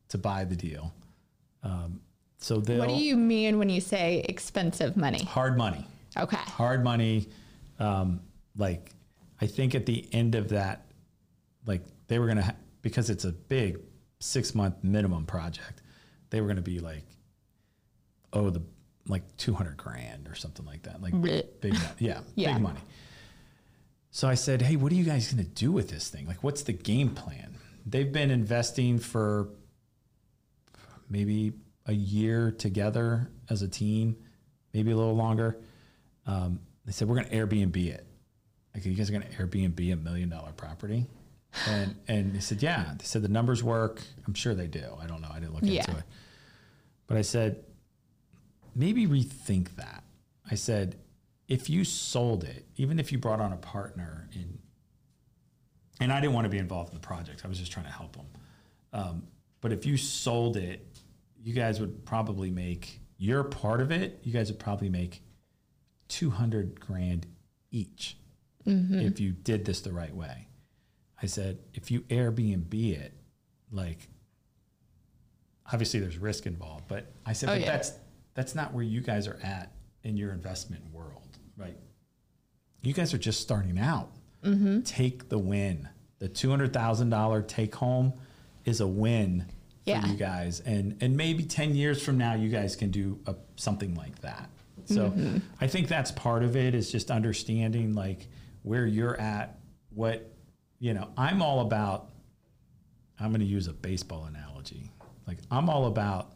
to 0.09 0.19
buy 0.19 0.43
the 0.45 0.57
deal, 0.57 0.93
um, 1.63 2.01
so 2.39 2.57
what 2.57 2.89
do 2.89 2.95
you 2.95 3.17
mean 3.17 3.61
when 3.61 3.69
you 3.69 3.81
say 3.81 4.25
expensive 4.29 4.97
money? 4.97 5.23
hard 5.23 5.57
money 5.57 5.87
Okay. 6.17 6.39
hard 6.39 6.83
money. 6.83 7.29
Um, 7.79 8.21
like, 8.57 8.91
I 9.41 9.47
think 9.47 9.75
at 9.75 9.87
the 9.87 10.09
end 10.13 10.35
of 10.35 10.49
that, 10.51 10.87
like 11.67 11.83
they 12.09 12.19
were 12.19 12.27
gonna 12.27 12.43
ha- 12.45 12.55
because 12.83 13.11
it's 13.11 13.25
a 13.25 13.33
big 13.33 13.79
six 14.21 14.55
month 14.55 14.83
minimum 14.83 15.27
project. 15.27 15.83
They 16.31 16.41
were 16.41 16.49
gonna 16.49 16.63
be 16.63 16.81
like, 16.81 17.05
oh, 18.33 18.51
the 18.51 18.63
like 19.09 19.23
two 19.37 19.55
hundred 19.55 19.77
grand 19.77 20.29
or 20.29 20.35
something 20.35 20.65
like 20.67 20.83
that. 20.85 21.03
Like 21.03 21.13
Blech. 21.15 21.45
big, 21.61 21.75
yeah, 21.99 22.21
Yeah. 22.35 22.55
big 22.55 22.63
money. 22.63 22.81
So 24.11 24.27
I 24.29 24.35
said, 24.35 24.63
hey, 24.63 24.77
what 24.77 24.91
are 24.93 24.95
you 24.95 25.05
guys 25.05 25.31
gonna 25.31 25.45
do 25.45 25.71
with 25.73 25.91
this 25.91 26.09
thing? 26.09 26.27
Like, 26.27 26.43
what's 26.43 26.63
the 26.63 26.73
game 26.73 27.11
plan? 27.11 27.57
They've 27.85 28.11
been 28.11 28.31
investing 28.31 28.99
for 28.99 29.49
maybe 31.09 31.53
a 31.87 31.93
year 31.93 32.51
together 32.51 33.31
as 33.49 33.63
a 33.63 33.69
team, 33.69 34.17
maybe 34.73 34.91
a 34.91 34.97
little 34.97 35.15
longer 35.17 35.59
um, 36.27 36.59
they 36.85 36.93
said 36.93 37.09
we're 37.09 37.15
going 37.17 37.29
to 37.29 37.37
Airbnb 37.37 37.77
it. 37.87 38.07
Like 38.77 38.85
you 38.85 38.93
guys 38.93 39.09
are 39.09 39.13
going 39.15 39.25
to 39.25 39.29
Airbnb 39.31 39.91
a 39.91 39.97
million 39.97 40.29
dollar 40.29 40.53
property, 40.53 41.07
and 41.67 41.95
and 42.09 42.35
they 42.35 42.41
said 42.41 42.63
yeah. 42.63 42.93
They 42.99 43.05
said 43.07 43.23
the 43.23 43.29
numbers 43.29 43.65
work. 43.65 44.03
I'm 44.27 44.35
sure 44.35 44.55
they 44.55 44.67
do. 44.67 44.85
I 45.01 45.07
don't 45.07 45.23
know. 45.23 45.31
I 45.33 45.41
didn't 45.41 45.55
look 45.55 45.63
Yeah. 45.65 45.81
into 45.81 45.93
it, 45.99 46.05
but 47.07 47.17
I 47.17 47.23
said 47.23 47.65
maybe 48.75 49.07
rethink 49.07 49.77
that. 49.77 50.05
I 50.51 50.57
said 50.57 50.97
if 51.49 51.71
you 51.71 51.85
sold 51.85 52.45
it, 52.45 52.67
even 52.77 52.99
if 52.99 53.11
you 53.13 53.17
brought 53.19 53.41
on 53.41 53.55
a 53.55 53.57
partner 53.57 54.29
in, 54.35 54.59
and 55.99 56.13
I 56.13 56.21
didn't 56.21 56.35
want 56.35 56.45
to 56.45 56.51
be 56.51 56.59
involved 56.59 56.91
in 56.91 56.95
the 56.97 57.01
project. 57.07 57.43
I 57.47 57.49
was 57.49 57.59
just 57.59 57.73
trying 57.73 57.87
to 57.87 57.93
help 57.93 58.15
them. 58.15 58.27
Um, 58.93 59.23
but 59.63 59.73
if 59.73 59.87
you 59.87 59.97
sold 59.97 60.59
it, 60.59 60.87
you 61.43 61.55
guys 61.55 61.81
would 61.81 62.05
probably 62.05 62.51
make 62.51 63.01
your 63.17 63.43
part 63.43 63.81
of 63.81 63.91
it. 63.91 64.21
You 64.23 64.35
guys 64.35 64.51
would 64.51 64.61
probably 64.61 64.91
make 64.91 65.23
200 66.09 66.79
grand 66.79 67.27
each 67.71 68.19
Mm-hmm. 68.67 69.01
if 69.01 69.21
you 69.21 69.33
did 69.33 69.65
this 69.65 69.81
the 69.81 69.93
right 69.93 70.15
way. 70.15 70.49
I 71.23 71.27
said, 71.27 71.59
if 71.75 71.91
you 71.91 72.01
Airbnb 72.03 72.75
it, 72.75 73.13
like, 73.71 74.09
obviously 75.73 76.01
there's 76.01 76.19
risk 76.19 76.47
involved, 76.47 76.85
but 76.89 77.13
I 77.25 77.33
said, 77.33 77.49
Oh, 77.49 77.53
but 77.53 77.61
yeah. 77.61 77.67
that's, 77.73 77.93
that's 78.35 78.55
not 78.55 78.73
where 78.73 78.85
you 78.85 79.01
guys 79.01 79.27
are 79.27 79.39
at 79.43 79.73
in 80.03 80.17
your 80.17 80.33
investment 80.33 80.83
world, 80.93 81.39
right? 81.57 81.77
You 82.83 82.93
guys 82.93 83.15
are 83.15 83.19
just 83.19 83.41
starting 83.41 83.79
out. 83.79 84.11
Mm-hmm. 84.45 84.83
Take 84.83 85.29
the 85.29 85.39
win. 85.39 85.89
The 86.19 86.29
$200,000 86.29 87.49
take 87.49 87.75
home 87.75 88.13
is 88.65 88.81
a 88.81 88.87
win 88.87 89.47
for 89.85 89.91
Yeah. 89.91 90.07
you 90.07 90.17
guys. 90.17 90.61
And, 90.61 90.97
and 91.01 91.17
maybe 91.17 91.45
10 91.45 91.75
years 91.75 92.03
from 92.03 92.19
now, 92.19 92.35
you 92.35 92.49
guys 92.49 92.77
can 92.77 92.91
do 92.91 93.19
a, 93.27 93.35
something 93.57 93.95
like 93.95 94.21
that. 94.21 94.51
So 94.85 95.11
mm-hmm. 95.11 95.39
I 95.61 95.67
think 95.67 95.89
that's 95.89 96.13
part 96.13 96.45
of 96.45 96.55
it 96.57 96.75
is 96.75 96.93
just 96.93 97.11
understanding 97.11 97.95
like 97.95 98.29
where 98.67 98.85
you're 98.85 99.19
at, 99.21 99.61
what, 99.91 100.29
you 100.81 100.93
know, 100.93 101.09
I'm 101.17 101.41
all 101.41 101.61
about, 101.61 102.09
I'm 103.21 103.29
going 103.29 103.39
to 103.41 103.47
use 103.47 103.69
a 103.69 103.73
baseball 103.73 104.25
analogy. 104.25 104.91
Like 105.25 105.39
I'm 105.53 105.71
all 105.71 105.87
about, 105.87 106.33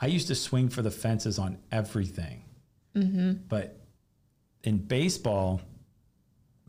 I 0.00 0.06
used 0.06 0.28
to 0.28 0.36
swing 0.36 0.68
for 0.68 0.80
the 0.80 0.92
fences 0.92 1.40
on 1.40 1.58
everything. 1.72 2.44
Mm-hmm. 2.94 3.32
But 3.48 3.80
in 4.62 4.78
baseball, 4.78 5.60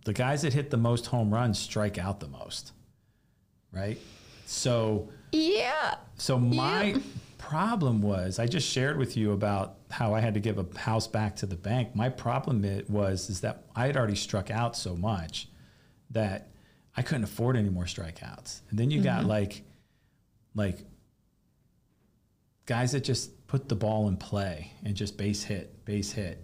the 0.03 0.13
guys 0.13 0.41
that 0.41 0.53
hit 0.53 0.71
the 0.71 0.77
most 0.77 1.05
home 1.05 1.31
runs 1.31 1.59
strike 1.59 1.99
out 1.99 2.19
the 2.19 2.27
most. 2.27 2.71
Right? 3.71 3.99
So, 4.47 5.09
Yeah. 5.31 5.93
so 6.17 6.39
my 6.39 6.99
problem 7.47 8.01
was 8.01 8.39
I 8.39 8.47
just 8.47 8.67
shared 8.69 8.97
with 8.97 9.17
you 9.17 9.33
about 9.33 9.75
how 9.91 10.13
I 10.13 10.21
had 10.21 10.33
to 10.35 10.39
give 10.39 10.57
a 10.57 10.79
house 10.79 11.07
back 11.07 11.35
to 11.37 11.45
the 11.45 11.57
bank. 11.57 11.93
My 11.93 12.07
problem 12.07 12.63
it 12.63 12.89
was 12.89 13.29
is 13.29 13.41
that 13.41 13.65
I 13.75 13.85
had 13.85 13.97
already 13.97 14.15
struck 14.15 14.49
out 14.49 14.77
so 14.77 14.95
much 14.95 15.49
that 16.11 16.49
I 16.95 17.01
couldn't 17.01 17.25
afford 17.25 17.57
any 17.57 17.69
more 17.69 17.83
strikeouts. 17.83 18.61
And 18.69 18.79
then 18.79 18.89
you 18.91 19.01
got 19.03 19.25
like 19.25 19.63
like 20.55 20.79
guys 22.65 22.93
that 22.93 23.03
just 23.03 23.45
put 23.47 23.67
the 23.67 23.75
ball 23.75 24.07
in 24.07 24.15
play 24.15 24.71
and 24.85 24.95
just 24.95 25.17
base 25.17 25.43
hit, 25.43 25.83
base 25.83 26.13
hit. 26.13 26.43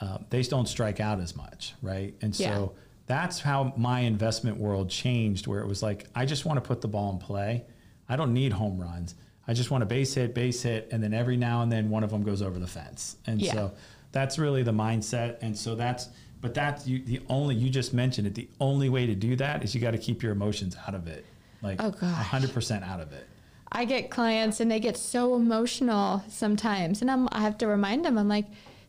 Uh, 0.00 0.18
they 0.30 0.42
don't 0.42 0.66
strike 0.66 0.98
out 0.98 1.20
as 1.20 1.36
much, 1.36 1.74
right? 1.82 2.14
And 2.20 2.34
so 2.34 2.42
Yeah. 2.44 2.82
that's 3.06 3.38
how 3.38 3.72
my 3.76 4.00
investment 4.00 4.56
world 4.56 4.90
changed, 4.90 5.46
where 5.46 5.60
it 5.60 5.68
was 5.68 5.82
like, 5.84 6.08
I 6.16 6.26
just 6.26 6.44
want 6.44 6.56
to 6.56 6.66
put 6.66 6.80
the 6.80 6.88
ball 6.88 7.12
in 7.12 7.18
play. 7.18 7.64
I 8.08 8.16
don't 8.16 8.32
need 8.34 8.52
home 8.52 8.80
runs. 8.80 9.14
I 9.48 9.54
just 9.54 9.70
want 9.70 9.82
to 9.82 9.86
base 9.86 10.14
hit, 10.14 10.34
base 10.34 10.62
hit, 10.62 10.88
and 10.92 11.02
then 11.02 11.12
every 11.12 11.36
now 11.36 11.62
and 11.62 11.70
then 11.72 11.90
one 11.90 12.04
of 12.04 12.10
them 12.10 12.22
goes 12.22 12.42
over 12.42 12.58
the 12.58 12.66
fence. 12.66 13.16
And 13.26 13.40
Yeah. 13.40 13.52
so 13.52 13.72
that's 14.12 14.38
really 14.38 14.62
the 14.62 14.72
mindset. 14.72 15.38
And 15.42 15.56
so 15.56 15.74
that's, 15.74 16.08
but 16.40 16.54
that's 16.54 16.86
you, 16.86 17.00
the 17.00 17.20
only, 17.28 17.54
you 17.54 17.68
just 17.70 17.92
mentioned 17.92 18.26
it. 18.26 18.34
The 18.34 18.48
only 18.60 18.88
way 18.88 19.06
to 19.06 19.14
do 19.14 19.34
that 19.36 19.64
is 19.64 19.74
you 19.74 19.80
got 19.80 19.92
to 19.92 19.98
keep 19.98 20.22
your 20.22 20.32
emotions 20.32 20.76
out 20.86 20.94
of 20.94 21.06
it. 21.08 21.24
Like 21.62 21.82
Oh, 21.82 21.90
gosh. 21.90 22.26
100% 22.26 22.82
out 22.88 23.00
of 23.00 23.12
it. 23.12 23.26
I 23.74 23.84
get 23.84 24.10
clients 24.10 24.60
and 24.60 24.70
they 24.70 24.80
get 24.80 24.96
so 24.96 25.34
emotional 25.34 26.22
sometimes, 26.28 27.00
and 27.00 27.10
I'm, 27.10 27.26
I 27.32 27.40
have 27.40 27.56
to 27.58 27.66
remind 27.66 28.04
them, 28.04 28.18
I'm 28.18 28.28
like, 28.28 28.46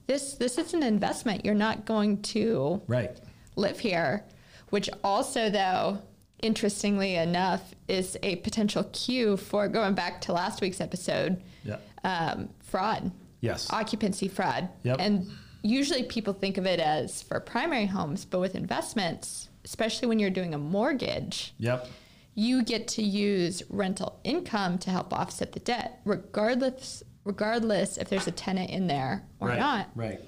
this 0.08 0.34
this 0.34 0.58
is 0.58 0.74
an 0.74 0.84
investment. 0.84 1.46
You're 1.46 1.56
not 1.56 1.86
going 1.86 2.22
to 2.24 2.82
Right. 2.88 3.16
live 3.56 3.80
here, 3.80 4.26
which 4.72 4.90
also, 5.02 5.50
though, 5.50 6.00
interestingly 6.44 7.16
enough, 7.16 7.74
is 7.88 8.18
a 8.22 8.36
potential 8.38 8.84
cue 8.92 9.38
for 9.38 9.68
going 9.68 9.94
back 9.96 10.22
to 10.22 10.34
last 10.34 10.62
week's 10.62 10.82
episode 10.82 11.42
Yeah. 11.64 11.78
um, 12.04 12.50
fraud, 12.62 13.12
Yes. 13.42 13.68
occupancy 13.72 14.28
fraud. 14.28 14.70
Yep. 14.84 14.98
And 15.00 15.32
usually 15.64 16.04
people 16.04 16.34
think 16.34 16.58
of 16.58 16.66
it 16.66 16.80
as 16.80 17.22
for 17.22 17.40
primary 17.40 17.86
homes, 17.86 18.26
but 18.26 18.40
with 18.40 18.56
investments, 18.56 19.50
especially 19.64 20.08
when 20.08 20.20
you're 20.20 20.30
doing 20.30 20.54
a 20.54 20.58
mortgage, 20.58 21.54
Yep. 21.60 21.88
you 22.36 22.64
get 22.64 22.88
to 22.90 23.02
use 23.04 23.64
rental 23.70 24.20
income 24.24 24.78
to 24.80 24.90
help 24.90 25.14
offset 25.14 25.54
the 25.54 25.60
debt, 25.60 26.00
regardless 26.06 27.04
regardless 27.26 27.98
if 27.98 28.10
there's 28.10 28.28
a 28.28 28.32
tenant 28.32 28.70
in 28.70 28.88
there 28.88 29.24
or 29.40 29.48
right. 29.48 29.58
not. 29.60 29.90
Right. 29.96 30.20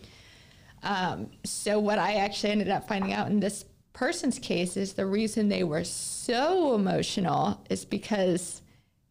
Um, 0.81 1.29
so 1.43 1.77
what 1.79 1.99
I 1.99 2.13
actually 2.15 2.51
ended 2.51 2.69
up 2.69 2.87
finding 2.87 3.11
out 3.11 3.27
in 3.29 3.41
this 3.41 3.65
person's 3.95 4.37
case 4.37 4.77
is 4.77 4.93
the 4.93 5.05
reason 5.05 5.49
they 5.49 5.63
were 5.63 5.83
so 5.83 6.75
emotional 6.75 7.65
is 7.69 7.85
because 7.85 8.61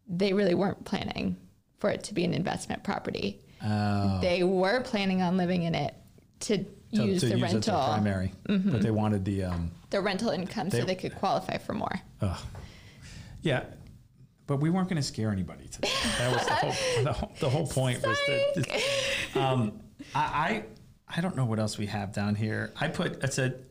they 0.07 0.33
really 0.33 0.55
weren't 0.55 0.85
planning 0.85 1.37
for 1.79 1.91
it 1.91 2.05
to 2.05 2.15
be 2.15 2.25
an 2.25 2.35
investment 2.35 2.85
property. 2.85 3.41
Oh. 3.65 4.21
They 4.21 4.43
were 4.45 4.81
planning 4.83 5.23
on 5.23 5.37
living 5.37 5.63
in 5.63 5.75
it 5.75 5.95
to, 6.41 6.59
To- 6.59 6.65
use 7.05 7.21
to 7.23 7.29
the 7.29 7.39
use 7.39 7.41
it 7.41 7.43
rental, 7.43 7.61
to 7.81 7.87
primary, 7.87 8.33
but 8.47 8.83
they 8.83 8.91
wanted 8.91 9.25
the 9.25 9.45
um, 9.45 9.71
the 9.91 10.01
rental 10.01 10.31
income, 10.31 10.69
They- 10.69 10.81
so 10.81 10.85
they 10.85 10.95
could 10.95 11.15
qualify 11.17 11.57
for 11.59 11.73
more. 11.73 12.01
Ugh. 12.21 12.39
Yeah, 13.41 13.65
but 14.47 14.59
we 14.59 14.69
weren't 14.71 14.89
going 14.89 15.01
to 15.01 15.07
scare 15.07 15.31
anybody 15.31 15.67
today. 15.69 15.89
That 16.19 16.33
was 16.33 16.47
the 16.47 16.55
whole, 16.55 17.05
the 17.05 17.13
whole, 17.13 17.33
the 17.41 17.49
whole 17.51 17.67
point 17.67 18.07
was 18.07 18.19
that. 18.27 18.83
Um, 19.37 19.81
I, 20.15 20.21
I 20.21 20.65
I 21.17 21.21
don't 21.21 21.35
know 21.37 21.45
what 21.45 21.59
else 21.59 21.77
we 21.77 21.87
have 21.87 22.13
down 22.13 22.35
here. 22.37 22.73
I 22.81 22.87
put 22.89 23.25
I 23.25 23.29
said, 23.29 23.65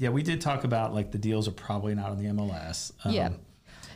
yeah, 0.00 0.08
we 0.08 0.22
did 0.22 0.40
talk 0.40 0.64
about 0.64 0.94
like 0.94 1.12
the 1.12 1.18
deals 1.18 1.46
are 1.46 1.50
probably 1.52 1.94
not 1.94 2.10
on 2.10 2.16
the 2.18 2.24
MLS. 2.30 2.90
Um, 3.04 3.12
Yeah. 3.12 3.28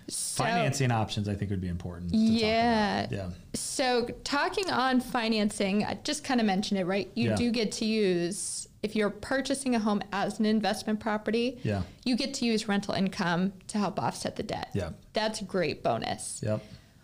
So, 0.07 0.45
Financing 0.45 0.91
options, 0.91 1.31
I 1.31 1.35
think, 1.35 1.51
would 1.51 1.63
be 1.63 1.69
important. 1.69 2.11
To 2.13 2.17
Yeah. 2.19 3.07
Talk 3.07 3.13
about. 3.13 3.19
Yeah. 3.31 3.35
So, 3.55 4.07
talking 4.23 4.71
on 4.71 5.01
financing, 5.01 5.83
I 5.83 5.95
just 6.05 6.23
kind 6.23 6.41
of 6.41 6.47
mentioned 6.47 6.79
it, 6.79 6.85
right? 6.85 7.11
You 7.15 7.31
Yeah. 7.31 7.37
do 7.37 7.51
get 7.51 7.73
to 7.73 7.87
use, 7.87 8.69
if 8.83 8.95
you're 8.95 9.09
purchasing 9.09 9.75
a 9.75 9.79
home 9.79 10.03
as 10.13 10.39
an 10.39 10.45
investment 10.45 11.01
property, 11.01 11.59
Yeah. 11.63 11.85
you 12.05 12.17
get 12.17 12.35
to 12.35 12.45
use 12.45 12.69
rental 12.69 12.93
income 12.93 13.55
to 13.69 13.79
help 13.79 13.99
offset 13.99 14.37
the 14.37 14.43
debt. 14.43 14.69
Yeah. 14.75 14.91
That's 15.15 15.41
a 15.41 15.45
great 15.45 15.83
bonus. 15.83 16.41
Yep. 16.43 16.63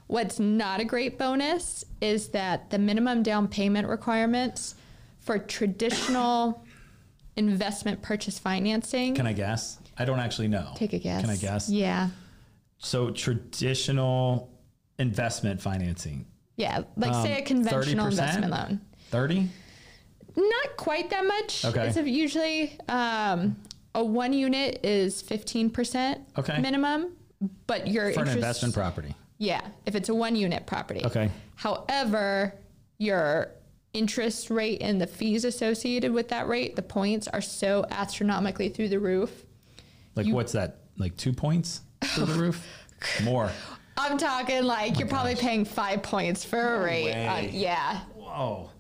What's 0.09 0.39
not 0.39 0.81
a 0.81 0.85
great 0.85 1.17
bonus 1.19 1.87
is 2.03 2.29
that 2.29 2.69
the 2.69 2.79
minimum 2.79 3.23
down 3.23 3.49
payment 3.49 3.89
requirements 3.89 4.75
for 5.21 5.39
traditional 5.39 6.63
investment 7.49 8.03
purchase 8.03 8.39
financing. 8.39 9.15
Can 9.15 9.27
I 9.27 9.33
guess? 9.33 9.79
I 9.99 10.05
don't 10.05 10.21
actually 10.21 10.49
know. 10.49 10.73
take 10.77 10.93
a 10.93 10.99
guess? 10.99 11.21
Can 11.23 11.31
I 11.31 11.37
guess? 11.37 11.69
Yeah. 11.71 12.09
So 12.79 13.11
traditional 13.11 14.51
investment 14.99 15.61
financing, 15.61 16.27
Yeah. 16.57 16.83
Like, 16.97 17.15
say 17.25 17.35
a 17.37 17.39
Um, 17.39 17.45
conventional 17.45 18.07
30%? 18.07 18.11
investment 18.11 18.51
loan. 18.53 18.81
thirty. 19.11 19.49
Not 20.37 20.77
quite 20.77 21.11
that 21.11 21.27
much. 21.27 21.65
Okay. 21.65 21.89
It's 21.89 21.97
usually 21.97 22.79
um, 22.89 23.57
a 23.95 24.05
one 24.05 24.33
unit 24.33 24.81
is 24.85 25.21
fifteen 25.23 25.69
percent 25.71 26.21
Okay. 26.39 26.59
minimum, 26.61 27.13
but 27.67 27.89
your 27.89 28.13
For 28.13 28.23
an 28.23 28.29
investment 28.29 28.73
property. 28.75 29.15
Yeah, 29.39 29.63
if 29.87 29.95
it's 29.95 30.09
a 30.11 30.15
one 30.15 30.37
unit 30.37 30.67
property. 30.67 31.01
Okay. 31.05 31.31
However, 31.57 32.55
your 32.99 33.49
interest 33.93 34.51
rate 34.51 34.81
and 34.83 35.01
the 35.01 35.07
fees 35.07 35.45
associated 35.45 36.13
with 36.13 36.29
that 36.29 36.49
rate, 36.49 36.77
the 36.77 36.83
points 36.83 37.29
are 37.29 37.41
so 37.41 37.85
astronomically 37.91 38.69
through 38.69 38.89
the 38.89 39.01
roof. 39.01 39.45
Like 40.15 40.27
You- 40.27 40.35
what's 40.35 40.53
that? 40.53 40.79
Like 40.99 41.17
two 41.17 41.33
points 41.33 41.81
through 42.05 42.27
the 42.27 42.35
roof? 42.35 42.67
More. 43.25 43.51
I'm 43.97 44.19
talking 44.19 44.65
like 44.65 44.99
you're 44.99 45.09
probably 45.09 45.35
paying 45.35 45.65
five 45.65 46.03
points 46.03 46.45
for 46.45 46.77
a 46.77 46.85
rate. 46.85 47.15
on- 47.27 47.53
yeah, 47.53 48.01
Whoa. 48.15 48.71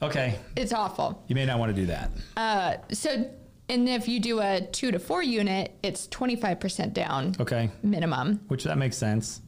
Okay. 0.00 0.38
it's 0.56 0.72
awful. 0.72 1.22
You 1.28 1.34
may 1.34 1.46
not 1.46 1.58
want 1.58 1.74
to 1.74 1.80
do 1.80 1.86
that. 1.86 2.10
Uh, 2.36 2.76
so, 2.92 3.30
and 3.68 3.88
if 3.88 4.08
you 4.08 4.18
do 4.20 4.40
a 4.40 4.60
two 4.60 4.90
to 4.90 4.98
four 4.98 5.22
unit, 5.22 5.72
it's 5.82 6.06
25% 6.08 6.92
down 6.92 7.34
Okay. 7.40 7.70
minimum. 7.82 8.40
Which 8.48 8.64
that 8.64 8.78
makes 8.78 8.96
sense. 8.96 9.40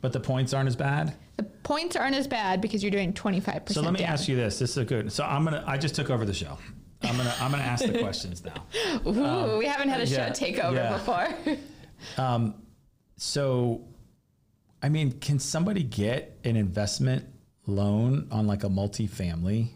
But 0.00 0.12
the 0.12 0.20
points 0.20 0.52
aren't 0.54 0.66
as 0.68 0.76
bad. 0.76 1.14
The 1.40 1.46
points 1.46 1.96
aren't 1.96 2.14
as 2.16 2.26
bad 2.26 2.60
because 2.60 2.82
you're 2.82 2.90
doing 2.90 3.14
25%. 3.14 3.72
So 3.72 3.80
let 3.80 3.94
me 3.94 4.00
down. 4.00 4.10
ask 4.10 4.28
you 4.28 4.36
this. 4.36 4.58
This 4.58 4.72
is 4.72 4.76
a 4.76 4.84
good. 4.84 5.10
So 5.10 5.24
I'm 5.24 5.42
gonna. 5.44 5.64
I 5.66 5.78
just 5.78 5.94
took 5.94 6.10
over 6.10 6.26
the 6.26 6.34
show. 6.34 6.58
I'm 7.02 7.16
gonna. 7.16 7.34
I'm 7.40 7.50
gonna 7.50 7.62
ask 7.62 7.82
the 7.82 7.98
questions 8.02 8.44
now. 8.44 8.66
Ooh, 9.06 9.56
we 9.56 9.64
haven't 9.64 9.88
had 9.88 10.02
a 10.02 10.06
yeah, 10.06 10.30
show 10.30 10.44
takeover 10.44 10.74
yeah. 10.74 10.92
before. 10.98 11.58
So, 13.22 13.86
I 14.82 14.88
mean, 14.88 15.12
can 15.20 15.38
somebody 15.38 15.82
get 15.82 16.38
an 16.42 16.56
investment 16.56 17.26
loan 17.66 18.28
on 18.30 18.46
like 18.46 18.64
a 18.64 18.68
multifamily? 18.68 19.68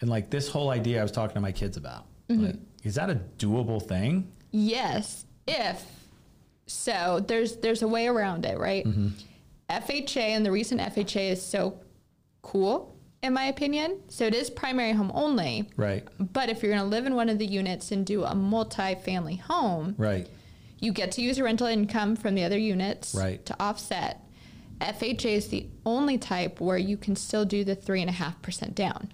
And 0.00 0.08
like 0.08 0.30
this 0.30 0.48
whole 0.48 0.70
idea 0.70 1.00
I 1.00 1.02
was 1.02 1.10
talking 1.10 1.34
to 1.34 1.40
my 1.40 1.50
kids 1.50 1.76
about. 1.76 2.06
Mm-hmm. 2.28 2.44
Like, 2.44 2.56
is 2.84 2.94
that 2.94 3.10
a 3.10 3.20
doable 3.38 3.82
thing? 3.82 4.32
yes, 4.52 5.24
if 5.48 5.84
so, 6.66 7.22
there's 7.26 7.56
there's 7.56 7.82
a 7.82 7.88
way 7.88 8.06
around 8.06 8.46
it, 8.46 8.58
right? 8.58 8.84
Mm-hmm. 8.84 9.08
FHA 9.70 10.16
and 10.20 10.44
the 10.44 10.50
recent 10.52 10.80
FHA 10.80 11.30
is 11.30 11.44
so 11.44 11.80
cool, 12.42 12.96
in 13.22 13.32
my 13.32 13.44
opinion. 13.44 14.00
So 14.08 14.26
it 14.26 14.34
is 14.34 14.50
primary 14.50 14.92
home 14.92 15.10
only. 15.14 15.70
Right. 15.76 16.06
But 16.18 16.48
if 16.48 16.62
you're 16.62 16.72
going 16.72 16.82
to 16.84 16.88
live 16.88 17.06
in 17.06 17.14
one 17.14 17.28
of 17.28 17.38
the 17.38 17.46
units 17.46 17.90
and 17.92 18.04
do 18.04 18.24
a 18.24 18.34
multi-family 18.34 19.36
home, 19.36 19.94
Right. 19.98 20.28
You 20.80 20.92
get 20.92 21.12
to 21.12 21.22
use 21.22 21.38
a 21.38 21.44
rental 21.44 21.68
income 21.68 22.16
from 22.16 22.34
the 22.34 22.42
other 22.42 22.58
units 22.58 23.14
Right. 23.14 23.44
to 23.46 23.56
offset. 23.60 24.20
FHA 24.80 25.26
is 25.36 25.46
the 25.48 25.68
only 25.86 26.18
type 26.18 26.60
where 26.60 26.76
you 26.78 26.96
can 26.96 27.14
still 27.14 27.44
do 27.44 27.62
the 27.62 27.76
three 27.76 28.00
and 28.00 28.10
a 28.10 28.14
half 28.14 28.42
percent 28.42 28.74
down. 28.74 29.12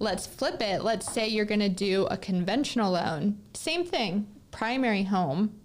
Let's 0.00 0.26
flip 0.26 0.60
it. 0.60 0.82
Let's 0.82 1.10
say 1.12 1.28
you're 1.28 1.44
going 1.44 1.60
to 1.60 1.68
do 1.68 2.06
a 2.06 2.16
conventional 2.16 2.92
loan. 2.92 3.38
Same 3.54 3.84
thing, 3.84 4.26
primary 4.50 5.04
home, 5.04 5.60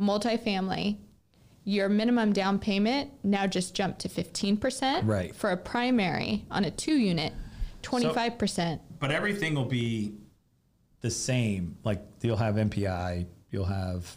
multifamily. 0.00 0.96
Your 1.64 1.88
minimum 1.88 2.32
down 2.32 2.58
payment 2.58 3.10
now 3.22 3.46
just 3.46 3.74
jumped 3.74 4.00
to 4.00 4.08
15%. 4.08 5.06
Right. 5.06 5.34
For 5.34 5.50
a 5.50 5.56
primary 5.56 6.44
on 6.50 6.64
a 6.64 6.70
two 6.70 6.94
unit, 6.96 7.32
25%. 7.82 8.80
But 8.98 9.10
everything 9.10 9.54
will 9.54 9.64
be 9.66 10.14
the 11.00 11.10
same. 11.10 11.76
Like 11.84 12.02
you'll 12.22 12.36
have 12.36 12.54
MPI, 12.56 13.26
you'll 13.50 13.64
have 13.66 14.16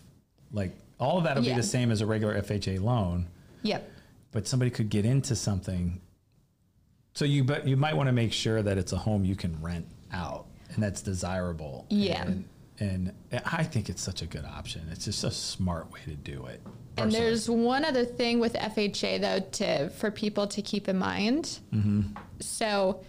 like 0.52 0.76
all 1.00 1.18
of 1.18 1.24
that 1.26 1.36
will 1.36 1.44
Yeah. 1.44 1.56
be 1.56 1.62
the 1.62 1.68
same 1.68 1.92
as 1.92 2.02
a 2.02 2.06
regular 2.06 2.36
FHA 2.42 2.80
loan. 2.82 3.28
yep. 3.62 3.90
But 4.32 4.48
somebody 4.48 4.72
could 4.72 4.90
get 4.90 5.06
into 5.06 5.36
something. 5.36 6.02
So 7.14 7.24
you 7.26 7.44
but 7.44 7.68
you 7.68 7.78
might 7.78 7.96
want 7.96 8.08
to 8.08 8.14
make 8.14 8.34
sure 8.34 8.62
that 8.64 8.78
it's 8.78 8.92
a 8.94 8.98
home 8.98 9.24
you 9.26 9.36
can 9.36 9.62
rent 9.62 9.86
out 10.12 10.46
and 10.74 10.82
that's 10.82 11.02
desirable. 11.02 11.86
Yeah. 11.90 12.24
And, 12.24 12.46
and 12.80 13.14
I 13.46 13.64
think 13.64 13.90
it's 13.90 14.02
such 14.02 14.22
a 14.22 14.26
good 14.26 14.46
option. 14.46 14.82
It's 14.92 15.06
just 15.06 15.24
a 15.24 15.30
smart 15.32 15.92
way 15.92 16.00
to 16.06 16.16
do 16.16 16.46
it. 16.48 16.62
And 16.98 17.06
personally. 17.12 17.26
there's 17.26 17.50
one 17.50 17.84
other 17.86 18.06
thing 18.06 18.40
with 18.40 18.54
FHA 18.54 19.20
though 19.22 19.40
to 19.40 19.90
for 19.90 20.12
people 20.12 20.46
to 20.48 20.62
keep 20.62 20.88
in 20.88 20.98
mind. 20.98 21.60
Mm-hmm. 21.74 22.02
So 22.40 23.02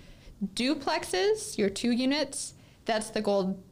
duplexes, 0.54 1.58
your 1.58 1.68
two 1.68 1.90
units, 1.90 2.54
that's 2.84 3.10
the 3.10 3.20
gold 3.20 3.62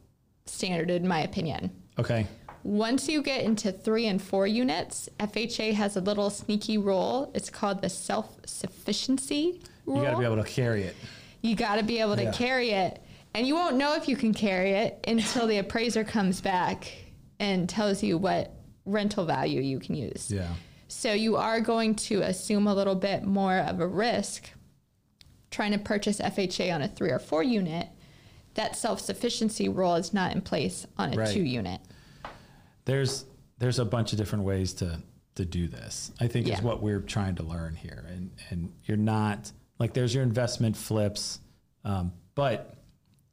standard 0.45 0.89
in 0.89 1.07
my 1.07 1.19
opinion. 1.21 1.71
okay. 1.99 2.27
Once 2.65 3.09
you 3.09 3.21
get 3.21 3.43
into 3.43 3.73
three 3.73 4.05
and 4.07 4.21
four 4.21 4.47
units, 4.47 5.09
FHA 5.19 5.73
has 5.73 5.97
a 5.97 5.99
little 6.01 6.29
sneaky 6.29 6.77
rule. 6.77 7.29
It's 7.35 7.49
called 7.49 7.81
the 7.81 7.89
self-sufficiency 7.89 9.61
rule. 9.85 9.97
You 9.97 10.03
got 10.03 10.11
to 10.11 10.17
be 10.19 10.23
able 10.25 10.37
to 10.41 10.49
carry 10.49 10.83
it. 10.83 10.95
You 11.41 11.55
got 11.57 11.75
to 11.75 11.83
be 11.83 11.99
able 11.99 12.15
to 12.15 12.23
Yeah. 12.23 12.31
carry 12.31 12.69
it. 12.69 13.03
And 13.33 13.45
you 13.45 13.55
won't 13.55 13.75
know 13.75 13.95
if 13.95 14.07
you 14.07 14.15
can 14.15 14.33
carry 14.33 14.71
it 14.71 15.03
until 15.07 15.45
the 15.45 15.57
appraiser 15.57 16.05
comes 16.05 16.39
back 16.39 16.89
and 17.37 17.67
tells 17.67 18.01
you 18.01 18.17
what 18.17 18.55
rental 18.85 19.25
value 19.25 19.61
you 19.61 19.79
can 19.79 19.95
use. 19.95 20.29
Yeah. 20.31 20.53
So 20.87 21.13
you 21.13 21.35
are 21.37 21.59
going 21.61 21.95
to 21.95 22.21
assume 22.21 22.67
a 22.67 22.73
little 22.73 22.95
bit 22.95 23.23
more 23.23 23.57
of 23.57 23.79
a 23.79 23.87
risk 23.87 24.49
trying 25.51 25.71
to 25.71 25.77
purchase 25.79 26.19
FHA 26.19 26.73
on 26.73 26.81
a 26.81 26.87
three 26.87 27.09
or 27.11 27.19
four 27.19 27.43
unit. 27.43 27.87
That 28.55 28.75
self 28.75 28.99
sufficiency 29.01 29.67
rule 29.69 29.95
is 29.95 30.13
not 30.13 30.33
in 30.35 30.41
place 30.41 30.85
on 30.97 31.13
a 31.13 31.17
Right. 31.17 31.29
two 31.33 31.43
unit. 31.43 31.81
there's 32.85 33.25
there's 33.59 33.79
a 33.79 33.85
bunch 33.85 34.11
of 34.11 34.17
different 34.17 34.43
ways 34.43 34.73
to 34.73 35.01
to 35.35 35.45
do 35.45 35.67
this. 35.67 36.11
I 36.19 36.27
think 36.27 36.47
Yeah. 36.47 36.55
is 36.57 36.61
what 36.61 36.81
we're 36.83 36.99
trying 36.99 37.35
to 37.35 37.43
learn 37.43 37.75
here, 37.75 38.05
and 38.09 38.31
and 38.49 38.71
you're 38.83 38.97
not 38.97 39.51
like 39.79 39.93
there's 39.93 40.13
your 40.13 40.23
investment 40.23 40.75
flips, 40.77 41.39
um, 41.85 42.11
but 42.35 42.77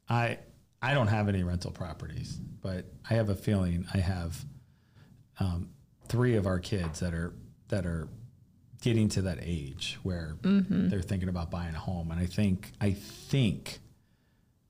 I 0.09 0.39
I 0.81 0.93
don't 0.93 1.07
have 1.07 1.27
any 1.29 1.43
rental 1.43 1.71
properties, 1.71 2.39
but 2.61 2.85
I 3.09 3.15
have 3.15 3.29
a 3.29 3.35
feeling 3.35 3.85
I 3.93 3.97
have 3.99 4.43
um, 5.39 5.69
three 6.07 6.35
of 6.35 6.45
our 6.45 6.59
kids 6.59 6.99
that 6.99 7.13
are 7.13 7.33
that 7.69 7.85
are 7.85 8.07
getting 8.81 9.07
to 9.09 9.21
that 9.21 9.37
age 9.41 9.99
where 10.03 10.35
they're 10.89 11.01
thinking 11.01 11.29
about 11.29 11.51
buying 11.51 11.75
a 11.75 11.79
home. 11.79 12.11
And 12.11 12.19
I 12.19 12.25
think 12.25 12.71
I 12.81 12.91
think 12.91 13.79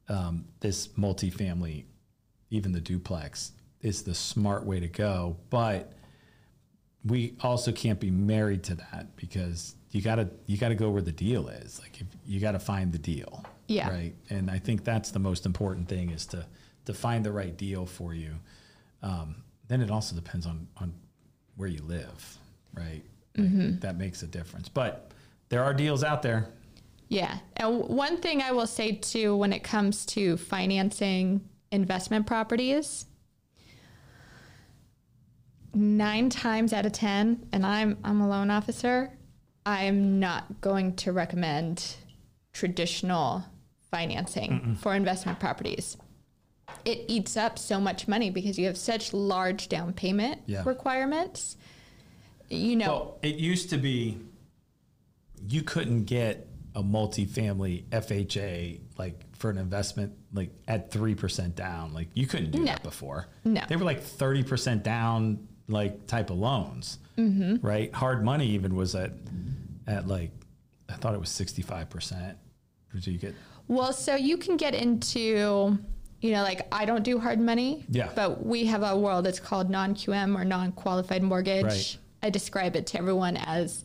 um, 0.09 0.45
this 0.59 0.89
multifamily, 0.89 1.85
even 2.49 2.73
the 2.73 2.81
duplex, 2.81 3.53
is 3.81 4.03
the 4.03 4.13
smart 4.13 4.65
way 4.65 4.79
to 4.79 4.87
go. 4.87 5.37
But 5.49 5.93
we 7.05 7.35
also 7.41 7.71
can't 7.71 7.99
be 7.99 8.11
married 8.11 8.63
to 8.63 8.75
that 8.75 9.15
because 9.15 9.75
you 9.91 10.01
gotta 10.01 10.29
you 10.45 10.57
gotta 10.57 10.75
go 10.75 10.89
where 10.91 11.01
the 11.01 11.11
deal 11.11 11.47
is. 11.47 11.79
Like 11.79 11.99
if 12.01 12.07
you 12.25 12.39
gotta 12.39 12.59
find 12.59 12.91
the 12.91 12.99
deal. 12.99 13.43
Yeah. 13.67 13.89
Right. 13.89 14.13
And 14.29 14.51
I 14.51 14.59
think 14.59 14.83
that's 14.83 15.11
the 15.11 15.19
most 15.19 15.45
important 15.45 15.87
thing 15.87 16.11
is 16.11 16.25
to 16.27 16.45
to 16.85 16.93
find 16.93 17.25
the 17.25 17.31
right 17.31 17.55
deal 17.55 17.85
for 17.85 18.13
you. 18.13 18.35
Um, 19.01 19.43
then 19.71 19.81
it 19.81 19.89
also 19.91 20.15
depends 20.15 20.45
on 20.45 20.67
on 20.77 20.93
where 21.55 21.69
you 21.69 21.81
live, 21.83 22.37
right? 22.73 23.03
Like, 23.37 23.47
mm-hmm. 23.47 23.79
That 23.79 23.97
makes 23.97 24.23
a 24.23 24.27
difference. 24.27 24.67
But 24.67 25.11
there 25.49 25.63
are 25.63 25.73
deals 25.73 26.03
out 26.03 26.21
there. 26.21 26.47
Yeah. 27.07 27.37
And 27.57 27.79
one 27.89 28.17
thing 28.17 28.41
I 28.41 28.51
will 28.51 28.67
say 28.67 28.93
too 28.93 29.35
when 29.35 29.51
it 29.51 29.63
comes 29.63 30.05
to 30.07 30.37
financing 30.37 31.41
investment 31.71 32.25
properties, 32.25 33.05
nine 35.73 36.29
times 36.29 36.73
out 36.73 36.85
of 36.85 36.93
10, 36.93 37.47
and 37.51 37.65
I'm, 37.65 37.97
I'm 38.03 38.21
a 38.21 38.29
loan 38.29 38.49
officer, 38.49 39.11
I'm 39.65 40.19
not 40.19 40.61
going 40.61 40.95
to 40.97 41.11
recommend 41.11 41.95
traditional 42.53 43.45
financing 43.89 44.77
for 44.81 44.95
investment 44.95 45.39
properties. 45.39 45.97
It 46.85 47.05
eats 47.07 47.37
up 47.37 47.57
so 47.59 47.79
much 47.79 48.07
money 48.07 48.29
because 48.29 48.57
you 48.59 48.65
have 48.67 48.77
such 48.77 49.13
large 49.13 49.69
down 49.69 49.93
payment 49.93 50.41
Yeah. 50.45 50.63
requirements. 50.65 51.57
You 52.49 52.75
know, 52.75 52.85
Well, 52.87 53.17
it 53.21 53.35
used 53.35 53.69
to 53.69 53.77
be 53.77 54.17
you 55.47 55.63
couldn't 55.63 56.05
get 56.05 56.47
a 56.75 56.83
multifamily 56.83 57.83
FHA 57.91 58.79
like 58.97 59.19
for 59.35 59.49
an 59.49 59.57
investment 59.57 60.13
like 60.33 60.51
at 60.67 60.91
three 60.91 61.15
percent 61.15 61.55
down. 61.55 61.93
Like 61.93 62.09
you 62.13 62.27
couldn't 62.27 62.51
do 62.51 62.59
No. 62.59 62.65
that 62.65 62.83
before. 62.83 63.27
No. 63.43 63.61
they 63.67 63.75
were 63.75 63.85
like 63.85 64.01
thirty 64.01 64.43
percent 64.43 64.83
down 64.83 65.47
like 65.67 66.05
type 66.07 66.29
of 66.29 66.37
loans, 66.37 66.99
mm-hmm. 67.17 67.65
right? 67.65 67.93
Hard 67.93 68.23
money 68.23 68.47
even 68.47 68.75
was 68.75 68.95
at 68.95 69.13
at 69.87 70.07
like 70.07 70.31
I 70.89 70.93
thought 70.93 71.13
it 71.13 71.19
was 71.19 71.29
sixty 71.29 71.61
five 71.61 71.89
percent. 71.89 72.37
Did 72.93 73.07
you 73.07 73.17
get? 73.17 73.35
Well, 73.67 73.93
so 73.93 74.15
you 74.15 74.35
can 74.37 74.57
get 74.57 74.73
into, 74.75 75.77
you 76.21 76.31
know, 76.31 76.43
like 76.43 76.67
I 76.71 76.85
don't 76.85 77.03
do 77.03 77.19
hard 77.19 77.39
money. 77.39 77.85
Yeah. 77.89 78.09
But 78.15 78.45
we 78.45 78.65
have 78.67 78.83
a 78.83 78.95
world 78.97 79.25
that's 79.25 79.39
called 79.39 79.69
non 79.69 79.95
QM 79.95 80.39
or 80.39 80.45
non 80.45 80.71
qualified 80.71 81.23
mortgage. 81.23 81.63
Right. 81.65 81.97
I 82.23 82.29
describe 82.29 82.75
it 82.75 82.85
to 82.87 82.99
everyone 82.99 83.37
as 83.37 83.83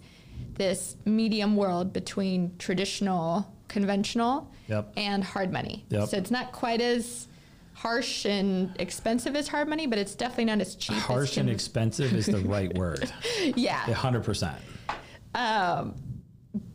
this 0.54 0.96
medium 1.06 1.56
world 1.56 1.92
between 1.92 2.56
traditional, 2.58 3.50
conventional, 3.68 4.52
Yep. 4.68 4.92
and 4.96 5.22
hard 5.24 5.52
money. 5.52 5.86
Yep. 5.90 6.08
So 6.08 6.16
it's 6.18 6.30
not 6.30 6.52
quite 6.52 6.80
as 6.80 7.28
harsh 7.72 8.24
and 8.26 8.74
expensive 8.80 9.36
as 9.36 9.48
hard 9.48 9.68
money, 9.68 9.86
but 9.86 9.98
it's 9.98 10.14
definitely 10.14 10.46
not 10.46 10.60
as 10.60 10.74
cheap. 10.74 10.96
Harsh 10.96 11.32
as 11.32 11.36
and 11.38 11.50
expensive 11.50 12.12
is 12.14 12.26
the 12.26 12.38
right 12.40 12.74
word. 12.78 13.10
yeah. 13.54 13.78
hundred 13.92 14.24
percent. 14.24 14.56
Um, 15.34 15.94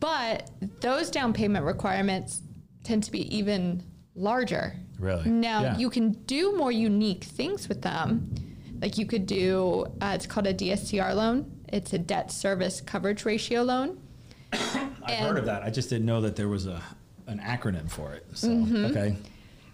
but 0.00 0.50
those 0.80 1.10
down 1.10 1.32
payment 1.32 1.64
requirements 1.64 2.40
tend 2.84 3.04
to 3.04 3.12
be 3.12 3.36
even 3.36 3.82
larger. 4.14 4.76
Really? 5.02 5.28
Now 5.28 5.62
Yeah. 5.62 5.76
you 5.78 5.90
can 5.90 6.12
do 6.26 6.56
more 6.56 6.70
unique 6.70 7.24
things 7.24 7.68
with 7.68 7.82
them. 7.82 8.32
Like 8.80 8.96
you 8.98 9.04
could 9.06 9.26
do, 9.26 9.86
uh, 10.00 10.12
it's 10.14 10.26
called 10.26 10.46
a 10.46 10.54
DSCR 10.54 11.12
loan. 11.14 11.50
It's 11.68 11.92
a 11.92 11.98
debt 11.98 12.30
service 12.30 12.80
coverage 12.80 13.24
ratio 13.24 13.62
loan. 13.62 13.98
I've 14.52 15.18
heard 15.18 15.38
of 15.38 15.46
that. 15.46 15.62
I 15.64 15.70
just 15.70 15.90
didn't 15.90 16.06
know 16.06 16.20
that 16.20 16.36
there 16.36 16.48
was 16.48 16.66
a 16.66 16.80
an 17.26 17.38
acronym 17.40 17.90
for 17.90 18.12
it. 18.14 18.26
So 18.34 18.48
Mm-hmm. 18.48 18.84
okay. 18.86 19.16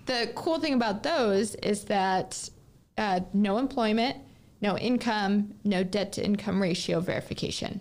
The 0.07 0.31
cool 0.35 0.59
thing 0.61 0.73
about 0.75 1.03
those 1.03 1.55
is 1.57 1.85
that 1.85 2.49
uh, 2.97 3.21
no 3.35 3.59
employment, 3.59 4.17
no 4.63 4.79
income, 4.79 5.55
no 5.65 5.83
debt 5.85 6.13
to 6.13 6.25
income 6.25 6.63
ratio 6.63 7.01
verification. 7.01 7.81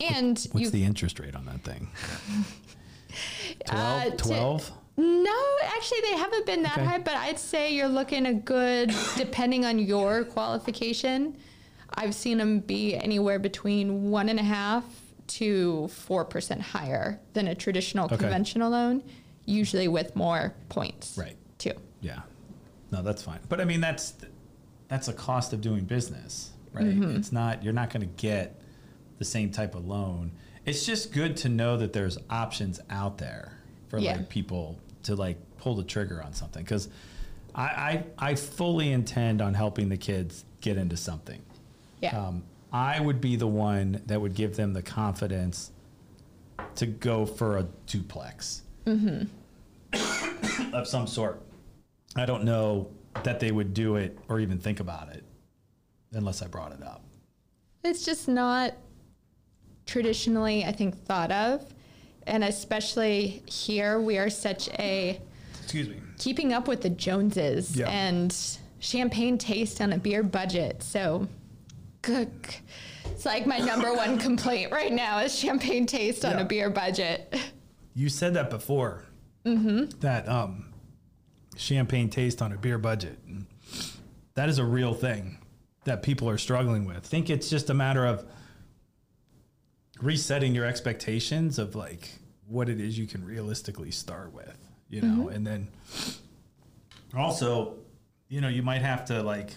And 0.00 0.38
What's 0.52 0.64
you 0.64 0.70
the 0.70 0.84
interest 0.84 1.18
rate 1.20 1.34
on 1.36 1.46
that 1.46 1.62
thing? 1.62 1.88
Uh, 3.70 4.10
12? 4.10 4.16
to- 4.18 4.24
12? 4.24 4.72
No, 4.98 5.56
actually, 5.62 6.00
they 6.02 6.16
haven't 6.16 6.44
been 6.44 6.62
that 6.64 6.76
Okay. 6.76 6.84
high, 6.84 6.98
but 6.98 7.14
I'd 7.14 7.38
say 7.38 7.72
you're 7.72 7.88
looking 7.88 8.26
a 8.26 8.34
good, 8.34 8.92
depending 9.16 9.64
on 9.64 9.78
your 9.78 10.24
qualification. 10.24 11.36
I've 11.94 12.14
seen 12.14 12.38
them 12.38 12.58
be 12.60 12.96
anywhere 12.96 13.38
between 13.38 14.10
one 14.10 14.28
and 14.28 14.40
a 14.40 14.42
half 14.42 14.84
to 15.28 15.86
four 15.88 16.24
percent 16.24 16.60
higher 16.62 17.20
than 17.34 17.46
a 17.46 17.54
traditional 17.54 18.06
Okay. 18.06 18.16
conventional 18.16 18.70
loan, 18.72 19.02
usually 19.46 19.86
with 19.86 20.16
more 20.16 20.52
points. 20.68 21.16
Right. 21.16 21.36
Too. 21.58 21.72
Yeah. 22.00 22.20
No, 22.90 23.02
that's 23.02 23.22
fine. 23.22 23.38
But 23.48 23.60
I 23.60 23.64
mean, 23.64 23.80
that's 23.80 24.14
that's 24.88 25.06
a 25.06 25.12
cost 25.12 25.52
of 25.52 25.60
doing 25.60 25.84
business, 25.84 26.50
right? 26.72 26.86
Mm-hmm. 26.86 27.16
It's 27.16 27.30
not 27.30 27.62
you're 27.62 27.72
not 27.72 27.90
going 27.90 28.00
to 28.00 28.14
get 28.20 28.60
the 29.18 29.24
same 29.24 29.50
type 29.52 29.74
of 29.76 29.86
loan. 29.86 30.32
It's 30.66 30.84
just 30.84 31.12
good 31.12 31.36
to 31.38 31.48
know 31.48 31.76
that 31.76 31.92
there's 31.92 32.18
options 32.30 32.80
out 32.90 33.18
there 33.18 33.52
for 33.88 33.98
Yeah. 33.98 34.16
like 34.16 34.28
people 34.28 34.78
to 35.08 35.16
like 35.16 35.38
pull 35.56 35.74
the 35.74 35.82
trigger 35.82 36.22
on 36.22 36.34
something 36.34 36.62
because 36.62 36.88
I, 37.54 37.62
I 37.62 38.04
I 38.18 38.34
fully 38.34 38.92
intend 38.92 39.40
on 39.40 39.54
helping 39.54 39.88
the 39.88 39.96
kids 39.96 40.44
get 40.60 40.76
into 40.76 40.98
something. 40.98 41.42
Yeah. 42.02 42.16
um, 42.16 42.44
I 42.70 43.00
would 43.00 43.20
be 43.20 43.36
the 43.36 43.46
one 43.46 44.02
that 44.06 44.20
would 44.20 44.34
give 44.34 44.54
them 44.54 44.74
the 44.74 44.82
confidence 44.82 45.72
to 46.74 46.84
go 46.84 47.24
for 47.24 47.56
a 47.56 47.66
duplex 47.86 48.62
of 50.74 50.86
some 50.86 51.06
sort. 51.06 51.40
I 52.14 52.26
don't 52.26 52.44
know 52.44 52.90
that 53.24 53.40
they 53.40 53.50
would 53.50 53.72
do 53.72 53.96
it 53.96 54.18
or 54.28 54.40
even 54.40 54.58
think 54.58 54.78
about 54.80 55.08
it 55.08 55.24
unless 56.12 56.42
I 56.42 56.48
brought 56.48 56.72
it 56.72 56.82
up. 56.82 57.02
It's 57.82 58.04
just 58.04 58.28
not 58.28 58.74
traditionally, 59.86 60.66
I 60.66 60.72
think, 60.72 61.02
thought 61.06 61.32
of. 61.32 61.64
And 62.28 62.44
especially 62.44 63.42
here, 63.46 64.00
we 64.00 64.18
are 64.18 64.28
such 64.30 64.68
a 64.78 65.18
Excuse 65.62 65.88
me. 65.88 65.96
keeping 66.18 66.52
up 66.52 66.68
with 66.68 66.82
the 66.82 66.90
Joneses 66.90 67.74
Yeah. 67.74 67.88
and 67.88 68.34
champagne 68.80 69.38
taste 69.38 69.80
on 69.80 69.92
a 69.94 69.98
beer 69.98 70.22
budget. 70.22 70.82
So, 70.82 71.26
good. 72.02 72.30
It's 73.06 73.24
like 73.24 73.46
my 73.46 73.58
number 73.58 73.94
one 73.94 74.18
complaint 74.28 74.70
right 74.72 74.92
now 74.92 75.20
is 75.20 75.36
champagne 75.36 75.86
taste 75.86 76.24
on 76.24 76.32
Yeah. 76.32 76.42
a 76.42 76.44
beer 76.44 76.70
budget. 76.70 77.34
You 77.94 78.08
said 78.10 78.34
that 78.34 78.50
before. 78.50 79.04
Mm-hmm. 79.46 79.98
That 80.00 80.28
um, 80.28 80.72
champagne 81.56 82.10
taste 82.10 82.42
on 82.42 82.52
a 82.52 82.58
beer 82.58 82.78
budget. 82.78 83.18
That 84.34 84.50
is 84.50 84.58
a 84.58 84.64
real 84.64 84.92
thing 84.94 85.38
that 85.84 86.02
people 86.02 86.28
are 86.28 86.38
struggling 86.38 86.84
with. 86.84 86.96
I 86.98 87.00
think 87.00 87.30
it's 87.30 87.48
just 87.48 87.70
a 87.70 87.74
matter 87.74 88.04
of 88.04 88.26
resetting 90.02 90.54
your 90.54 90.64
expectations 90.64 91.58
of 91.58 91.74
like 91.74 92.10
what 92.46 92.68
it 92.68 92.80
is 92.80 92.98
you 92.98 93.06
can 93.06 93.24
realistically 93.24 93.90
start 93.90 94.32
with, 94.32 94.56
you 94.88 95.02
know, 95.02 95.24
mm-hmm. 95.24 95.34
and 95.34 95.46
then 95.46 95.68
also, 97.16 97.76
you 98.28 98.40
know, 98.40 98.48
you 98.48 98.62
might 98.62 98.82
have 98.82 99.04
to 99.06 99.22
like 99.22 99.50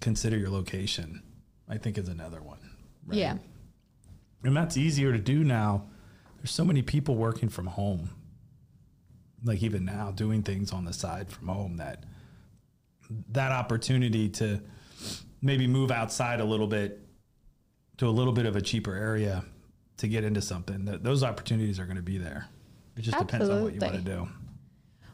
consider 0.00 0.36
your 0.36 0.50
location. 0.50 1.22
I 1.68 1.78
think 1.78 1.96
is 1.96 2.08
another 2.08 2.42
one. 2.42 2.58
right? 3.06 3.18
Yeah. 3.18 3.36
And 4.44 4.56
that's 4.56 4.76
easier 4.76 5.12
to 5.12 5.18
do 5.18 5.44
now. 5.44 5.86
There's 6.36 6.50
so 6.50 6.64
many 6.64 6.82
people 6.82 7.14
working 7.14 7.48
from 7.48 7.66
home. 7.66 8.10
Like 9.44 9.62
even 9.62 9.84
now 9.84 10.10
doing 10.10 10.42
things 10.42 10.72
on 10.72 10.84
the 10.84 10.92
side 10.92 11.30
from 11.30 11.48
home 11.48 11.76
that 11.78 12.04
that 13.30 13.52
opportunity 13.52 14.28
to 14.28 14.60
maybe 15.40 15.66
move 15.66 15.90
outside 15.90 16.40
a 16.40 16.44
little 16.44 16.68
bit 16.68 17.00
to 18.02 18.08
a 18.08 18.10
little 18.10 18.32
bit 18.32 18.46
of 18.46 18.56
a 18.56 18.60
cheaper 18.60 18.96
area 18.96 19.44
to 19.96 20.08
get 20.08 20.24
into 20.24 20.42
something. 20.42 20.86
That 20.86 21.04
those 21.04 21.22
opportunities 21.22 21.78
are 21.78 21.84
going 21.84 21.96
to 21.96 22.02
be 22.02 22.18
there. 22.18 22.46
It 22.96 23.02
just 23.02 23.16
depends 23.16 23.48
on 23.48 23.62
what 23.62 23.74
you 23.74 23.80
want 23.80 23.94
to 23.94 24.00
do. 24.00 24.28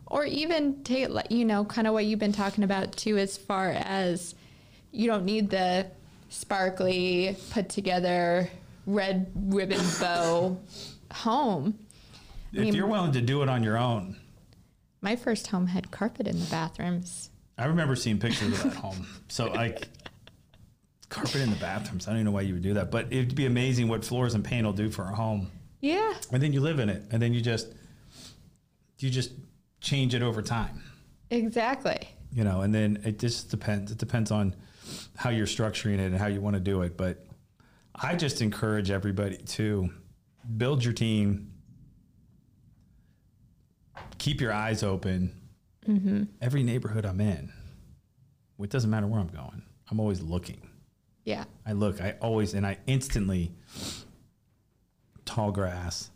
Or 0.07 0.24
even 0.24 0.82
take, 0.84 1.11
you 1.30 1.45
know, 1.45 1.66
kind 1.66 1.86
of 1.86 1.93
what 1.93 2.07
you've 2.07 2.18
been 2.18 2.32
talking 2.32 2.64
about 2.64 2.93
too, 2.93 3.18
as 3.18 3.36
far 3.36 3.68
as 3.72 4.34
you 4.91 5.07
don't 5.07 5.26
need 5.26 5.51
the 5.51 5.86
sparkly, 6.30 7.36
put 7.51 7.68
together, 7.68 8.49
red 8.86 9.30
ribbon 9.36 9.84
bow 10.01 10.59
home. 11.12 11.78
If 12.55 12.61
mean- 12.61 12.74
you're 12.74 12.86
willing 12.86 13.12
to 13.12 13.20
do 13.20 13.43
it 13.43 13.51
on 13.51 13.62
your 13.62 13.76
own, 13.76 14.16
My 15.03 15.14
first 15.14 15.49
home 15.49 15.66
had 15.66 15.91
carpet 15.91 16.26
in 16.26 16.41
the 16.41 16.47
bathrooms. 16.47 17.28
I 17.59 17.66
remember 17.66 17.97
seeing 17.97 18.18
pictures 18.18 18.64
of 18.64 18.72
that 18.72 18.74
home. 18.76 19.07
So 19.28 19.49
like 19.49 19.89
carpet 21.09 21.37
in 21.37 21.51
the 21.51 21.57
bathrooms. 21.57 22.07
I 22.07 22.11
don't 22.11 22.19
even 22.19 22.27
know 22.27 22.33
why 22.33 22.43
you 22.43 22.55
would 22.55 22.63
do 22.63 22.75
that, 22.75 22.91
but 22.91 23.07
it'd 23.13 23.35
be 23.35 23.47
amazing 23.47 23.89
what 23.89 24.05
floors 24.05 24.35
and 24.35 24.45
paint 24.45 24.65
will 24.67 24.73
do 24.73 24.91
for 24.91 25.03
a 25.05 25.15
home. 25.15 25.51
Yeah. 25.81 26.13
And 26.33 26.43
then 26.43 26.53
you 26.53 26.61
live 26.61 26.79
in 26.81 26.89
it, 26.89 27.03
and 27.11 27.21
then 27.23 27.33
you 27.35 27.41
just 27.41 27.69
you 28.99 29.11
just 29.11 29.31
change 29.81 30.15
it 30.15 30.23
over 30.23 30.43
time, 30.43 30.83
Exactly. 31.31 31.99
you 32.33 32.43
know. 32.43 32.63
And 32.63 32.75
then 32.75 33.01
it 33.05 33.19
just 33.21 33.49
depends. 33.51 33.93
It 33.93 33.99
depends 33.99 34.31
on 34.33 34.57
how 35.17 35.31
you're 35.31 35.47
structuring 35.47 35.95
it 36.01 36.07
and 36.07 36.17
how 36.17 36.27
you 36.27 36.41
want 36.41 36.55
to 36.55 36.61
do 36.61 36.83
it. 36.83 36.97
But 36.97 37.25
I 37.95 38.17
just 38.17 38.43
encourage 38.43 38.91
everybody 38.91 39.37
to 39.37 39.91
build 40.57 40.83
your 40.85 40.95
team, 40.95 41.53
keep 44.19 44.41
your 44.41 44.53
eyes 44.53 44.83
open. 44.83 45.35
Mm-hmm. 45.87 46.25
Every 46.43 46.63
neighborhood 46.65 47.07
I'm 47.07 47.21
in, 47.21 47.53
it 48.61 48.71
doesn't 48.71 48.91
matter 48.91 49.07
where 49.07 49.21
I'm 49.21 49.29
going. 49.29 49.63
I'm 49.91 50.01
always 50.01 50.21
looking. 50.21 50.68
Yeah. 51.29 51.45
I 51.66 51.72
look. 51.72 52.01
I 52.01 52.14
always 52.22 52.55
and 52.55 52.66
I 52.66 52.79
instantly 52.87 53.53
tall 55.26 55.53
grass. 55.53 56.11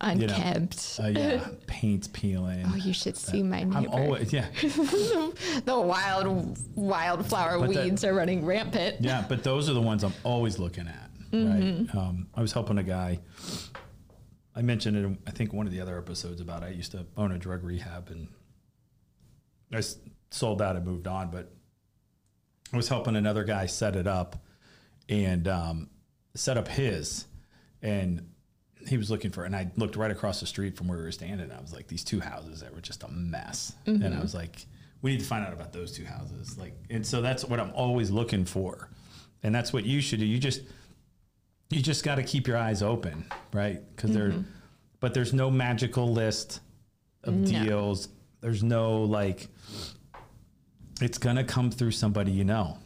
Unkempt. 0.00 0.98
Uh, 1.02 1.06
yeah, 1.08 1.46
paint's 1.66 2.08
peeling. 2.08 2.64
oh, 2.68 2.76
you 2.76 2.92
should 2.92 3.16
see 3.16 3.42
my 3.42 3.60
I'm 3.60 3.88
always 3.88 4.32
yeah 4.34 4.46
the 4.60 5.80
wild 5.80 6.58
wildflower 6.74 7.58
But 7.58 7.72
that- 7.74 7.84
weeds 7.84 8.04
are 8.04 8.12
running 8.12 8.44
rampant. 8.44 8.96
yeah. 9.00 9.24
But 9.28 9.44
those 9.44 9.70
are 9.70 9.72
the 9.72 9.80
ones 9.80 10.02
I'm 10.04 10.12
always 10.24 10.58
looking 10.58 10.88
at. 10.88 11.10
Right. 11.32 11.86
Um, 11.94 12.28
I 12.34 12.40
was 12.42 12.52
helping 12.52 12.78
a 12.78 12.82
guy. 12.82 13.20
I 14.54 14.62
mentioned 14.62 14.96
it. 14.96 15.04
in, 15.04 15.18
I 15.26 15.30
think 15.30 15.52
one 15.52 15.66
of 15.66 15.72
the 15.72 15.80
other 15.80 15.96
episodes 15.98 16.40
about 16.40 16.62
I 16.62 16.68
used 16.68 16.92
to 16.92 17.06
own 17.16 17.32
a 17.32 17.38
drug 17.38 17.64
rehab 17.64 18.08
and 18.10 18.28
I 19.72 19.78
s- 19.78 19.96
sold 20.30 20.58
that 20.58 20.76
and 20.76 20.84
moved 20.86 21.06
on. 21.06 21.30
But 21.30 21.50
I 22.72 22.76
was 22.76 22.88
helping 22.88 23.16
another 23.16 23.44
guy 23.44 23.66
set 23.66 23.96
it 23.96 24.06
up 24.06 24.36
and 25.08 25.46
um, 25.48 25.90
set 26.34 26.56
up 26.56 26.68
his. 26.68 27.26
And 27.82 28.30
he 28.86 28.96
was 28.96 29.10
looking 29.10 29.30
for 29.30 29.44
and 29.44 29.56
I 29.56 29.70
looked 29.76 29.96
right 29.96 30.10
across 30.10 30.40
the 30.40 30.46
street 30.46 30.76
from 30.76 30.88
where 30.88 30.98
we 30.98 31.04
were 31.04 31.12
standing. 31.12 31.40
And 31.40 31.52
I 31.52 31.60
was 31.60 31.72
like 31.72 31.88
these 31.88 32.04
two 32.04 32.20
houses 32.20 32.60
that 32.60 32.74
were 32.74 32.80
just 32.80 33.02
a 33.02 33.08
mess. 33.08 33.72
And 33.86 34.04
I 34.04 34.08
mm-hmm. 34.08 34.20
was 34.20 34.34
like 34.34 34.66
we 35.02 35.12
need 35.12 35.20
to 35.20 35.26
find 35.26 35.44
out 35.44 35.52
about 35.52 35.72
those 35.72 35.92
two 35.92 36.04
houses. 36.04 36.58
Like 36.58 36.74
and 36.90 37.06
so 37.06 37.20
that's 37.20 37.44
what 37.44 37.60
I'm 37.60 37.72
always 37.74 38.10
looking 38.10 38.44
for. 38.44 38.88
And 39.42 39.54
that's 39.54 39.72
what 39.72 39.84
you 39.84 40.00
should 40.00 40.20
do. 40.20 40.26
You 40.26 40.38
just 40.38 40.62
you 41.70 41.82
just 41.82 42.04
got 42.04 42.16
to 42.16 42.22
keep 42.22 42.46
your 42.46 42.56
eyes 42.56 42.82
open 42.82 43.24
right? 43.52 43.80
Because 43.94 44.12
there 44.12 44.30
mm-hmm. 44.30 44.42
but 45.00 45.14
there's 45.14 45.32
no 45.32 45.50
magical 45.50 46.12
list 46.12 46.60
of 47.22 47.34
mm-hmm. 47.34 47.52
No. 47.52 47.64
deals. 47.64 48.08
There's 48.40 48.62
no 48.62 49.02
like 49.02 49.48
it's 51.00 51.18
going 51.18 51.36
to 51.36 51.44
come 51.44 51.70
through 51.70 51.90
somebody 51.92 52.32
you 52.32 52.44
know. 52.44 52.78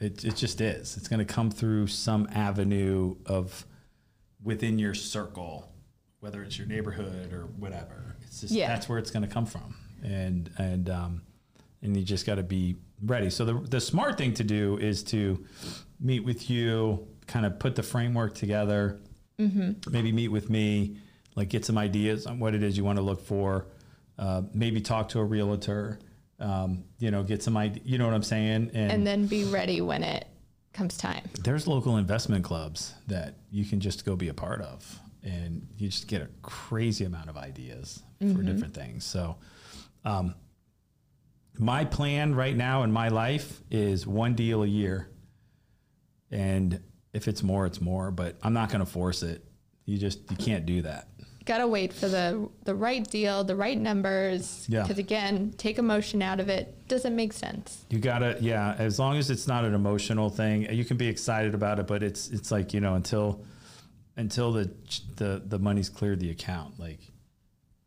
It, 0.00 0.24
it 0.24 0.36
just 0.36 0.60
is. 0.60 0.96
It's 0.96 1.08
going 1.08 1.18
to 1.18 1.24
come 1.24 1.50
through 1.50 1.88
some 1.88 2.28
avenue 2.32 3.16
of 3.26 3.66
within 4.42 4.78
your 4.78 4.94
circle 4.94 5.72
whether 6.20 6.42
it's 6.42 6.58
your 6.58 6.66
neighborhood 6.66 7.32
or 7.32 7.42
whatever. 7.58 8.16
It's 8.22 8.40
just 8.40 8.52
Yeah. 8.52 8.66
that's 8.68 8.88
where 8.88 8.98
it's 8.98 9.10
going 9.12 9.22
to 9.22 9.32
come 9.32 9.46
from. 9.46 9.76
And 10.02 10.50
and 10.58 10.90
um 10.90 11.22
and 11.80 11.96
you 11.96 12.02
just 12.02 12.26
got 12.26 12.36
to 12.36 12.42
be 12.42 12.76
ready. 13.04 13.30
So 13.30 13.44
the 13.44 13.54
the 13.54 13.80
smart 13.80 14.18
thing 14.18 14.34
to 14.34 14.44
do 14.44 14.78
is 14.78 15.04
to 15.04 15.44
meet 16.00 16.20
with 16.24 16.50
you 16.50 17.06
kind 17.28 17.46
of 17.46 17.58
put 17.60 17.76
the 17.76 17.82
framework 17.84 18.34
together. 18.34 18.98
Maybe 19.88 20.10
meet 20.10 20.28
with 20.28 20.50
me 20.50 20.96
like 21.36 21.48
get 21.50 21.64
some 21.64 21.78
ideas 21.78 22.26
on 22.26 22.40
what 22.40 22.52
it 22.54 22.64
is 22.64 22.76
you 22.76 22.82
want 22.84 22.96
to 22.98 23.02
look 23.02 23.24
for. 23.24 23.66
Uh, 24.18 24.42
maybe 24.52 24.80
talk 24.80 25.08
to 25.10 25.20
a 25.20 25.24
realtor 25.24 26.00
um, 26.40 26.84
you 26.98 27.10
know 27.10 27.22
get 27.22 27.42
some 27.42 27.56
idea 27.56 27.82
you 27.84 27.98
know 27.98 28.06
what 28.06 28.14
i'm 28.14 28.22
saying? 28.22 28.70
And 28.74 29.06
then 29.06 29.26
be 29.26 29.44
ready 29.44 29.80
when 29.80 30.02
it 30.02 30.28
comes 30.72 30.96
time. 30.96 31.24
there's 31.42 31.66
local 31.66 31.96
investment 31.96 32.44
clubs 32.44 32.94
that 33.08 33.34
you 33.50 33.64
can 33.64 33.80
just 33.80 34.04
go 34.04 34.14
be 34.14 34.28
a 34.28 34.34
part 34.34 34.60
of 34.60 34.98
and 35.24 35.66
you 35.76 35.88
just 35.88 36.06
get 36.06 36.22
a 36.22 36.28
crazy 36.42 37.04
amount 37.04 37.28
of 37.28 37.36
ideas 37.36 38.02
for 38.20 38.42
different 38.42 38.72
things. 38.74 39.04
So 39.04 39.36
um, 40.04 40.34
my 41.58 41.84
plan 41.84 42.34
right 42.34 42.56
now 42.56 42.84
in 42.84 42.92
my 42.92 43.08
life 43.08 43.60
is 43.70 44.06
one 44.06 44.34
deal 44.34 44.62
a 44.62 44.66
year. 44.66 45.08
And 46.30 46.80
if 47.12 47.26
it's 47.26 47.42
more 47.42 47.66
it's 47.66 47.80
more 47.80 48.10
but 48.10 48.36
i'm 48.42 48.52
not 48.52 48.68
going 48.70 48.80
to 48.84 48.90
force 48.90 49.22
it. 49.22 49.44
You 49.86 49.98
just 49.98 50.30
you 50.30 50.36
can't 50.36 50.66
do 50.66 50.82
that 50.82 51.08
Gotta 51.48 51.66
wait 51.66 51.94
for 51.94 52.08
the 52.08 52.46
the 52.64 52.74
right 52.74 53.02
deal, 53.08 53.42
the 53.42 53.56
right 53.56 53.78
numbers. 53.78 54.66
Yeah. 54.68 54.82
Because 54.82 54.98
again, 54.98 55.54
take 55.56 55.78
emotion 55.78 56.20
out 56.20 56.40
of 56.40 56.50
it. 56.50 56.86
Doesn't 56.88 57.16
make 57.16 57.32
sense. 57.32 57.86
You 57.88 58.00
gotta, 58.00 58.36
yeah. 58.38 58.76
As 58.78 58.98
long 58.98 59.16
as 59.16 59.30
it's 59.30 59.46
not 59.48 59.64
an 59.64 59.72
emotional 59.72 60.28
thing, 60.28 60.70
you 60.70 60.84
can 60.84 60.98
be 60.98 61.08
excited 61.08 61.54
about 61.54 61.78
it, 61.78 61.86
but 61.86 62.02
it's 62.02 62.28
it's 62.28 62.50
like 62.50 62.74
you 62.74 62.80
know 62.80 62.96
until 62.96 63.46
until 64.18 64.52
the 64.52 64.70
the 65.16 65.42
the 65.46 65.58
money's 65.58 65.88
cleared 65.88 66.20
the 66.20 66.30
account, 66.30 66.78
like 66.78 67.00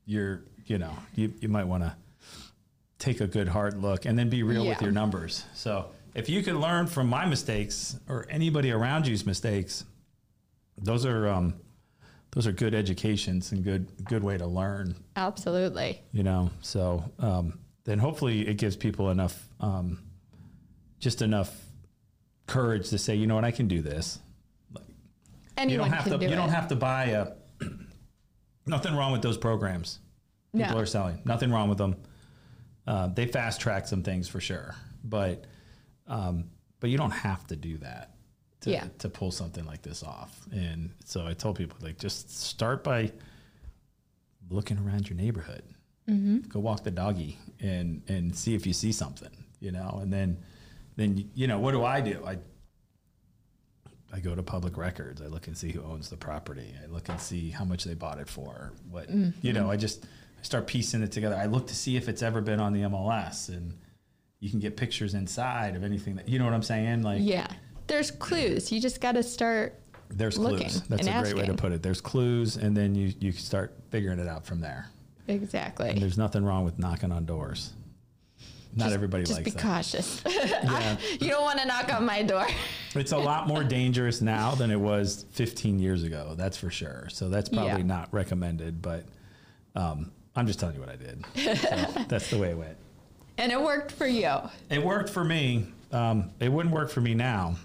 you're 0.05 0.41
you 0.66 0.80
know 0.80 0.95
you 1.14 1.32
you 1.39 1.47
might 1.47 1.68
want 1.68 1.84
to 1.84 1.95
take 2.97 3.22
a 3.22 3.28
good 3.28 3.47
hard 3.47 3.78
look 3.78 4.05
and 4.05 4.18
then 4.18 4.28
be 4.28 4.41
real 4.41 4.66
with 4.66 4.82
your 4.82 4.91
numbers. 4.91 5.45
So 5.53 5.91
if 6.16 6.30
you 6.30 6.41
can 6.41 6.59
learn 6.59 6.88
from 6.88 7.05
my 7.05 7.28
mistakes 7.28 7.95
or 8.09 8.26
anybody 8.28 8.72
around 8.72 9.05
you's 9.05 9.24
mistakes, 9.24 9.86
those 10.80 11.05
are 11.05 11.28
um 11.28 11.53
those 12.32 12.47
are 12.47 12.51
good 12.51 12.73
educations 12.73 13.51
and 13.51 13.63
good 13.63 13.88
good 14.05 14.23
way 14.23 14.38
to 14.38 14.45
learn. 14.45 14.95
Absolutely. 15.15 16.01
you 16.11 16.23
know 16.23 16.49
so 16.61 17.03
um, 17.19 17.59
then 17.84 17.99
hopefully 17.99 18.47
it 18.47 18.57
gives 18.57 18.75
people 18.75 19.09
enough 19.09 19.47
um, 19.59 19.99
just 20.99 21.21
enough 21.21 21.65
courage 22.47 22.89
to 22.89 22.97
say 22.97 23.15
you 23.15 23.27
know 23.27 23.36
what? 23.36 23.43
I 23.45 23.51
can 23.51 23.67
do 23.67 23.82
this. 23.82 24.19
You 24.75 24.82
Anyone 25.57 25.89
don't 25.89 25.93
have 25.97 26.03
can 26.03 26.13
to 26.13 26.17
do 26.19 26.25
you 26.25 26.32
it. 26.34 26.36
don't 26.36 26.49
have 26.49 26.67
to 26.69 26.75
buy 26.75 27.05
a 27.05 27.27
nothing 28.65 28.95
wrong 28.95 29.11
with 29.11 29.21
those 29.21 29.38
programs. 29.38 29.99
People 30.53 30.73
No. 30.75 30.79
are 30.82 30.86
selling. 30.86 31.19
Nothing 31.25 31.51
wrong 31.51 31.69
with 31.69 31.77
them. 31.77 31.95
Uh, 32.88 33.07
they 33.07 33.25
fast 33.27 33.61
track 33.61 33.88
some 33.88 34.03
things 34.03 34.27
for 34.27 34.39
sure 34.41 34.75
but 35.03 35.45
um, 36.07 36.45
but 36.79 36.89
you 36.89 36.97
don't 36.97 37.11
have 37.11 37.45
to 37.47 37.55
do 37.55 37.77
that 37.77 38.11
to, 38.62 38.72
Yeah. 38.72 38.88
to 38.99 39.09
pull 39.09 39.32
something 39.32 39.66
like 39.66 39.82
this 39.82 40.03
off 40.03 40.39
and 40.51 40.91
so 41.05 41.26
i 41.26 41.34
told 41.34 41.57
people 41.57 41.78
like 41.82 41.97
just 41.97 42.30
start 42.30 42.84
by 42.84 43.12
looking 44.49 44.78
around 44.78 45.09
your 45.09 45.18
neighborhood 45.18 45.64
mm-hmm. 46.09 46.39
go 46.49 46.59
walk 46.59 46.84
the 46.84 46.91
doggy 46.91 47.38
and 47.59 48.01
and 48.07 48.36
see 48.36 48.55
if 48.55 48.66
you 48.66 48.74
see 48.74 48.91
something 48.91 49.32
you 49.59 49.72
know 49.72 49.99
and 50.01 50.12
then 50.12 50.38
then 50.95 51.30
you 51.34 51.47
know 51.47 51.59
what 51.59 51.72
do 51.72 51.84
i 51.84 52.01
do 52.01 52.24
i 52.26 52.38
I 54.14 54.20
go 54.20 54.36
to 54.36 54.43
public 54.43 54.78
records. 54.78 55.22
I 55.22 55.28
look 55.28 55.47
and 55.47 55.57
see 55.57 55.72
who 55.72 55.82
owns 55.84 56.09
the 56.09 56.18
property. 56.18 56.74
I 56.84 56.88
look 56.88 57.07
and 57.09 57.20
see 57.20 57.49
how 57.49 57.64
much 57.64 57.86
they 57.86 57.93
bought 57.93 58.20
it 58.20 58.28
for. 58.28 58.74
What 58.89 59.09
you 59.09 59.16
mm-hmm. 59.16 59.53
know, 59.53 59.72
I 59.72 59.78
just 59.78 60.03
I 60.03 60.43
start 60.43 60.68
piecing 60.68 61.01
it 61.01 61.12
together. 61.12 61.36
I 61.36 61.45
look 61.45 61.68
to 61.68 61.76
see 61.76 61.95
if 61.95 62.09
it's 62.09 62.22
ever 62.22 62.41
been 62.41 62.59
on 62.59 62.74
the 62.74 62.82
MLS, 62.82 63.49
and 63.49 63.78
you 64.39 64.49
can 64.49 64.59
get 64.59 64.76
pictures 64.76 65.14
inside 65.14 65.76
of 65.76 65.84
anything 65.84 66.16
that 66.16 66.28
you 66.28 66.39
know 66.39 66.45
what 66.45 66.53
I'm 66.53 66.64
saying. 66.64 67.03
Like 67.03 67.22
Yeah. 67.22 67.47
There's 67.91 68.09
clues. 68.09 68.71
You 68.71 68.79
just 68.79 69.01
got 69.01 69.11
to 69.13 69.23
start. 69.23 69.77
there's 70.09 70.37
looking 70.37 70.59
clues. 70.69 70.81
That's 70.83 71.07
a 71.07 71.11
and 71.11 71.23
great 71.25 71.35
way 71.35 71.45
to 71.45 71.53
put 71.53 71.73
it. 71.73 71.83
There's 71.83 71.99
clues, 71.99 72.55
and 72.55 72.75
then 72.75 72.95
you 72.95 73.13
you 73.19 73.33
can 73.33 73.41
start 73.41 73.73
figuring 73.89 74.17
it 74.19 74.27
out 74.29 74.45
from 74.45 74.61
there. 74.61 74.87
And 75.27 75.41
Exactly. 75.43 75.93
there's 75.99 76.17
nothing 76.17 76.43
wrong 76.45 76.63
with 76.63 76.79
knocking 76.79 77.11
on 77.11 77.25
doors. 77.25 77.73
Not 78.73 78.85
Just- 78.85 78.93
everybody 78.93 79.23
just 79.25 79.33
likes 79.39 79.43
be 79.45 79.51
that. 79.51 79.61
cautious. 79.61 80.23
Yeah. 80.25 80.95
you 81.19 81.27
don't 81.27 81.41
want 81.43 81.59
to 81.59 81.65
knock 81.67 81.93
on 81.93 82.05
my 82.05 82.23
door. 82.23 82.47
It's 82.95 83.11
a 83.11 83.17
lot 83.17 83.47
more 83.47 83.63
dangerous 83.63 84.21
now 84.21 84.55
than 84.55 84.69
it 84.71 84.79
was 84.79 85.25
15 85.31 85.79
years 85.79 86.03
ago. 86.03 86.33
That's 86.37 86.57
for 86.57 86.69
sure. 86.69 87.07
So 87.09 87.27
that's 87.29 87.49
probably 87.49 87.81
Yeah. 87.81 87.95
not 87.97 88.13
recommended, 88.13 88.81
but 88.81 89.03
um, 89.75 90.11
I'm 90.35 90.45
just 90.47 90.59
telling 90.59 90.75
you 90.75 90.81
what 90.81 90.89
I 90.89 90.95
did. 90.97 91.23
So 91.57 92.03
that's 92.07 92.29
the 92.29 92.37
way 92.37 92.49
it 92.51 92.57
went. 92.57 92.75
And 93.37 93.51
it 93.51 93.61
worked 93.61 93.91
for 93.91 94.07
you. 94.07 94.31
It 94.69 94.83
worked 94.83 95.09
for 95.09 95.23
me. 95.25 95.67
Um, 95.91 96.31
it 96.39 96.49
wouldn't 96.51 96.73
work 96.73 96.89
for 96.89 97.01
me 97.01 97.13
now. 97.13 97.55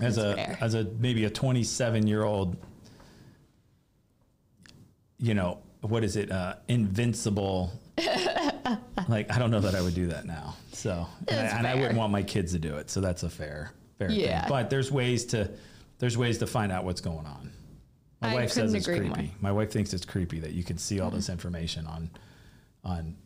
As 0.00 0.16
That's 0.16 0.18
a 0.18 0.34
fair. 0.34 0.58
as 0.60 0.74
a 0.74 0.84
maybe 0.98 1.24
a 1.24 1.30
27 1.30 2.06
year 2.06 2.22
old, 2.22 2.56
you 5.18 5.34
know 5.34 5.58
what 5.80 6.04
is 6.04 6.16
it? 6.16 6.30
Uh, 6.30 6.54
invincible. 6.68 7.72
like 9.08 9.30
I 9.32 9.38
don't 9.38 9.50
know 9.50 9.60
that 9.60 9.74
I 9.74 9.80
would 9.82 9.94
do 9.94 10.06
that 10.08 10.24
now. 10.26 10.54
So 10.72 11.06
and, 11.28 11.40
I, 11.40 11.58
and 11.58 11.66
I 11.66 11.74
wouldn't 11.74 11.96
want 11.96 12.12
my 12.12 12.22
kids 12.22 12.52
to 12.52 12.58
do 12.58 12.76
it. 12.76 12.90
So 12.90 13.00
that's 13.00 13.22
a 13.24 13.30
fair 13.30 13.72
fair 13.98 14.10
Yeah. 14.10 14.42
thing. 14.42 14.50
But 14.50 14.70
there's 14.70 14.92
ways 14.92 15.24
to 15.26 15.50
there's 15.98 16.16
ways 16.16 16.38
to 16.38 16.46
find 16.46 16.70
out 16.70 16.84
what's 16.84 17.00
going 17.00 17.26
on. 17.26 17.50
My 18.20 18.30
I 18.30 18.34
wife 18.34 18.52
says 18.52 18.74
it's 18.74 18.86
creepy. 18.86 19.08
more. 19.08 19.18
My 19.40 19.52
wife 19.52 19.70
thinks 19.72 19.92
it's 19.92 20.04
creepy 20.04 20.38
that 20.40 20.52
you 20.52 20.62
can 20.64 20.78
see 20.78 21.00
all 21.00 21.10
this 21.10 21.28
information 21.28 21.86
on 21.86 22.10
on. 22.84 23.16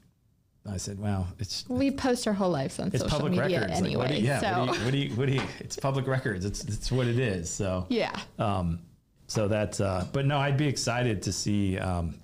I 0.71 0.77
said, 0.77 1.01
well, 1.01 1.27
it's 1.41 1.65
We 1.69 1.91
post 1.91 2.27
our 2.29 2.33
whole 2.33 2.51
lives 2.51 2.79
on 2.79 2.89
it's 2.89 3.01
social 3.01 3.19
public 3.19 3.33
media 3.33 3.61
records. 3.63 3.81
Like, 3.81 3.85
anyway. 3.85 4.03
what 4.03 4.09
do 4.11 4.15
you, 4.15 4.27
yeah, 4.27 4.41
so 4.41 4.67
what, 4.67 4.73
do 4.73 4.79
you, 4.79 4.85
what 4.85 4.93
do 4.93 4.99
you? 4.99 5.11
What 5.17 5.27
do 5.27 5.33
you? 5.35 5.43
It's 5.59 5.77
public 5.77 6.07
records. 6.07 6.45
It's 6.45 6.65
it's 6.65 6.93
what 6.93 7.09
it 7.09 7.19
is. 7.19 7.51
So 7.51 7.87
yeah. 7.89 8.19
um, 8.39 8.79
so 9.27 9.49
that's. 9.49 9.81
Uh, 9.81 10.07
but 10.13 10.25
no, 10.27 10.39
I'd 10.39 10.57
be 10.57 10.69
excited 10.69 11.23
to 11.23 11.33
see 11.33 11.79
um, 11.79 12.15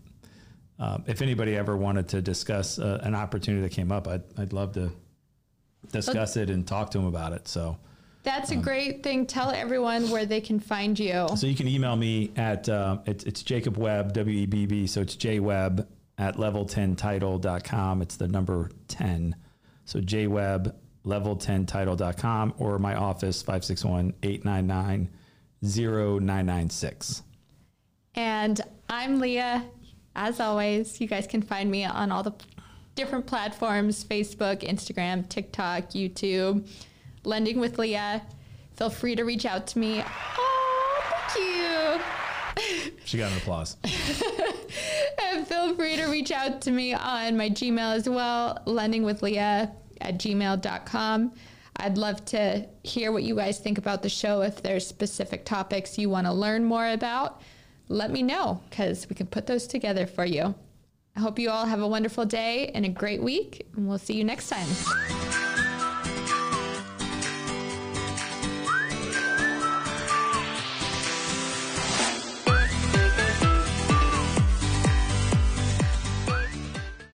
um, 0.79 1.03
if 1.09 1.21
anybody 1.21 1.57
ever 1.57 1.77
wanted 1.77 2.07
to 2.11 2.23
discuss 2.23 2.79
uh, 2.79 3.01
an 3.03 3.15
opportunity 3.17 3.63
that 3.63 3.73
came 3.73 3.91
up. 3.91 4.07
I'd 4.07 4.23
I'd 4.39 4.53
love 4.53 4.73
to 4.75 4.93
discuss 5.91 6.37
it 6.37 6.49
and 6.51 6.67
talk 6.67 6.91
to 6.93 6.99
them 6.99 7.07
about 7.09 7.33
it. 7.33 7.49
So 7.49 7.77
That's 8.23 8.53
a 8.53 8.55
Um, 8.57 8.63
great 8.63 9.03
thing. 9.03 9.27
Tell 9.27 9.51
everyone 9.51 10.11
where 10.11 10.27
they 10.27 10.41
can 10.41 10.61
find 10.61 10.97
you. 10.99 11.27
so 11.37 11.47
you 11.47 11.57
can 11.57 11.67
email 11.67 11.97
me 11.97 12.31
at 12.37 12.69
uh, 12.69 12.99
it's 13.07 13.25
it's 13.25 13.43
Jacob 13.43 13.77
Webb 13.77 14.13
W 14.13 14.39
E 14.39 14.47
B 14.47 14.67
B. 14.67 14.87
So 14.87 15.01
it's 15.01 15.17
jwebb 15.17 15.87
at 16.19 16.37
level10title.com. 16.37 18.03
It's 18.03 18.17
the 18.17 18.29
number 18.29 18.71
ten. 18.89 19.37
So 19.85 20.01
jwebb, 20.01 20.75
level10title.com 21.07 22.55
or 22.59 22.79
my 22.79 22.95
office 22.95 23.41
561 23.41 24.15
899 24.23 25.09
0996. 25.63 27.23
And 28.15 28.61
I'm 28.89 29.19
Leah. 29.19 29.65
As 30.15 30.41
always, 30.41 31.01
you 31.01 31.07
guys 31.07 31.27
can 31.27 31.43
find 31.43 31.71
me 31.71 31.85
on 31.85 32.11
all 32.11 32.23
the 32.23 32.35
different 32.95 33.27
platforms 33.27 34.05
Facebook, 34.05 34.63
Instagram, 34.69 35.29
TikTok, 35.29 35.91
YouTube, 35.91 36.69
Lending 37.25 37.61
with 37.61 37.79
Leah. 37.79 38.23
Feel 38.77 38.91
free 38.91 39.15
to 39.17 39.25
reach 39.25 39.47
out 39.47 39.67
to 39.69 39.79
me. 39.79 40.03
Oh, 40.39 41.03
thank 41.11 41.45
you. 41.45 42.28
She 43.05 43.19
got 43.19 43.31
an 43.33 43.39
applause. 43.39 43.77
and 45.23 45.47
feel 45.47 45.75
free 45.75 45.97
to 45.97 46.07
reach 46.07 46.31
out 46.31 46.61
to 46.63 46.71
me 46.71 46.95
on 46.95 47.37
my 47.37 47.49
Gmail 47.51 47.95
as 47.95 48.09
well, 48.09 48.59
lendingwithleah 48.67 49.73
at 50.01 50.19
gmail.com. 50.19 51.33
I'd 51.77 51.97
love 51.97 52.25
to 52.27 52.67
hear 52.83 53.13
what 53.13 53.23
you 53.23 53.37
guys 53.37 53.59
think 53.61 53.79
about 53.79 54.03
the 54.03 54.09
show. 54.09 54.43
If 54.43 54.63
there's 54.63 54.87
specific 54.87 55.45
topics 55.45 55.97
you 55.97 56.11
want 56.11 56.27
to 56.27 56.33
learn 56.33 56.65
more 56.65 56.89
about, 56.89 57.41
let 57.89 58.11
me 58.11 58.23
know 58.23 58.61
because 58.69 59.09
we 59.09 59.15
can 59.15 59.27
put 59.27 59.47
those 59.47 59.67
together 59.67 60.07
for 60.07 60.25
you. 60.25 60.55
I 61.17 61.21
hope 61.21 61.39
you 61.39 61.51
all 61.51 61.67
have 61.67 61.81
a 61.81 61.89
wonderful 61.89 62.25
day 62.25 62.71
and 62.75 62.85
a 62.85 62.89
great 62.89 63.23
week, 63.23 63.67
and 63.75 63.89
we'll 63.89 63.99
see 63.99 64.15
you 64.15 64.25
next 64.25 64.49
time. 64.49 65.48